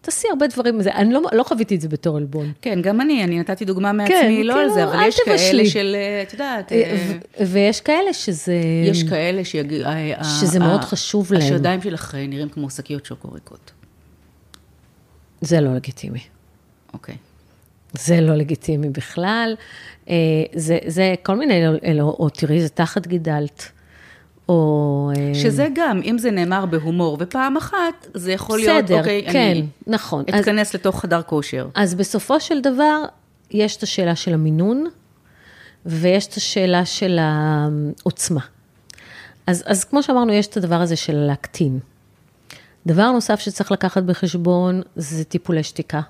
תעשי 0.00 0.28
הרבה 0.28 0.46
דברים 0.46 0.78
מזה. 0.78 0.94
אני 0.94 1.12
לא, 1.14 1.20
לא 1.32 1.42
חוויתי 1.42 1.74
את 1.74 1.80
זה 1.80 1.88
בתור 1.88 2.16
עלבון. 2.16 2.52
כן, 2.62 2.82
גם 2.82 3.00
אני, 3.00 3.24
אני 3.24 3.38
נתתי 3.38 3.64
דוגמה 3.64 3.92
מעצמי, 3.92 4.14
כן, 4.14 4.42
לא 4.44 4.52
על 4.52 4.58
כאילו, 4.58 4.74
זה, 4.74 4.84
אבל 4.84 5.08
יש 5.08 5.20
כאלה. 5.24 5.66
של, 5.66 5.96
אה, 5.98 6.22
את 6.22 6.32
יודעת, 6.32 6.72
אה, 6.72 6.96
ו- 7.40 7.46
ויש 7.52 7.80
כאלה 7.80 8.12
שזה... 8.12 8.54
יש 8.84 9.02
כאלה. 9.02 9.42
אה, 9.86 10.24
שזה 10.24 10.58
מאוד 10.58 10.80
חשוב 10.80 11.32
להם. 11.32 11.42
השדיים 11.42 11.82
שלך 11.82 12.14
אה, 12.14 12.26
נראים 12.26 12.48
כמו 12.48 12.70
שקיות 12.70 13.06
שוקו 13.06 13.32
ריקות. 13.32 13.70
זה 15.40 15.60
לא 15.60 15.74
לגיטימי. 15.74 16.20
אוקיי. 16.92 17.16
זה 17.92 18.20
לא 18.20 18.34
לגיטימי 18.34 18.90
בכלל. 18.90 19.56
אה, 20.08 20.14
זה, 20.54 20.78
זה 20.86 21.14
כל 21.22 21.36
מיני, 21.36 21.62
אלו, 21.84 22.16
או 22.18 22.28
תראי, 22.28 22.60
זה 22.60 22.68
תחת 22.68 23.06
גידלת. 23.06 23.70
או... 24.50 25.10
אה, 25.16 25.34
שזה 25.34 25.68
גם, 25.74 26.00
אם 26.04 26.18
זה 26.18 26.30
נאמר 26.30 26.66
בהומור, 26.66 27.16
ופעם 27.20 27.56
אחת, 27.56 28.06
זה 28.14 28.32
יכול 28.32 28.58
להיות, 28.58 28.84
בסדר, 28.84 28.98
אוקיי, 28.98 29.26
כן, 29.32 29.50
אני 29.50 29.66
נכון. 29.86 30.24
אז, 30.32 30.40
אתכנס 30.40 30.74
לתוך 30.74 31.00
חדר 31.00 31.22
כושר. 31.22 31.68
אז 31.74 31.94
בסופו 31.94 32.40
של 32.40 32.60
דבר, 32.60 33.04
יש 33.50 33.76
את 33.76 33.82
השאלה 33.82 34.16
של 34.16 34.34
המינון, 34.34 34.86
ויש 35.86 36.26
את 36.26 36.34
השאלה 36.34 36.84
של 36.84 37.18
העוצמה. 37.20 38.40
אז, 39.46 39.62
אז 39.66 39.84
כמו 39.84 40.02
שאמרנו, 40.02 40.32
יש 40.32 40.46
את 40.46 40.56
הדבר 40.56 40.80
הזה 40.80 40.96
של 40.96 41.16
להקטין. 41.16 41.78
דבר 42.86 43.10
נוסף 43.10 43.40
שצריך 43.40 43.72
לקחת 43.72 44.02
בחשבון, 44.02 44.82
זה 44.96 45.24
טיפולי 45.24 45.62
שתיקה. 45.62 46.00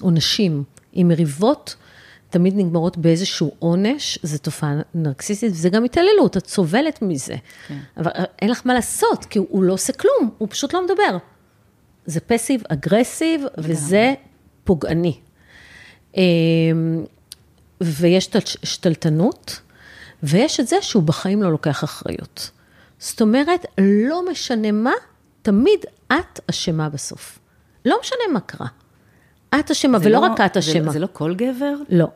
עונשים 0.00 0.64
עם 0.92 1.08
מריבות, 1.08 1.76
תמיד 2.34 2.54
נגמרות 2.56 2.96
באיזשהו 2.98 3.52
עונש, 3.58 4.18
זו 4.22 4.38
תופעה 4.38 4.74
נרקסיסטית, 4.94 5.52
וזה 5.52 5.68
גם 5.68 5.84
התעללות, 5.84 6.36
את 6.36 6.46
סובלת 6.46 7.02
מזה. 7.02 7.34
כן. 7.68 7.78
אבל 7.96 8.10
אין 8.42 8.50
לך 8.50 8.62
מה 8.64 8.74
לעשות, 8.74 9.24
כי 9.24 9.38
הוא, 9.38 9.62
לא 9.62 9.72
עושה 9.72 9.92
כלום, 9.92 10.30
הוא 10.38 10.48
פשוט 10.50 10.74
לא 10.74 10.84
מדבר. 10.84 11.16
זה 12.06 12.20
פסיב 12.20 12.62
אגרסיב, 12.68 13.44
וזה 13.58 14.14
פוגעני. 14.64 15.18
אמ, 16.16 16.22
ויש 17.80 18.26
את 18.26 18.36
השתלטנות, 18.62 19.60
ויש 20.22 20.60
את 20.60 20.68
זה 20.68 20.76
שהוא 20.80 21.02
בחיים 21.02 21.42
לא 21.42 21.50
לוקח 21.52 21.84
אחריות. 21.84 22.50
זאת 22.98 23.20
אומרת, 23.20 23.66
לא 24.08 24.30
משנה 24.30 24.72
מה, 24.72 24.92
תמיד 25.42 25.80
את 26.12 26.40
אשמה 26.50 26.88
בסוף. 26.88 27.38
לא 27.84 27.96
משנה 28.00 28.18
מה 28.32 28.40
קרה. 28.40 28.66
את 29.60 29.70
אשמה, 29.70 29.98
זה 29.98 30.04
ולא 30.08 30.20
לא- 30.20 30.26
רק 30.26 30.40
את 30.40 30.54
זה- 30.54 30.60
אשמה. 30.60 30.92
זה 30.92 30.98
לא 30.98 31.08
כל 31.12 31.34
גבר? 31.34 31.74
לא. 31.88 32.06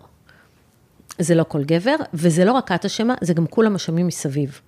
זה 1.18 1.34
לא 1.34 1.44
כל 1.48 1.64
גבר, 1.64 1.96
וזה 2.14 2.44
לא 2.44 2.52
רק 2.52 2.72
את 2.72 2.84
אשמה, 2.84 3.14
זה 3.20 3.34
גם 3.34 3.46
כולם 3.46 3.74
אשמים 3.74 4.06
מסביב. 4.06 4.60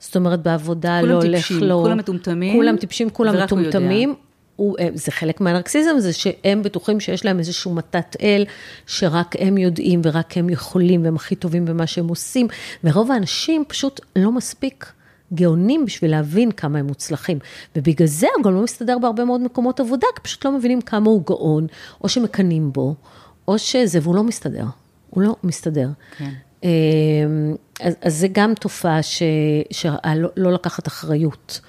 זאת 0.00 0.16
אומרת, 0.16 0.42
בעבודה 0.42 0.98
כולם 1.00 1.12
לא 1.12 1.22
הולך 1.22 1.36
טיפשים, 1.36 1.68
לו... 1.68 1.82
כולם 1.82 1.98
מטומטמים, 1.98 2.56
כולם 2.56 2.76
טיפשים, 2.76 3.10
כולם 3.10 3.34
הוא 3.34 3.36
יודע. 3.36 3.46
מטומטמים. 3.46 4.14
הוא, 4.56 4.76
אה, 4.78 4.88
זה 4.94 5.12
חלק 5.12 5.40
מהנרקסיזם, 5.40 5.98
זה 5.98 6.12
שהם 6.12 6.62
בטוחים 6.62 7.00
שיש 7.00 7.24
להם 7.24 7.38
איזשהו 7.38 7.74
מתת 7.74 8.16
אל, 8.22 8.44
שרק 8.86 9.34
הם 9.38 9.58
יודעים 9.58 10.00
ורק 10.04 10.38
הם 10.38 10.50
יכולים, 10.50 11.04
והם 11.04 11.16
הכי 11.16 11.34
טובים 11.34 11.64
במה 11.64 11.86
שהם 11.86 12.08
עושים, 12.08 12.48
ורוב 12.84 13.12
האנשים 13.12 13.64
פשוט 13.68 14.00
לא 14.16 14.32
מספיק 14.32 14.92
גאונים 15.34 15.84
בשביל 15.84 16.10
להבין 16.10 16.52
כמה 16.52 16.78
הם 16.78 16.86
מוצלחים. 16.86 17.38
ובגלל 17.76 18.06
זה 18.06 18.26
הוא 18.36 18.44
גם 18.44 18.54
לא 18.54 18.62
מסתדר 18.62 18.98
בהרבה 18.98 19.24
מאוד 19.24 19.40
מקומות 19.40 19.80
עבודה, 19.80 20.06
כי 20.14 20.22
פשוט 20.22 20.44
לא 20.44 20.52
מבינים 20.52 20.80
כמה 20.80 21.10
הוא 21.10 21.22
גאון, 21.26 21.66
או 22.00 22.08
שמקנאים 22.08 22.72
בו, 22.72 22.94
או 23.48 23.58
שזה, 23.58 23.98
והוא 24.02 24.14
לא 24.14 24.24
מסתדר. 24.24 24.64
הוא 25.10 25.22
לא 25.22 25.36
מסתדר. 25.44 25.88
כן. 26.18 26.30
אה, 26.64 26.70
אז, 27.80 27.94
אז 28.02 28.14
זה 28.14 28.28
גם 28.32 28.54
תופעה 28.54 29.02
ש, 29.02 29.22
שלא 29.70 30.28
לא 30.36 30.52
לקחת 30.52 30.88
אחריות 30.88 31.60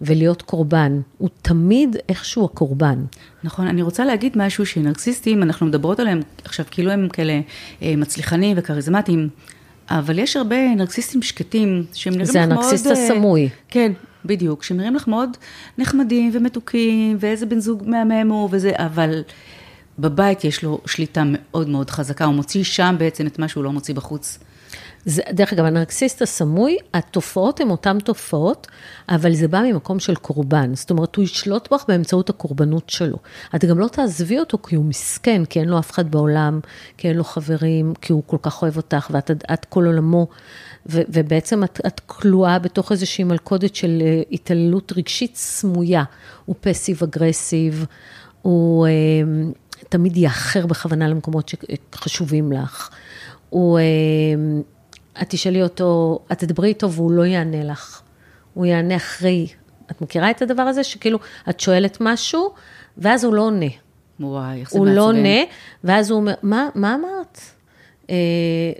ולהיות 0.00 0.42
קורבן. 0.42 1.00
הוא 1.18 1.28
תמיד 1.42 1.96
איכשהו 2.08 2.44
הקורבן. 2.44 3.04
נכון, 3.44 3.66
אני 3.66 3.82
רוצה 3.82 4.04
להגיד 4.04 4.32
משהו 4.36 4.66
שנרקסיסטים, 4.66 5.42
אנחנו 5.42 5.66
מדברות 5.66 6.00
עליהם 6.00 6.20
עכשיו 6.44 6.66
כאילו 6.70 6.90
הם 6.90 7.08
כאלה 7.08 7.40
אה, 7.82 7.94
מצליחנים 7.96 8.56
וכריזמטיים, 8.60 9.28
אבל 9.90 10.18
יש 10.18 10.36
הרבה 10.36 10.74
נרקסיסטים 10.74 11.22
שקטים, 11.22 11.84
שהם 11.92 12.12
נראים 12.12 12.24
לך 12.24 12.32
זה 12.32 12.46
מאוד... 12.46 12.52
הנרקסיסט 12.52 12.86
אה, 12.86 12.92
הסמוי. 12.92 13.48
כן, 13.68 13.92
בדיוק, 14.24 14.62
שהם 14.62 14.76
נראים 14.76 14.94
לך 14.94 15.08
מאוד 15.08 15.36
נחמדים 15.78 16.30
ומתוקים, 16.32 17.16
ואיזה 17.20 17.46
בן 17.46 17.60
זוג 17.60 17.82
מהמם 17.86 18.30
הוא 18.30 18.48
וזה, 18.52 18.72
אבל 18.76 19.22
בבית 19.98 20.44
יש 20.44 20.62
לו 20.62 20.80
שליטה 20.86 21.22
מאוד 21.26 21.68
מאוד 21.68 21.90
חזקה, 21.90 22.24
הוא 22.24 22.34
מוציא 22.34 22.64
שם 22.64 22.96
בעצם 22.98 23.26
את 23.26 23.38
מה 23.38 23.48
שהוא 23.48 23.64
לא 23.64 23.72
מוציא 23.72 23.94
בחוץ. 23.94 24.38
זה, 25.04 25.22
דרך 25.30 25.52
אגב, 25.52 25.64
הנרקסיסט 25.64 26.22
הסמוי, 26.22 26.76
התופעות 26.94 27.60
הן 27.60 27.70
אותן 27.70 27.98
תופעות, 27.98 28.66
אבל 29.08 29.34
זה 29.34 29.48
בא 29.48 29.60
ממקום 29.60 30.00
של 30.00 30.14
קורבן. 30.14 30.74
זאת 30.74 30.90
אומרת, 30.90 31.16
הוא 31.16 31.24
ישלוט 31.24 31.72
בך 31.72 31.84
באמצעות 31.88 32.30
הקורבנות 32.30 32.90
שלו. 32.90 33.16
את 33.54 33.64
גם 33.64 33.78
לא 33.78 33.88
תעזבי 33.88 34.38
אותו 34.38 34.58
כי 34.58 34.76
הוא 34.76 34.84
מסכן, 34.84 35.44
כי 35.44 35.60
אין 35.60 35.68
לו 35.68 35.78
אף 35.78 35.90
אחד 35.90 36.10
בעולם, 36.10 36.60
כי 36.96 37.08
אין 37.08 37.16
לו 37.16 37.24
חברים, 37.24 37.94
כי 38.00 38.12
הוא 38.12 38.22
כל 38.26 38.36
כך 38.42 38.62
אוהב 38.62 38.76
אותך, 38.76 39.10
ואת 39.10 39.30
את 39.52 39.64
כל 39.64 39.86
עולמו. 39.86 40.26
ו, 40.86 41.00
ובעצם 41.08 41.64
את, 41.64 41.80
את 41.86 42.00
כלואה 42.06 42.58
בתוך 42.58 42.92
איזושהי 42.92 43.24
מלכודת 43.24 43.74
של 43.74 44.02
אה, 44.02 44.22
התעללות 44.32 44.92
רגשית 44.96 45.36
סמויה. 45.36 46.04
הוא 46.44 46.56
פסיב 46.60 47.02
אגרסיב, 47.02 47.86
הוא 48.42 48.86
אה, 48.86 48.92
תמיד 49.88 50.16
יאחר 50.16 50.66
בכוונה 50.66 51.08
למקומות 51.08 51.52
שחשובים 51.94 52.52
לך. 52.52 52.90
הוא, 53.50 53.78
אה, 53.78 53.84
את 55.22 55.30
תשאלי 55.30 55.62
אותו, 55.62 56.18
את 56.32 56.38
תדברי 56.38 56.68
איתו 56.68 56.92
והוא 56.92 57.12
לא 57.12 57.22
יענה 57.22 57.64
לך. 57.64 58.02
הוא 58.54 58.66
יענה 58.66 58.96
אחרי. 58.96 59.46
את 59.90 60.02
מכירה 60.02 60.30
את 60.30 60.42
הדבר 60.42 60.62
הזה? 60.62 60.84
שכאילו, 60.84 61.18
את 61.50 61.60
שואלת 61.60 61.98
משהו, 62.00 62.54
ואז 62.98 63.24
הוא 63.24 63.34
לא 63.34 63.42
עונה. 63.42 63.66
וואי, 64.20 64.60
איך 64.60 64.70
זה 64.70 64.78
הוא 64.78 64.86
מעצבן. 64.86 64.98
לא 64.98 65.06
עונה, 65.06 65.38
ואז 65.84 66.10
הוא 66.10 66.20
אומר, 66.20 66.34
מה, 66.42 66.68
מה 66.74 66.94
אמרת? 66.94 67.40
אה, 68.10 68.14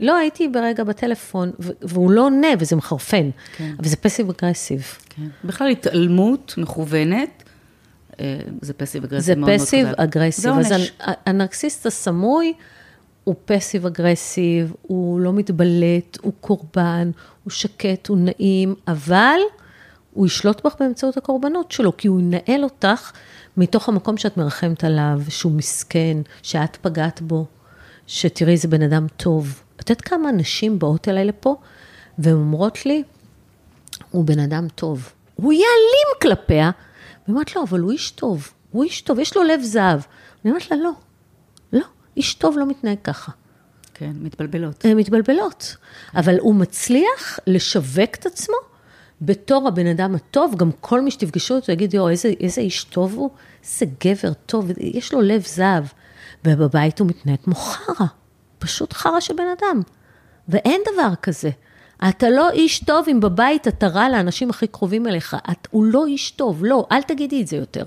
לא, 0.00 0.16
הייתי 0.16 0.48
ברגע 0.48 0.84
בטלפון, 0.84 1.50
והוא 1.82 2.10
לא 2.10 2.24
עונה, 2.24 2.48
וזה 2.58 2.76
מחרפן. 2.76 3.30
כן. 3.56 3.72
אבל 3.78 3.88
זה 3.88 3.96
passive 3.96 4.30
aggressive. 4.30 4.98
כן. 5.08 5.26
בכלל 5.44 5.68
התעלמות 5.68 6.54
מכוונת, 6.58 7.42
זה 8.62 8.72
passive 8.72 9.04
aggressive 9.04 9.26
זה 9.26 9.36
מאוד 9.36 9.48
מאוד 9.50 9.60
passive 9.60 9.86
חזק. 9.88 9.98
aggressive. 9.98 10.42
זה 10.42 10.50
אז 10.50 10.72
עונש. 10.72 10.92
הנ- 11.00 11.12
הנרקסיסט 11.26 11.86
הסמוי 11.86 12.52
הוא 13.24 13.34
passive 13.44 13.86
aggressive, 13.86 14.72
הוא 14.82 15.20
לא 15.20 15.32
מתבלט, 15.32 16.18
הוא 16.22 16.32
קורבן, 16.40 17.10
הוא 17.44 17.50
שקט, 17.50 18.06
הוא 18.08 18.18
נעים, 18.20 18.74
אבל 18.88 19.38
הוא 20.14 20.26
ישלוט 20.26 20.66
בך 20.66 20.74
באמצעות 20.80 21.16
הקורבנות 21.16 21.72
שלו, 21.72 21.96
כי 21.96 22.08
הוא 22.08 22.20
ינהל 22.20 22.64
אותך 22.64 23.12
מתוך 23.56 23.88
המקום 23.88 24.16
שאת 24.16 24.36
מרחמת 24.36 24.84
עליו, 24.84 25.20
שהוא 25.28 25.52
מסכן, 25.52 26.16
שאת 26.42 26.76
פגעת 26.76 27.20
בו, 27.20 27.46
שתראי 28.06 28.52
איזה 28.52 28.68
בן 28.68 28.82
אדם 28.82 29.06
טוב. 29.16 29.62
את 29.80 29.90
יודעת 29.90 30.00
כמה 30.00 30.32
נשים 30.32 30.78
באות 30.78 31.08
אליי 31.08 31.24
לפה, 31.24 31.56
והן 32.18 32.34
אומרות 32.34 32.86
לי, 32.86 33.02
הוא 34.10 34.24
בן 34.24 34.38
אדם 34.38 34.66
טוב. 34.74 35.12
הוא 35.34 35.52
יעלים 35.52 36.08
כלפיה. 36.22 36.70
והיא 37.28 37.34
אומרת 37.34 37.56
לו, 37.56 37.62
אבל 37.62 37.80
הוא 37.80 37.92
איש 37.92 38.10
טוב, 38.10 38.52
הוא 38.70 38.84
איש 38.84 39.00
טוב, 39.00 39.18
יש 39.18 39.36
לו 39.36 39.42
לב 39.42 39.60
זהב. 39.62 40.00
אני 40.44 40.50
אומרת 40.50 40.70
לה, 40.70 40.76
לא, 40.76 40.90
לא, 41.72 41.84
איש 42.16 42.34
טוב 42.34 42.58
לא 42.58 42.66
מתנהג 42.66 42.98
ככה. 43.04 43.32
כן, 43.94 44.12
מתבלבלות. 44.14 44.84
הן 44.84 44.96
מתבלבלות. 44.96 45.76
אבל 46.14 46.38
הוא 46.38 46.54
מצליח 46.54 47.38
לשווק 47.46 48.14
את 48.14 48.26
עצמו 48.26 48.56
בתור 49.20 49.68
הבן 49.68 49.86
אדם 49.86 50.14
הטוב, 50.14 50.54
גם 50.56 50.70
כל 50.80 51.00
מי 51.00 51.10
שתפגשו 51.10 51.54
אותו 51.54 51.72
יגיד, 51.72 51.94
יואו, 51.94 52.08
איזה, 52.08 52.32
איזה 52.40 52.60
איש 52.60 52.84
טוב 52.84 53.14
הוא, 53.14 53.30
איזה 53.64 53.86
גבר 54.04 54.32
טוב, 54.46 54.70
יש 54.78 55.12
לו 55.12 55.20
לב 55.20 55.46
זהב. 55.46 55.84
ובבית 56.44 56.98
הוא 56.98 57.08
מתנהג 57.08 57.38
כמו 57.44 57.54
חרא, 57.54 58.06
פשוט 58.58 58.92
חרא 58.92 59.20
של 59.20 59.34
בן 59.34 59.54
אדם. 59.58 59.80
ואין 60.48 60.80
דבר 60.92 61.14
כזה. 61.22 61.50
אתה 62.08 62.30
לא 62.30 62.50
איש 62.50 62.78
טוב 62.78 63.06
אם 63.08 63.20
בבית 63.20 63.68
אתה 63.68 63.86
רע 63.86 64.08
לאנשים 64.08 64.50
הכי 64.50 64.66
קרובים 64.66 65.06
אליך. 65.06 65.36
את, 65.50 65.68
הוא 65.70 65.84
לא 65.84 66.06
איש 66.06 66.30
טוב, 66.30 66.64
לא, 66.64 66.86
אל 66.92 67.02
תגידי 67.02 67.42
את 67.42 67.46
זה 67.46 67.56
יותר. 67.56 67.84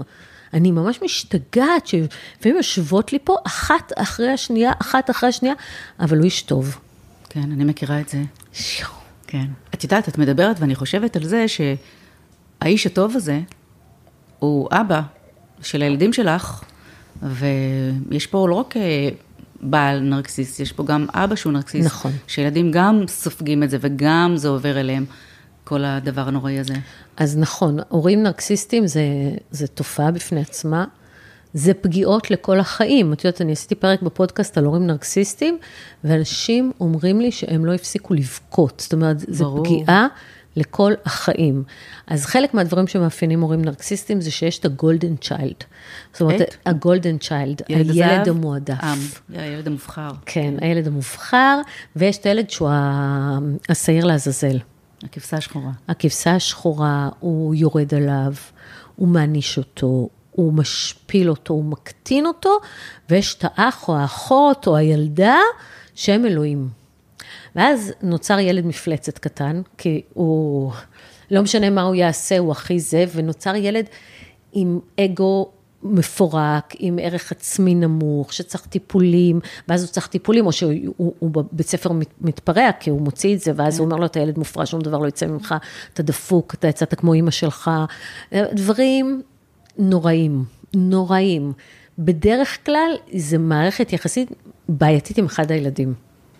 אני 0.53 0.71
ממש 0.71 1.01
משתגעת 1.01 1.87
שלפעמים 1.87 2.57
יושבות 2.57 3.13
לי 3.13 3.19
פה 3.23 3.37
אחת 3.47 3.91
אחרי 3.95 4.29
השנייה, 4.29 4.71
אחת 4.81 5.09
אחרי 5.09 5.29
השנייה, 5.29 5.53
אבל 5.99 6.17
הוא 6.17 6.25
איש 6.25 6.41
טוב. 6.41 6.77
כן, 7.29 7.51
אני 7.51 7.63
מכירה 7.63 7.99
את 7.99 8.09
זה. 8.09 8.21
שיו. 8.53 8.87
כן. 9.27 9.45
את 9.73 9.83
יודעת, 9.83 10.09
את 10.09 10.17
מדברת 10.17 10.59
ואני 10.59 10.75
חושבת 10.75 11.15
על 11.15 11.23
זה 11.23 11.45
שהאיש 11.47 12.87
הטוב 12.87 13.15
הזה 13.15 13.39
הוא 14.39 14.69
אבא 14.71 15.01
של 15.61 15.81
הילדים 15.81 16.13
שלך, 16.13 16.63
ויש 17.21 18.27
פה 18.27 18.47
לא 18.49 18.55
רק 18.55 18.77
אה, 18.77 19.09
בעל 19.61 19.99
נרקסיסט, 19.99 20.59
יש 20.59 20.71
פה 20.71 20.83
גם 20.83 21.05
אבא 21.13 21.35
שהוא 21.35 21.53
נרקסיסט. 21.53 21.85
נכון. 21.85 22.11
שילדים 22.27 22.71
גם 22.71 23.03
סופגים 23.07 23.63
את 23.63 23.69
זה 23.69 23.77
וגם 23.81 24.33
זה 24.35 24.47
עובר 24.47 24.79
אליהם, 24.79 25.05
כל 25.63 25.83
הדבר 25.83 26.27
הנוראי 26.27 26.59
הזה. 26.59 26.73
אז 27.17 27.37
נכון, 27.37 27.79
הורים 27.89 28.23
נרקסיסטים 28.23 28.87
זה, 28.87 29.01
זה 29.51 29.67
תופעה 29.67 30.11
בפני 30.11 30.41
עצמה, 30.41 30.85
זה 31.53 31.73
פגיעות 31.73 32.31
לכל 32.31 32.59
החיים. 32.59 33.13
את 33.13 33.25
יודעת, 33.25 33.41
אני 33.41 33.51
עשיתי 33.51 33.75
פרק 33.75 34.01
בפודקאסט 34.01 34.57
על 34.57 34.65
הורים 34.65 34.87
נרקסיסטים, 34.87 35.57
ואנשים 36.03 36.71
אומרים 36.79 37.21
לי 37.21 37.31
שהם 37.31 37.65
לא 37.65 37.73
הפסיקו 37.73 38.13
לבכות. 38.13 38.79
זאת 38.79 38.93
אומרת, 38.93 39.19
זו. 39.19 39.63
פגיעה 39.63 40.07
לכל 40.55 40.93
החיים. 41.05 41.63
אז 42.07 42.25
חלק 42.25 42.53
מהדברים 42.53 42.87
שמאפיינים 42.87 43.41
הורים 43.41 43.61
נרקסיסטים 43.61 44.21
זה 44.21 44.31
שיש 44.31 44.59
את 44.59 44.65
הגולדן 44.65 45.15
צ'יילד. 45.15 45.63
זאת 46.13 46.21
אומרת? 46.21 46.55
הגולדן 46.65 47.17
צ'יילד, 47.17 47.61
ילד 47.69 47.89
הילד? 47.89 48.29
המועדף. 48.29 48.83
עם, 48.83 48.97
הילד 49.29 49.67
המובחר. 49.67 50.11
כן, 50.25 50.53
הילד 50.61 50.87
המובחר, 50.87 51.61
ויש 51.95 52.17
את 52.17 52.25
הילד 52.25 52.49
שהוא 52.49 52.69
השעיר 53.69 54.05
לעזאזל. 54.05 54.57
הכבשה 55.03 55.37
השחורה. 55.37 55.71
הכבשה 55.87 56.35
השחורה, 56.35 57.09
הוא 57.19 57.55
יורד 57.55 57.93
עליו, 57.93 58.33
הוא 58.95 59.07
מעניש 59.07 59.57
אותו, 59.57 60.09
הוא 60.31 60.53
משפיל 60.53 61.29
אותו, 61.29 61.53
הוא 61.53 61.65
מקטין 61.65 62.25
אותו, 62.25 62.57
ויש 63.09 63.35
את 63.35 63.45
האח 63.47 63.87
או 63.87 63.97
האחות 63.97 64.67
או 64.67 64.75
הילדה 64.75 65.37
שהם 65.95 66.25
אלוהים. 66.25 66.80
ואז 67.55 67.93
נוצר 68.01 68.39
ילד 68.39 68.65
מפלצת 68.65 69.17
קטן, 69.17 69.61
כי 69.77 70.01
הוא, 70.13 70.71
לא 71.31 71.41
משנה 71.41 71.69
מה 71.69 71.81
הוא 71.81 71.95
יעשה, 71.95 72.37
הוא 72.37 72.51
הכי 72.51 72.79
זה, 72.79 73.05
ונוצר 73.15 73.55
ילד 73.55 73.85
עם 74.53 74.79
אגו 74.99 75.49
מפורק, 75.83 76.73
עם 76.79 76.99
ערך 77.01 77.31
עצמי 77.31 77.75
נמוך, 77.75 78.33
שצריך 78.33 78.65
טיפולים, 78.65 79.39
ואז 79.67 79.83
הוא 79.83 79.89
צריך 79.89 80.07
טיפולים, 80.07 80.45
או 80.45 80.51
שהוא 80.51 80.73
הוא, 80.97 81.13
הוא 81.19 81.31
בבית 81.31 81.67
ספר 81.67 81.91
מת- 81.91 82.13
מתפרע, 82.21 82.71
כי 82.79 82.89
הוא 82.89 83.01
מוציא 83.01 83.35
את 83.35 83.39
זה, 83.39 83.51
ואז 83.55 83.79
הוא 83.79 83.85
אומר 83.85 83.97
לו, 83.97 84.05
אתה 84.05 84.19
ילד 84.19 84.37
מופרע, 84.37 84.65
שום 84.65 84.81
דבר 84.81 84.97
לא 84.97 85.07
יצא 85.07 85.27
ממך, 85.27 85.55
אתה 85.93 86.03
דפוק, 86.03 86.53
אתה 86.53 86.67
יצאת 86.67 86.93
כמו 86.93 87.13
אימא 87.13 87.31
שלך. 87.31 87.71
דברים 88.33 89.21
נוראים, 89.77 90.43
נוראים. 90.75 91.53
בדרך 91.99 92.65
כלל, 92.65 92.91
זו 93.17 93.39
מערכת 93.39 93.93
יחסית 93.93 94.31
בעייתית 94.69 95.17
עם 95.17 95.25
אחד 95.25 95.51
הילדים. 95.51 95.93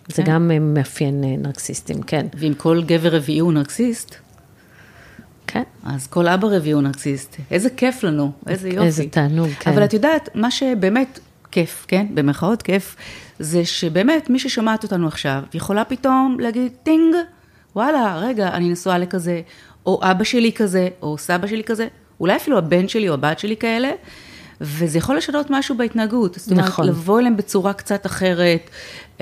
זה 0.08 0.22
כן. 0.22 0.32
גם 0.32 0.50
אה, 0.50 0.58
מאפיין 0.58 1.24
אה, 1.24 1.36
נרקסיסטים, 1.38 2.02
כן. 2.02 2.26
ואם 2.38 2.52
כל 2.56 2.82
גבר 2.86 3.16
רביעי 3.16 3.38
הוא 3.38 3.52
נרקסיסט, 3.52 4.14
כן. 5.46 5.62
אז 5.84 6.06
כל 6.06 6.28
אבא 6.28 6.48
רביעי 6.48 6.72
הוא 6.72 6.82
נרקסיסט. 6.82 7.36
איזה 7.50 7.70
כיף 7.70 8.04
לנו, 8.04 8.32
איזה 8.46 8.68
יופי. 8.68 8.86
איזה 8.86 9.04
תענוג, 9.10 9.48
כן. 9.60 9.70
אבל 9.70 9.84
את 9.84 9.92
יודעת, 9.92 10.28
מה 10.34 10.50
שבאמת 10.50 11.18
כיף, 11.50 11.84
כן? 11.88 12.06
במרכאות 12.14 12.62
כיף, 12.62 12.96
זה 13.38 13.64
שבאמת 13.64 14.30
מי 14.30 14.38
ששומעת 14.38 14.82
אותנו 14.82 15.06
עכשיו, 15.08 15.42
יכולה 15.54 15.84
פתאום 15.84 16.36
להגיד, 16.40 16.72
טינג, 16.82 17.14
וואלה, 17.76 18.18
רגע, 18.18 18.48
אני 18.48 18.68
נשואה 18.68 18.98
לכזה, 18.98 19.40
או 19.86 20.00
אבא 20.02 20.24
שלי 20.24 20.52
כזה, 20.52 20.88
או 21.02 21.18
סבא 21.18 21.46
שלי 21.46 21.64
כזה, 21.64 21.88
אולי 22.20 22.36
אפילו 22.36 22.58
הבן 22.58 22.88
שלי 22.88 23.08
או 23.08 23.14
הבת 23.14 23.38
שלי 23.38 23.56
כאלה, 23.56 23.90
וזה 24.60 24.98
יכול 24.98 25.16
לשנות 25.16 25.46
משהו 25.50 25.76
בהתנהגות. 25.76 26.34
זאת 26.34 26.50
אומרת, 26.50 26.64
נכון. 26.64 26.86
לבוא 26.88 27.20
אליהם 27.20 27.36
בצורה 27.36 27.72
קצת 27.72 28.06
אחרת. 28.06 28.70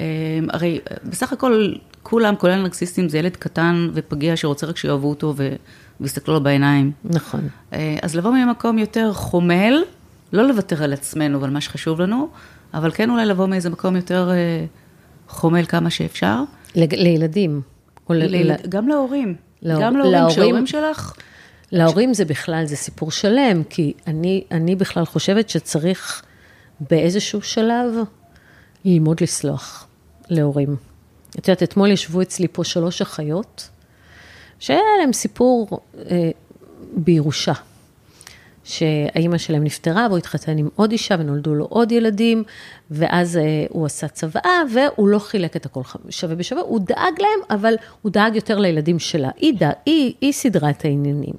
אה, 0.00 0.04
הרי 0.52 0.78
בסך 1.04 1.32
הכל, 1.32 1.72
כולם, 2.02 2.36
כולל 2.36 2.62
נרקסיסטים, 2.62 3.08
זה 3.08 3.18
ילד 3.18 3.36
קטן 3.36 3.88
ופגיע 3.94 4.36
שרוצה 4.36 4.66
רק 4.66 4.76
שיאהבו 4.76 5.08
אותו 5.10 5.34
ו- 5.36 5.54
ויסתכלו 6.00 6.34
לו 6.34 6.40
בעיניים. 6.42 6.92
נכון. 7.04 7.48
אה, 7.72 7.96
אז 8.02 8.16
לבוא 8.16 8.30
ממקום 8.30 8.78
יותר 8.78 9.12
חומל, 9.12 9.82
לא 10.32 10.48
לוותר 10.48 10.82
על 10.82 10.92
עצמנו 10.92 11.40
ועל 11.40 11.50
מה 11.50 11.60
שחשוב 11.60 12.00
לנו, 12.00 12.28
אבל 12.74 12.90
כן 12.90 13.10
אולי 13.10 13.26
לבוא 13.26 13.46
מאיזה 13.46 13.70
מקום 13.70 13.96
יותר 13.96 14.30
אה, 14.30 14.64
חומל 15.28 15.64
כמה 15.66 15.90
שאפשר. 15.90 16.42
לג- 16.76 16.94
לילדים. 16.94 17.60
ל- 18.10 18.12
ל- 18.52 18.68
גם 18.68 18.88
להורים. 18.88 19.34
להור- 19.62 19.82
גם 19.82 19.96
להורים, 19.96 20.12
להורים- 20.12 20.30
כשההורים 20.34 20.66
שלך, 20.66 21.12
להורים 21.72 22.14
זה 22.14 22.24
בכלל, 22.24 22.62
זה 22.66 22.76
סיפור 22.76 23.10
שלם, 23.10 23.62
כי 23.64 23.92
אני, 24.06 24.44
אני 24.50 24.76
בכלל 24.76 25.04
חושבת 25.04 25.48
שצריך 25.48 26.22
באיזשהו 26.90 27.42
שלב 27.42 27.92
ללמוד 28.84 29.22
לסלוח 29.22 29.86
להורים. 30.30 30.76
את 31.30 31.48
יודעת, 31.48 31.62
אתמול 31.62 31.90
ישבו 31.90 32.22
אצלי 32.22 32.48
פה 32.52 32.64
שלוש 32.64 33.02
אחיות, 33.02 33.68
שהיה 34.58 34.80
להם 35.00 35.12
סיפור 35.12 35.80
אה, 36.10 36.30
בירושה, 36.96 37.52
שהאימא 38.64 39.38
שלהם 39.38 39.64
נפטרה 39.64 40.06
והוא 40.06 40.18
התחתן 40.18 40.58
עם 40.58 40.68
עוד 40.76 40.92
אישה 40.92 41.16
ונולדו 41.18 41.54
לו 41.54 41.64
עוד 41.64 41.92
ילדים, 41.92 42.44
ואז 42.90 43.36
אה, 43.36 43.42
הוא 43.68 43.86
עשה 43.86 44.08
צוואה 44.08 44.62
והוא 44.72 45.08
לא 45.08 45.18
חילק 45.18 45.56
את 45.56 45.66
הכל 45.66 45.82
שווה 46.10 46.34
בשווה, 46.34 46.62
הוא 46.62 46.80
דאג 46.80 47.20
להם, 47.20 47.58
אבל 47.58 47.74
הוא 48.02 48.12
דאג 48.12 48.36
יותר 48.36 48.58
לילדים 48.58 48.98
שלה. 48.98 49.30
היא, 49.36 49.54
דאג, 49.58 49.72
היא, 49.86 50.14
היא 50.20 50.32
סידרה 50.32 50.70
את 50.70 50.84
העניינים. 50.84 51.34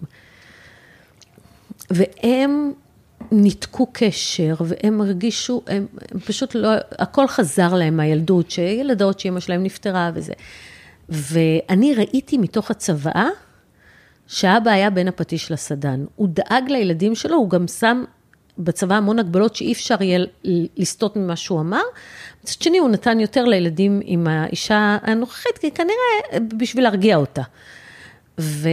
והם 1.89 2.71
ניתקו 3.31 3.87
קשר, 3.93 4.55
והם 4.59 5.01
הרגישו, 5.01 5.61
הם, 5.67 5.85
הם 6.11 6.19
פשוט 6.19 6.55
לא, 6.55 6.69
הכל 6.99 7.27
חזר 7.27 7.73
להם 7.73 7.97
מהילדות, 7.97 8.51
שילדות 8.51 9.19
שאימא 9.19 9.39
שלהם 9.39 9.63
נפטרה 9.63 10.11
וזה. 10.13 10.33
ואני 11.09 11.93
ראיתי 11.95 12.37
מתוך 12.37 12.71
הצוואה, 12.71 13.29
שאבא 14.27 14.71
היה 14.71 14.89
בין 14.89 15.07
הפטיש 15.07 15.51
לסדן. 15.51 16.05
הוא 16.15 16.27
דאג 16.31 16.69
לילדים 16.69 17.15
שלו, 17.15 17.35
הוא 17.35 17.49
גם 17.49 17.67
שם 17.67 18.03
בצבא 18.57 18.95
המון 18.95 19.19
הגבלות 19.19 19.55
שאי 19.55 19.73
אפשר 19.73 20.03
יהיה 20.03 20.19
לסטות 20.77 21.15
ממה 21.15 21.35
שהוא 21.35 21.59
אמר. 21.59 21.81
מצד 22.43 22.61
שני, 22.61 22.77
הוא 22.77 22.89
נתן 22.89 23.19
יותר 23.19 23.45
לילדים 23.45 24.01
עם 24.03 24.27
האישה 24.27 24.97
הנוכחית, 25.01 25.57
כי 25.57 25.71
כנראה 25.71 26.39
בשביל 26.57 26.83
להרגיע 26.83 27.15
אותה. 27.15 27.41
ו... 28.39 28.69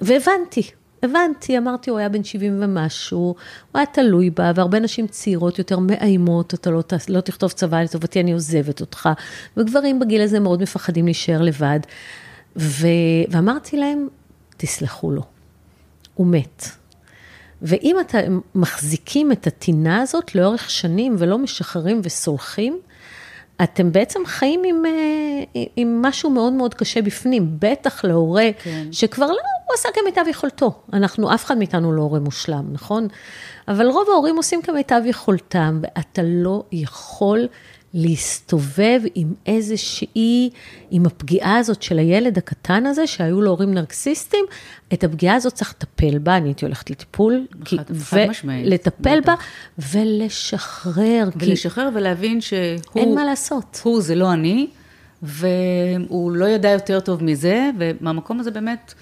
והבנתי, 0.00 0.70
הבנתי, 1.02 1.58
אמרתי, 1.58 1.90
הוא 1.90 1.98
היה 1.98 2.08
בן 2.08 2.24
70 2.24 2.58
ומשהו, 2.62 3.18
הוא 3.18 3.34
היה 3.74 3.86
תלוי 3.86 4.30
בה, 4.30 4.52
והרבה 4.54 4.80
נשים 4.80 5.06
צעירות 5.06 5.58
יותר 5.58 5.78
מאיימות, 5.78 6.54
אתה 6.54 6.70
לא, 6.70 6.82
לא 7.08 7.20
תכתוב 7.20 7.52
צבא 7.52 7.82
לטובתי, 7.82 8.20
אני 8.20 8.32
עוזבת 8.32 8.80
אותך. 8.80 9.08
וגברים 9.56 10.00
בגיל 10.00 10.22
הזה 10.22 10.40
מאוד 10.40 10.62
מפחדים 10.62 11.04
להישאר 11.04 11.42
לבד. 11.42 11.80
ו... 12.56 12.86
ואמרתי 13.30 13.76
להם, 13.76 14.08
תסלחו 14.56 15.10
לו, 15.10 15.22
הוא 16.14 16.26
מת. 16.26 16.64
ואם 17.62 17.96
אתם 18.00 18.40
מחזיקים 18.54 19.32
את 19.32 19.46
הטינה 19.46 20.02
הזאת 20.02 20.34
לאורך 20.34 20.70
שנים 20.70 21.16
ולא 21.18 21.38
משחררים 21.38 22.00
וסולחים, 22.04 22.80
אתם 23.62 23.92
בעצם 23.92 24.20
חיים 24.26 24.62
עם, 24.64 24.86
אה, 24.86 25.62
עם 25.76 26.02
משהו 26.02 26.30
מאוד 26.30 26.52
מאוד 26.52 26.74
קשה 26.74 27.02
בפנים, 27.02 27.56
בטח 27.58 28.04
להורה 28.04 28.48
כן. 28.62 28.86
שכבר 28.92 29.26
לא, 29.26 29.32
הוא 29.66 29.74
עשה 29.74 29.88
כמיטב 29.94 30.24
יכולתו. 30.28 30.72
אנחנו, 30.92 31.34
אף 31.34 31.44
אחד 31.44 31.58
מאיתנו 31.58 31.92
לא 31.92 32.02
הורה 32.02 32.20
מושלם, 32.20 32.64
נכון? 32.72 33.08
אבל 33.68 33.86
רוב 33.86 34.06
ההורים 34.10 34.36
עושים 34.36 34.62
כמיטב 34.62 35.02
יכולתם, 35.04 35.80
ואתה 35.82 36.22
לא 36.24 36.64
יכול 36.72 37.48
להסתובב 37.94 39.00
עם 39.14 39.32
איזושהי, 39.46 40.50
עם 40.90 41.06
הפגיעה 41.06 41.56
הזאת 41.56 41.82
של 41.82 41.98
הילד 41.98 42.38
הקטן 42.38 42.86
הזה, 42.86 43.06
שהיו 43.06 43.40
לו 43.42 43.50
הורים 43.50 43.74
נרקסיסטים, 43.74 44.44
את 44.92 45.04
הפגיעה 45.04 45.34
הזאת 45.36 45.54
צריך 45.54 45.74
לטפל 45.78 46.18
בה, 46.18 46.36
אני 46.36 46.48
הייתי 46.48 46.64
הולכת 46.64 46.90
לטיפול, 46.90 47.46
חד- 47.64 47.76
חד 48.02 48.26
משמעית. 48.28 48.66
ולטפל 48.66 49.20
בה, 49.20 49.34
בטח. 49.34 49.44
ולשחרר, 49.92 51.28
כי 51.38 51.46
ולשחרר 51.50 51.88
ולהבין 51.94 52.40
שהוא... 52.40 52.58
אין 52.96 53.14
מה 53.14 53.24
לעשות. 53.24 53.80
הוא 53.84 54.00
זה 54.02 54.14
לא 54.14 54.32
אני, 54.32 54.66
והוא 55.22 56.32
לא 56.32 56.44
ידע 56.44 56.68
יותר 56.70 57.00
טוב 57.00 57.24
מזה, 57.24 57.70
ומהמקום 57.78 58.40
הזה 58.40 58.50
באמת, 58.50 58.94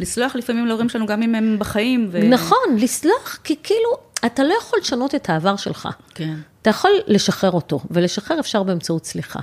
לסלוח 0.00 0.36
לפעמים 0.36 0.66
להורים 0.66 0.88
שלנו, 0.88 1.06
גם 1.06 1.22
אם 1.22 1.34
הם 1.34 1.56
בחיים. 1.58 2.08
ו... 2.12 2.28
נכון, 2.28 2.58
לסלוח, 2.78 3.38
כי 3.44 3.56
כאילו, 3.62 3.90
אתה 4.26 4.42
לא 4.44 4.54
יכול 4.60 4.78
לשנות 4.82 5.14
את 5.14 5.30
העבר 5.30 5.56
שלך. 5.56 5.88
כן. 6.14 6.34
אתה 6.62 6.70
יכול 6.70 6.90
לשחרר 7.06 7.50
אותו, 7.50 7.80
ולשחרר 7.90 8.40
אפשר 8.40 8.62
באמצעות 8.62 9.04
סליחה. 9.06 9.40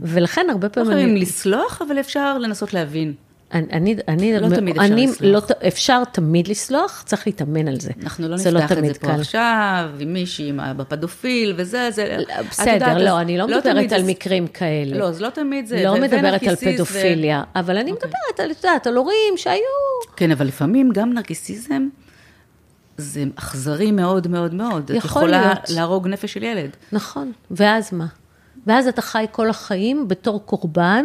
ולכן 0.00 0.46
הרבה 0.50 0.66
לא 0.68 0.72
פעמים... 0.72 0.90
חייבים 0.92 1.10
אני- 1.10 1.20
לסלוח, 1.20 1.82
אבל 1.86 2.00
אפשר 2.00 2.38
לנסות 2.38 2.74
להבין. 2.74 3.12
אני, 3.54 3.66
אני, 3.72 3.96
אני, 4.08 4.40
לא 4.40 4.56
תמיד 4.56 4.76
אפשר 4.78 4.92
אני, 4.92 5.06
לסלוח. 5.06 5.50
לא, 5.50 5.68
אפשר 5.68 6.02
תמיד 6.12 6.48
לסלוח, 6.48 7.02
צריך 7.06 7.26
להתאמן 7.26 7.68
על 7.68 7.80
זה. 7.80 7.90
אנחנו 8.02 8.28
לא 8.28 8.36
זה 8.36 8.50
נפתח 8.50 8.72
את 8.72 8.76
תמיד 8.78 8.92
זה 8.92 8.98
פה 9.00 9.06
קל. 9.06 9.20
עכשיו, 9.20 9.88
עם 10.00 10.12
מישהי, 10.12 10.48
עם 10.48 10.60
האבא 10.60 10.84
פדופיל 10.84 11.54
וזה, 11.56 11.90
זה... 11.90 12.18
את 12.40 12.46
בסדר, 12.50 12.72
יודעת, 12.72 12.96
לא, 13.02 13.20
אני 13.20 13.38
לא 13.38 13.44
תמיד 13.46 13.56
מדברת 13.66 13.92
על 13.92 14.02
זה- 14.02 14.06
מקרים 14.10 14.46
כאלה. 14.46 14.98
לא, 14.98 15.04
אז 15.04 15.20
לא 15.20 15.30
תמיד 15.30 15.66
זה... 15.66 15.82
לא 15.84 15.90
ו- 15.90 15.94
מדברת 16.00 16.12
על 16.24 16.26
ונרקיסיסט 16.26 16.62
ו- 16.66 16.74
פדופיליה, 16.74 17.42
אבל 17.54 17.76
אני 17.78 17.90
אוקיי. 17.92 18.08
מדברת 18.08 18.40
על, 18.40 18.50
את 18.50 18.64
יודעת, 18.64 18.86
על 18.86 18.96
הורים 18.96 19.34
שהיו... 19.36 19.60
כן, 20.16 20.30
אבל 20.30 20.46
לפעמים 20.46 20.90
גם 20.94 21.12
נרקיסיזם 21.12 21.88
זה 22.96 23.24
אכזרי 23.36 23.90
מאוד 23.92 24.28
מאוד 24.28 24.54
מאוד. 24.54 24.90
את 24.90 24.96
יכול 24.96 25.08
יכולה 25.08 25.40
להיות. 25.40 25.70
להרוג 25.70 26.08
נפש 26.08 26.32
של 26.32 26.42
ילד. 26.42 26.70
נכון, 26.92 27.32
ואז 27.50 27.94
מה? 27.94 28.06
ואז 28.66 28.86
אתה 28.88 29.02
חי 29.02 29.26
כל 29.32 29.50
החיים 29.50 30.08
בתור 30.08 30.42
קורבן, 30.46 31.04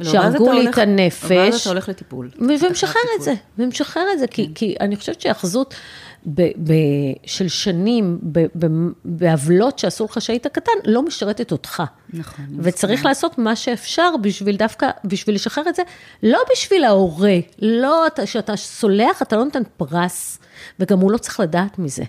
לא, 0.00 0.10
שהרגו 0.12 0.52
לי 0.52 0.68
את 0.68 0.78
הנפש. 0.78 1.30
ואז 1.30 1.60
אתה 1.60 1.68
הולך 1.70 1.88
לטיפול. 1.88 2.30
ומשחרר 2.38 3.02
את 3.18 3.22
זה, 3.22 3.34
ומשחרר 3.58 4.04
את 4.12 4.18
זה, 4.18 4.26
כי, 4.26 4.46
כן. 4.46 4.52
כי 4.54 4.74
אני 4.80 4.96
חושבת 4.96 5.20
שהיאחזות 5.20 5.74
של 7.26 7.48
שנים 7.48 8.18
בעוולות 9.04 9.78
שעשו 9.78 10.04
לך 10.04 10.20
שהיית 10.20 10.46
קטן, 10.46 10.72
לא 10.84 11.02
משרתת 11.02 11.52
אותך. 11.52 11.82
נכון, 12.12 12.44
וצריך 12.58 13.04
לעשות 13.04 13.38
מה 13.38 13.56
שאפשר 13.56 14.10
בשביל 14.22 14.56
דווקא, 14.56 14.90
בשביל 15.04 15.34
לשחרר 15.34 15.68
את 15.68 15.74
זה, 15.74 15.82
לא 16.22 16.38
בשביל 16.52 16.84
ההורה, 16.84 17.36
לא, 17.62 18.06
אתה- 18.06 18.24
כשאתה 18.26 18.56
סולח, 18.56 19.22
אתה 19.22 19.36
לא 19.36 19.44
נותן 19.44 19.62
פרס, 19.76 20.38
וגם 20.82 20.98
הוא 20.98 21.12
לא 21.12 21.18
צריך 21.18 21.40
לדעת 21.40 21.78
מזה. 21.78 22.04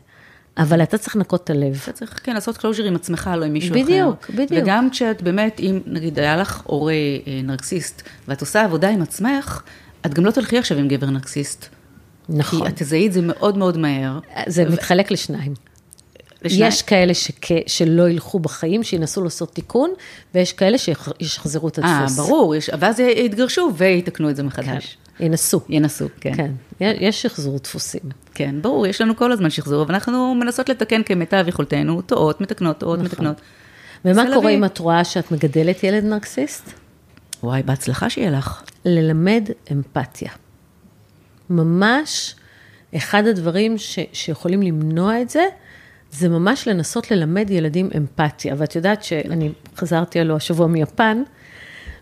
אבל 0.58 0.84
אתה 0.84 0.98
צריך 0.98 1.16
לנקות 1.16 1.44
את 1.44 1.50
הלב. 1.50 1.82
אתה 1.84 1.92
צריך, 1.92 2.20
כן, 2.24 2.34
לעשות 2.34 2.58
closure 2.58 2.84
עם 2.84 2.96
עצמך, 2.96 3.30
לא 3.38 3.46
עם 3.46 3.54
מישהו 3.54 3.76
אחר. 3.76 3.84
בדיוק, 3.84 4.30
בדיוק. 4.30 4.52
וגם 4.52 4.90
כשאת 4.90 5.22
באמת, 5.22 5.60
אם 5.60 5.80
נגיד 5.86 6.20
היה 6.20 6.38
לך 6.38 6.62
הורה 6.64 6.94
אה, 6.94 7.42
נרקסיסט, 7.44 8.02
ואת 8.28 8.42
עושה 8.42 8.64
עבודה 8.64 8.90
עם 8.90 9.02
עצמך, 9.02 9.62
את 10.06 10.14
גם 10.14 10.26
לא 10.26 10.32
תלכי 10.32 10.58
עכשיו 10.58 10.78
עם 10.78 10.88
גבר 10.88 11.10
נרקסיסט. 11.10 11.66
נכון. 12.30 12.62
כי 12.62 12.68
את 12.68 12.82
תזהי 12.82 13.08
את 13.08 13.14
זה 13.14 13.22
מאוד 13.22 13.58
מאוד 13.58 13.78
מהר. 13.78 14.20
זה 14.48 14.66
מתחלק 14.70 15.12
לשניים. 15.12 15.54
לשניים. 16.42 16.68
יש 16.68 16.82
כאלה 16.82 17.14
שכ... 17.14 17.52
שלא 17.68 18.10
ילכו 18.10 18.40
בחיים, 18.40 18.84
שינסו 18.84 19.24
לעשות 19.24 19.54
תיקון, 19.54 19.92
ויש 20.36 20.54
כאלה 20.54 20.78
שישחזרו 20.78 21.68
את 21.68 21.80
אה, 21.80 22.00
הדפוס. 22.00 22.18
ברור, 22.18 22.56
יש, 22.56 22.70
ואז 22.80 23.00
יתגרשו 23.00 23.72
ויתקנו 23.78 24.30
את 24.30 24.36
זה 24.36 24.42
כן, 24.42 24.48
מחדש. 24.48 24.98
ינסו. 25.20 25.62
ינסו, 25.70 26.08
כן. 26.20 26.34
כן, 26.34 26.52
יש 26.80 27.22
שחזור 27.22 27.58
דפוסים. 27.58 28.02
כן, 28.34 28.56
ברור, 28.62 28.88
יש 28.88 29.02
לנו 29.02 29.16
כל 29.16 29.32
הזמן 29.32 29.50
שחזור, 29.50 29.86
ואנחנו 29.88 30.36
מנסות 30.36 30.70
לתקן 30.70 31.04
כמיטב 31.04 31.46
יכולתנו, 31.48 32.02
טועות, 32.02 32.42
מתקנות, 32.42 32.78
טועות, 32.78 33.00
נכון. 33.00 33.06
מתקנות. 33.06 33.42
ומה 34.06 34.26
קורה 34.34 34.52
אם 34.52 34.66
את 34.66 34.78
רואה 34.78 35.04
שאת 35.04 35.32
מגדלת 35.32 35.84
ילד 35.84 36.04
נרקסיסט? 36.04 36.72
וואי, 37.44 37.64
בהצלחה 37.64 38.10
שיהיה 38.10 38.32
לך. 38.32 38.64
ללמד 38.86 39.50
אמפתיה. 39.72 40.32
ממש, 41.50 42.36
אחד 42.96 43.28
הדברים 43.28 43.78
ש, 43.78 44.00
שיכולים 44.14 44.62
למנוע 44.62 45.22
את 45.22 45.30
זה, 45.30 45.44
זה 46.12 46.30
ממש 46.30 46.68
לנסות 46.68 47.12
ללמד 47.12 47.50
ילדים 47.50 47.90
אמפתיה. 47.98 48.56
ואת 48.58 48.76
יודעת 48.76 49.04
שאני 49.04 49.52
חזרתי 49.78 50.20
עלו 50.20 50.36
השבוע 50.36 50.68
מיפן, 50.68 51.24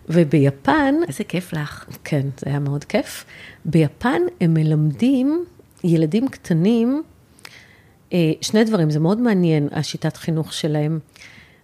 וביפן, 0.08 0.94
איזה 1.08 1.24
כיף 1.24 1.52
לך. 1.52 1.84
כן, 2.04 2.26
זה 2.36 2.50
היה 2.50 2.58
מאוד 2.58 2.84
כיף, 2.84 3.24
ביפן 3.64 4.22
הם 4.40 4.54
מלמדים 4.54 5.44
ילדים 5.84 6.28
קטנים, 6.28 7.02
אה, 8.12 8.32
שני 8.40 8.64
דברים, 8.64 8.90
זה 8.90 9.00
מאוד 9.00 9.20
מעניין, 9.20 9.68
השיטת 9.72 10.16
חינוך 10.16 10.52
שלהם. 10.52 10.98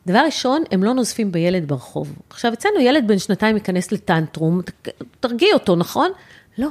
דבר 0.06 0.18
ראשון, 0.18 0.62
הם 0.70 0.84
לא 0.84 0.94
נוזפים 0.94 1.32
בילד 1.32 1.68
ברחוב. 1.68 2.12
עכשיו, 2.30 2.52
אצלנו 2.52 2.80
ילד 2.80 3.04
בן 3.08 3.18
שנתיים 3.18 3.56
ייכנס 3.56 3.92
לטנטרום, 3.92 4.62
ת- 4.62 4.88
תרגיע 5.20 5.48
אותו, 5.54 5.76
נכון? 5.76 6.10
לא. 6.58 6.68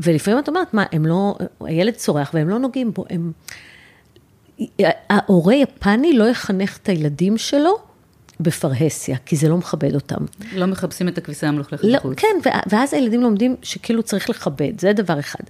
ולפעמים 0.00 0.40
את 0.40 0.48
אומרת, 0.48 0.74
מה, 0.74 0.84
הם 0.92 1.06
לא, 1.06 1.34
הילד 1.60 1.94
צורח 1.94 2.30
והם 2.34 2.48
לא 2.48 2.58
נוגעים 2.58 2.92
בו, 2.92 3.04
הם... 3.10 3.32
ההורה 5.10 5.54
יפני 5.54 6.12
לא 6.12 6.24
יחנך 6.24 6.76
את 6.82 6.88
הילדים 6.88 7.38
שלו 7.38 7.78
בפרהסיה, 8.40 9.16
כי 9.26 9.36
זה 9.36 9.48
לא 9.48 9.56
מכבד 9.56 9.94
אותם. 9.94 10.24
לא 10.52 10.66
מכבסים 10.66 11.08
את 11.08 11.18
הכביסה 11.18 11.48
המלוכלכת 11.48 11.84
לא, 11.84 11.98
בחוץ. 11.98 12.18
כן, 12.18 12.50
ואז 12.70 12.94
הילדים 12.94 13.20
לומדים 13.20 13.56
שכאילו 13.62 14.02
צריך 14.02 14.30
לכבד, 14.30 14.80
זה 14.80 14.92
דבר 14.92 15.20
אחד. 15.20 15.44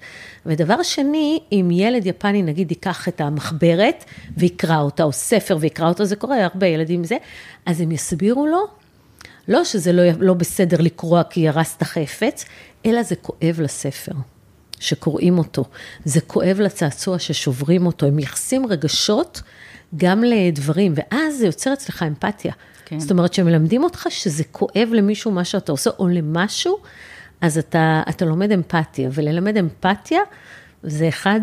ודבר 0.46 0.82
שני, 0.82 1.40
אם 1.52 1.68
ילד 1.72 2.06
יפני 2.06 2.42
נגיד 2.42 2.70
ייקח 2.70 3.08
את 3.08 3.20
המחברת 3.20 4.04
ויקרא 4.36 4.78
אותה, 4.78 5.02
או 5.02 5.12
ספר 5.12 5.56
ויקרא 5.60 5.88
אותה, 5.88 6.04
זה 6.04 6.16
קורה, 6.16 6.44
הרבה 6.44 6.66
ילדים 6.66 7.04
זה, 7.04 7.16
אז 7.66 7.80
הם 7.80 7.92
יסבירו 7.92 8.46
לו, 8.46 8.66
לא 9.48 9.64
שזה 9.64 9.92
לא, 9.92 10.02
לא 10.18 10.34
בסדר 10.34 10.80
לקרוע 10.80 11.22
כי 11.22 11.48
הרסת 11.48 11.82
חפץ, 11.82 12.44
אלא 12.86 13.02
זה 13.02 13.16
כואב 13.16 13.60
לספר. 13.60 14.12
שקוראים 14.80 15.38
אותו, 15.38 15.64
זה 16.04 16.20
כואב 16.20 16.60
לצעצוע 16.60 17.18
ששוברים 17.18 17.86
אותו, 17.86 18.06
הם 18.06 18.16
מייחסים 18.16 18.66
רגשות 18.66 19.42
גם 19.96 20.24
לדברים, 20.24 20.94
ואז 20.96 21.38
זה 21.38 21.46
יוצר 21.46 21.72
אצלך 21.72 22.02
אמפתיה. 22.02 22.52
כן. 22.90 22.98
זאת 22.98 23.10
אומרת, 23.10 23.34
שמלמדים 23.34 23.84
אותך 23.84 24.06
שזה 24.10 24.44
כואב 24.44 24.88
למישהו 24.92 25.30
מה 25.30 25.44
שאתה 25.44 25.72
עושה, 25.72 25.90
או 25.98 26.08
למשהו, 26.08 26.78
אז 27.40 27.58
אתה, 27.58 28.02
אתה 28.08 28.24
לומד 28.24 28.52
אמפתיה, 28.52 29.10
וללמד 29.12 29.56
אמפתיה 29.56 30.20
זה 30.82 31.08
אחד 31.08 31.40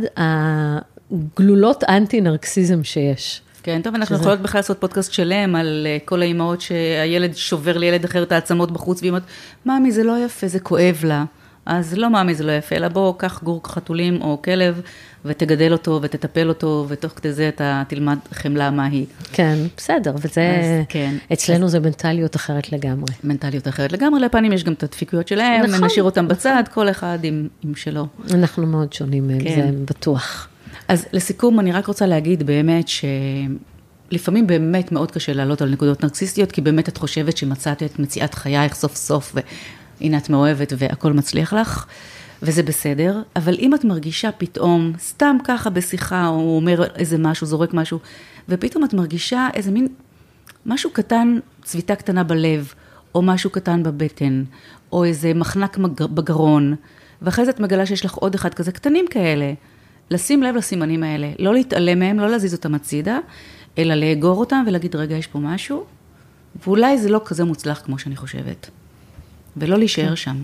הגלולות 1.12 1.84
אנטי-נרקסיזם 1.84 2.84
שיש. 2.84 3.42
כן, 3.64 3.82
טוב, 3.82 3.96
אנחנו 3.96 4.16
יכולות 4.16 4.40
בכלל 4.40 4.60
לעשות 4.60 4.80
פודקאסט 4.80 5.14
שלם 5.14 5.56
על 5.56 5.88
אה, 5.90 5.98
כל 6.06 6.22
האימהות 6.22 6.62
שהילד 6.62 7.36
שובר 7.36 7.78
לילד 7.78 8.06
אחר 8.06 8.24
את 8.24 8.32
העצמות 8.32 8.72
בחוץ, 8.72 9.02
והיא 9.02 9.10
אומרת, 9.10 9.24
ממי, 9.66 9.92
זה 9.92 10.04
לא 10.04 10.26
יפה, 10.26 10.48
זה 10.48 10.60
כואב 10.60 11.02
לה. 11.04 11.26
אז 11.68 11.94
לא 11.94 12.10
ממי, 12.10 12.36
זה 12.36 12.44
לא 12.44 12.52
יפה, 12.52 12.76
אלא 12.76 12.88
בוא, 12.88 13.14
קח 13.18 13.44
גור 13.44 13.62
חתולים 13.66 14.22
או 14.22 14.42
כלב, 14.42 14.82
ותגדל 15.26 15.72
אותו 15.72 16.00
ותטפל 16.02 16.50
אותו, 16.50 16.86
ותוך 16.88 17.12
כדי 17.12 17.34
זה 17.34 17.50
אתה 17.50 17.84
תלמד 17.88 18.18
חמלה 18.34 18.72
מהי. 18.72 19.06
כן, 19.34 19.58
בסדר, 19.78 20.14
וזה, 20.16 20.58
אז 20.60 20.86
כן. 20.90 21.16
אצלנו 21.34 21.68
זה 21.68 21.80
מנטליות 21.80 22.36
אחרת 22.36 22.72
לגמרי. 22.72 23.14
מנטליות 23.24 23.68
אחרת 23.68 23.92
לגמרי, 23.92 24.20
לפנים 24.20 24.52
יש 24.52 24.64
גם 24.64 24.74
את 24.74 24.84
הדפיקויות 24.84 25.28
שלהם, 25.28 25.66
נכון, 25.66 25.86
נשאיר 25.86 26.04
אותם 26.04 26.28
בצד, 26.28 26.64
כל 26.74 26.90
אחד 26.90 27.20
עם, 27.24 27.48
עם 27.64 27.76
שלו. 27.76 28.08
אנחנו 28.34 28.68
מאוד 28.68 28.94
שונים 28.94 29.28
מהם, 29.28 29.44
כן. 29.44 29.56
זה 29.56 29.70
בטוח. 29.86 30.48
אז 30.88 31.06
לסיכום, 31.14 31.60
אני 31.60 31.72
רק 31.72 31.88
רוצה 31.88 32.06
להגיד 32.06 32.44
באמת 32.44 32.86
שלפעמים 32.88 34.48
באמת 34.48 34.92
מאוד 34.92 35.12
קשה 35.12 35.34
לעלות 35.34 35.62
על 35.62 35.70
נקודות 35.70 36.04
נרקסיסטיות, 36.04 36.52
כי 36.52 36.62
באמת 36.62 36.90
את 36.90 36.98
חושבת 36.98 37.38
שמצאת 37.38 37.84
את 37.84 38.00
מציאת 38.00 38.34
חייך 38.34 38.76
סוף 38.76 38.96
סוף, 38.96 39.36
והנה 40.02 40.18
את 40.18 40.30
מאוהבת 40.30 40.74
והכל 40.78 41.14
מצליח 41.14 41.54
לך, 41.54 41.86
וזה 42.42 42.64
בסדר, 42.64 43.22
אבל 43.36 43.56
אם 43.60 43.76
את 43.76 43.84
מרגישה 43.84 44.32
פתאום, 44.32 44.94
סתם 45.00 45.38
ככה 45.44 45.70
בשיחה, 45.70 46.28
או 46.28 46.56
אומר 46.56 46.84
איזה 46.96 47.18
משהו, 47.18 47.48
זורק 47.48 47.74
משהו, 47.74 48.00
ופתאום 48.50 48.84
את 48.84 48.94
מרגישה 48.94 49.48
איזה 49.54 49.72
מין 49.72 49.88
משהו 50.66 50.90
קטן, 50.94 51.40
צביטה 51.64 51.96
קטנה 51.96 52.24
בלב, 52.24 52.74
או 53.16 53.22
משהו 53.22 53.50
קטן 53.50 53.84
בבטן, 53.84 54.44
או 54.92 55.04
איזה 55.04 55.34
מחנק 55.34 55.78
בגרון, 56.00 56.76
ואחרי 57.22 57.46
זה 57.46 57.52
את 57.52 57.60
מגלה 57.60 57.86
שיש 57.86 58.06
לך 58.06 58.14
עוד 58.14 58.36
אחד 58.36 58.54
כזה, 58.54 58.72
קטנים 58.72 59.06
כאלה. 59.10 59.54
לשים 60.12 60.44
לב 60.44 60.56
לסימנים 60.56 61.04
האלה, 61.04 61.32
לא 61.40 61.54
להתעלם 61.54 62.00
מהם, 62.00 62.20
לא 62.20 62.30
להזיז 62.30 62.54
אותם 62.54 62.76
הצידה, 62.76 63.20
אלא 63.78 63.96
לאגור 63.96 64.40
אותם 64.40 64.64
ולהגיד, 64.68 64.96
רגע, 64.96 65.16
יש 65.16 65.28
פה 65.28 65.40
משהו, 65.40 65.86
ואולי 66.66 66.98
זה 66.98 67.10
לא 67.10 67.22
כזה 67.26 67.44
מוצלח 67.44 67.82
כמו 67.86 68.00
שאני 68.00 68.16
חושבת. 68.16 68.70
ולא 69.60 69.78
להישאר 69.78 70.16
שם, 70.16 70.38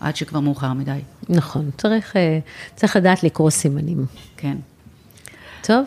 עד 0.00 0.16
שכבר 0.16 0.40
מאוחר 0.40 0.72
מדי. 0.72 1.00
נכון, 1.28 1.70
צריך, 1.78 2.16
אה, 2.16 2.38
צריך 2.76 2.96
לדעת 2.96 3.22
לקרוא 3.22 3.50
סימנים. 3.50 4.06
כן. 4.36 4.56
טוב, 5.62 5.86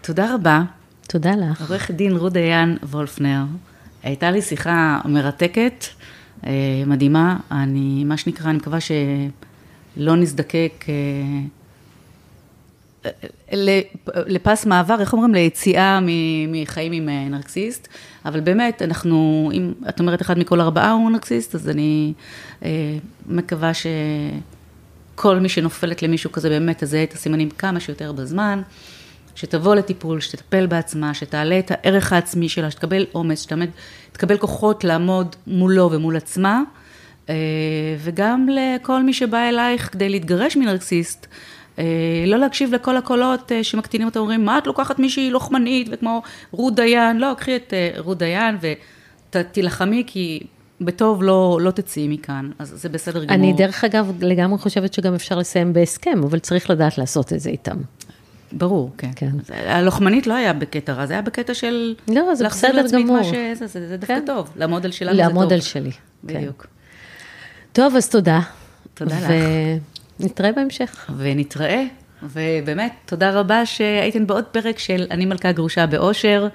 תודה 0.00 0.34
רבה, 0.34 0.62
תודה 1.08 1.30
לך. 1.36 1.60
עורכת 1.60 1.94
דין 1.94 2.16
רות 2.16 2.32
דיין 2.32 2.78
וולפנר. 2.82 3.44
הייתה 4.02 4.30
לי 4.30 4.42
שיחה 4.42 5.00
מרתקת, 5.04 5.84
אה, 6.46 6.50
מדהימה. 6.86 7.36
אני, 7.50 8.04
מה 8.04 8.16
שנקרא, 8.16 8.50
אני 8.50 8.58
מקווה 8.58 8.78
שלא 8.80 10.16
נזדקק 10.16 10.84
אה, 10.88 10.94
לפס 14.26 14.66
מעבר, 14.66 15.00
איך 15.00 15.12
אומרים? 15.12 15.34
ליציאה 15.34 15.98
מחיים 16.48 16.92
עם 16.92 17.08
אה, 17.08 17.28
נרקסיסט. 17.28 17.88
אבל 18.24 18.40
באמת, 18.40 18.82
אנחנו, 18.82 19.50
אם 19.52 19.72
את 19.88 20.00
אומרת 20.00 20.22
אחד 20.22 20.38
מכל 20.38 20.60
ארבעה 20.60 20.92
הוא 20.92 21.10
נרקסיסט, 21.10 21.54
אז 21.54 21.68
אני 21.68 22.12
אה, 22.64 22.96
מקווה 23.26 23.72
שכל 23.74 25.38
מי 25.38 25.48
שנופלת 25.48 26.02
למישהו 26.02 26.32
כזה 26.32 26.48
באמת 26.48 26.82
תזהה 26.82 27.02
את 27.02 27.12
הסימנים 27.12 27.50
כמה 27.50 27.80
שיותר 27.80 28.12
בזמן. 28.12 28.62
שתבוא 29.34 29.74
לטיפול, 29.74 30.20
שתטפל 30.20 30.66
בעצמה, 30.66 31.14
שתעלה 31.14 31.58
את 31.58 31.70
הערך 31.74 32.12
העצמי 32.12 32.48
שלה, 32.48 32.70
שתקבל 32.70 33.06
אומץ, 33.14 33.46
שתקבל 34.12 34.38
כוחות 34.38 34.84
לעמוד 34.84 35.36
מולו 35.46 35.90
ומול 35.92 36.16
עצמה, 36.16 36.62
אה, 37.28 37.34
וגם 37.98 38.48
לכל 38.52 39.02
מי 39.02 39.12
שבא 39.12 39.48
אלייך 39.48 39.92
כדי 39.92 40.08
להתגרש 40.08 40.56
מנרקסיסט, 40.56 41.26
לא 42.26 42.38
להקשיב 42.38 42.74
לכל 42.74 42.96
הקולות 42.96 43.52
אה, 43.52 43.64
שמקטינים 43.64 44.08
אותם, 44.08 44.20
אומרים, 44.20 44.44
מה 44.44 44.58
את 44.58 44.66
לוקחת 44.66 44.98
מישהי 44.98 45.30
לוחמנית 45.30 45.88
וכמו 45.92 46.22
רות 46.52 46.74
דיין, 46.74 47.18
לא, 47.18 47.34
קחי 47.38 47.56
את 47.56 47.74
אה, 47.74 47.90
רות 47.98 48.18
דיין 48.18 48.56
ותילחמי, 49.34 50.04
כי 50.06 50.40
בטוב 50.80 51.22
לא, 51.22 51.58
לא 51.62 51.70
תצאי 51.70 52.08
מכאן, 52.08 52.50
אז 52.58 52.72
זה 52.76 52.88
בסדר 52.88 53.24
גמור. 53.24 53.34
אני 53.34 53.52
דרך 53.52 53.84
אגב 53.84 54.12
לגמרי 54.20 54.58
חושבת 54.58 54.92
שגם 54.92 55.14
אפשר 55.14 55.38
לסיים 55.38 55.72
בהסכם, 55.72 56.20
אבל 56.24 56.38
צריך 56.38 56.70
לדעת 56.70 56.98
לעשות 56.98 57.32
את 57.32 57.40
זה 57.40 57.50
איתם. 57.50 57.76
ברור, 58.52 58.90
כן. 58.98 59.10
כן. 59.16 59.30
הלוחמנית 59.48 60.26
לא 60.26 60.34
היה 60.34 60.52
בקטע 60.52 60.92
רע, 60.92 61.06
זה 61.06 61.12
היה 61.12 61.22
בקטע 61.22 61.54
של... 61.54 61.94
לא, 62.08 62.34
זה 62.34 62.44
להחזיר 62.44 62.70
בסדר 62.70 62.82
לעצמי 62.82 63.00
את 63.00 63.06
גמור. 63.06 63.16
מה 63.16 63.24
ש... 63.24 63.34
זה, 63.58 63.66
זה, 63.66 63.96
דווקא 63.96 64.14
כן. 64.14 64.22
טוב, 64.26 64.50
לעמוד 64.56 64.84
על 64.84 64.92
שלנו 64.92 65.16
זה 65.16 65.22
טוב. 65.22 65.28
לעמוד 65.28 65.52
על 65.52 65.60
שלי. 65.60 65.92
כן. 65.92 65.98
בדיוק. 66.22 66.66
טוב, 67.72 67.96
אז 67.96 68.08
תודה. 68.08 68.40
תודה 68.94 69.16
לך. 69.16 69.26
ונתראה 70.20 70.52
בהמשך. 70.52 71.10
ונתראה, 71.18 71.84
ובאמת, 72.22 72.92
תודה 73.06 73.30
רבה 73.30 73.66
שהייתם 73.66 74.26
בעוד 74.26 74.44
פרק 74.44 74.78
של 74.78 75.06
אני 75.10 75.26
מלכה 75.26 75.52
גרושה 75.52 75.86
באושר, 75.86 76.48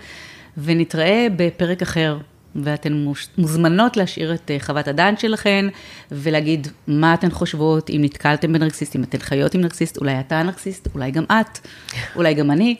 ונתראה 0.58 1.28
בפרק 1.36 1.82
אחר. 1.82 2.18
ואתן 2.64 3.06
מוזמנות 3.38 3.98
להשאיר 3.98 4.34
את 4.34 4.52
אה, 4.52 4.58
חוות 4.60 4.88
הדעת 4.88 5.20
שלכן, 5.20 5.66
ולהגיד 6.12 6.68
מה 6.88 7.14
אתן 7.14 7.30
חושבות, 7.30 7.90
אם 7.90 8.02
נתקלתם 8.04 8.54
בנרקסיסט, 8.54 8.96
אם 8.96 9.04
אתן 9.04 9.18
חיות 9.18 9.54
עם 9.54 9.62
נרקסיסט, 9.62 9.98
אולי 9.98 10.20
אתה 10.20 10.40
הנרקסיסט, 10.40 10.88
אולי 10.94 11.12
גם 11.12 11.24
את, 11.24 11.60
אולי 12.16 12.34
גם 12.34 12.52
אני. 12.52 12.76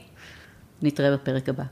נתראה 0.82 1.14
בפרק 1.14 1.50
הבא. 1.50 1.64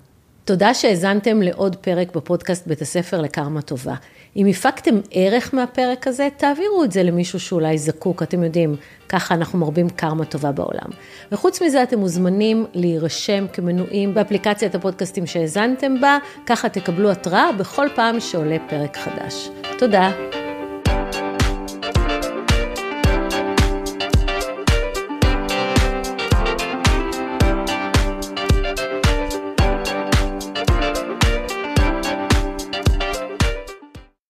תודה 0.46 0.74
שהאזנתם 0.74 1.42
לעוד 1.42 1.76
פרק 1.76 2.16
בפודקאסט 2.16 2.68
בית 2.68 2.82
הספר 2.82 3.22
לקרמה 3.22 3.62
טובה. 3.62 3.96
אם 4.36 4.48
הפקתם 4.48 4.96
ערך 5.12 5.54
מהפרק 5.54 6.08
הזה, 6.08 6.28
תעבירו 6.38 6.84
את 6.84 6.92
זה 6.92 7.04
למישהו 7.04 7.40
שאולי 7.40 7.78
זקוק, 7.78 8.24
אתם 8.24 8.44
יודעים, 8.44 8.76
ככה 9.10 9.36
אנחנו 9.36 9.60
מרבים 9.60 9.90
קרמה 9.90 10.26
טובה 10.26 10.52
בעולם. 10.52 10.90
וחוץ 11.32 11.62
מזה, 11.62 11.84
אתם 11.84 12.00
מוזמנים 12.00 12.66
להירשם 12.74 13.46
כמנויים 13.54 14.14
באפליקציית 14.14 14.76
הפודקאסטים 14.76 15.26
שהאזנתם 15.26 16.02
בה, 16.02 16.18
ככה 16.46 16.70
תקבלו 16.70 17.12
התראה 17.12 17.52
בכל 17.52 17.88
פעם 17.96 18.20
שעולה 18.20 18.58
פרק 18.70 18.98
חדש. 18.98 19.50
תודה. 19.78 20.43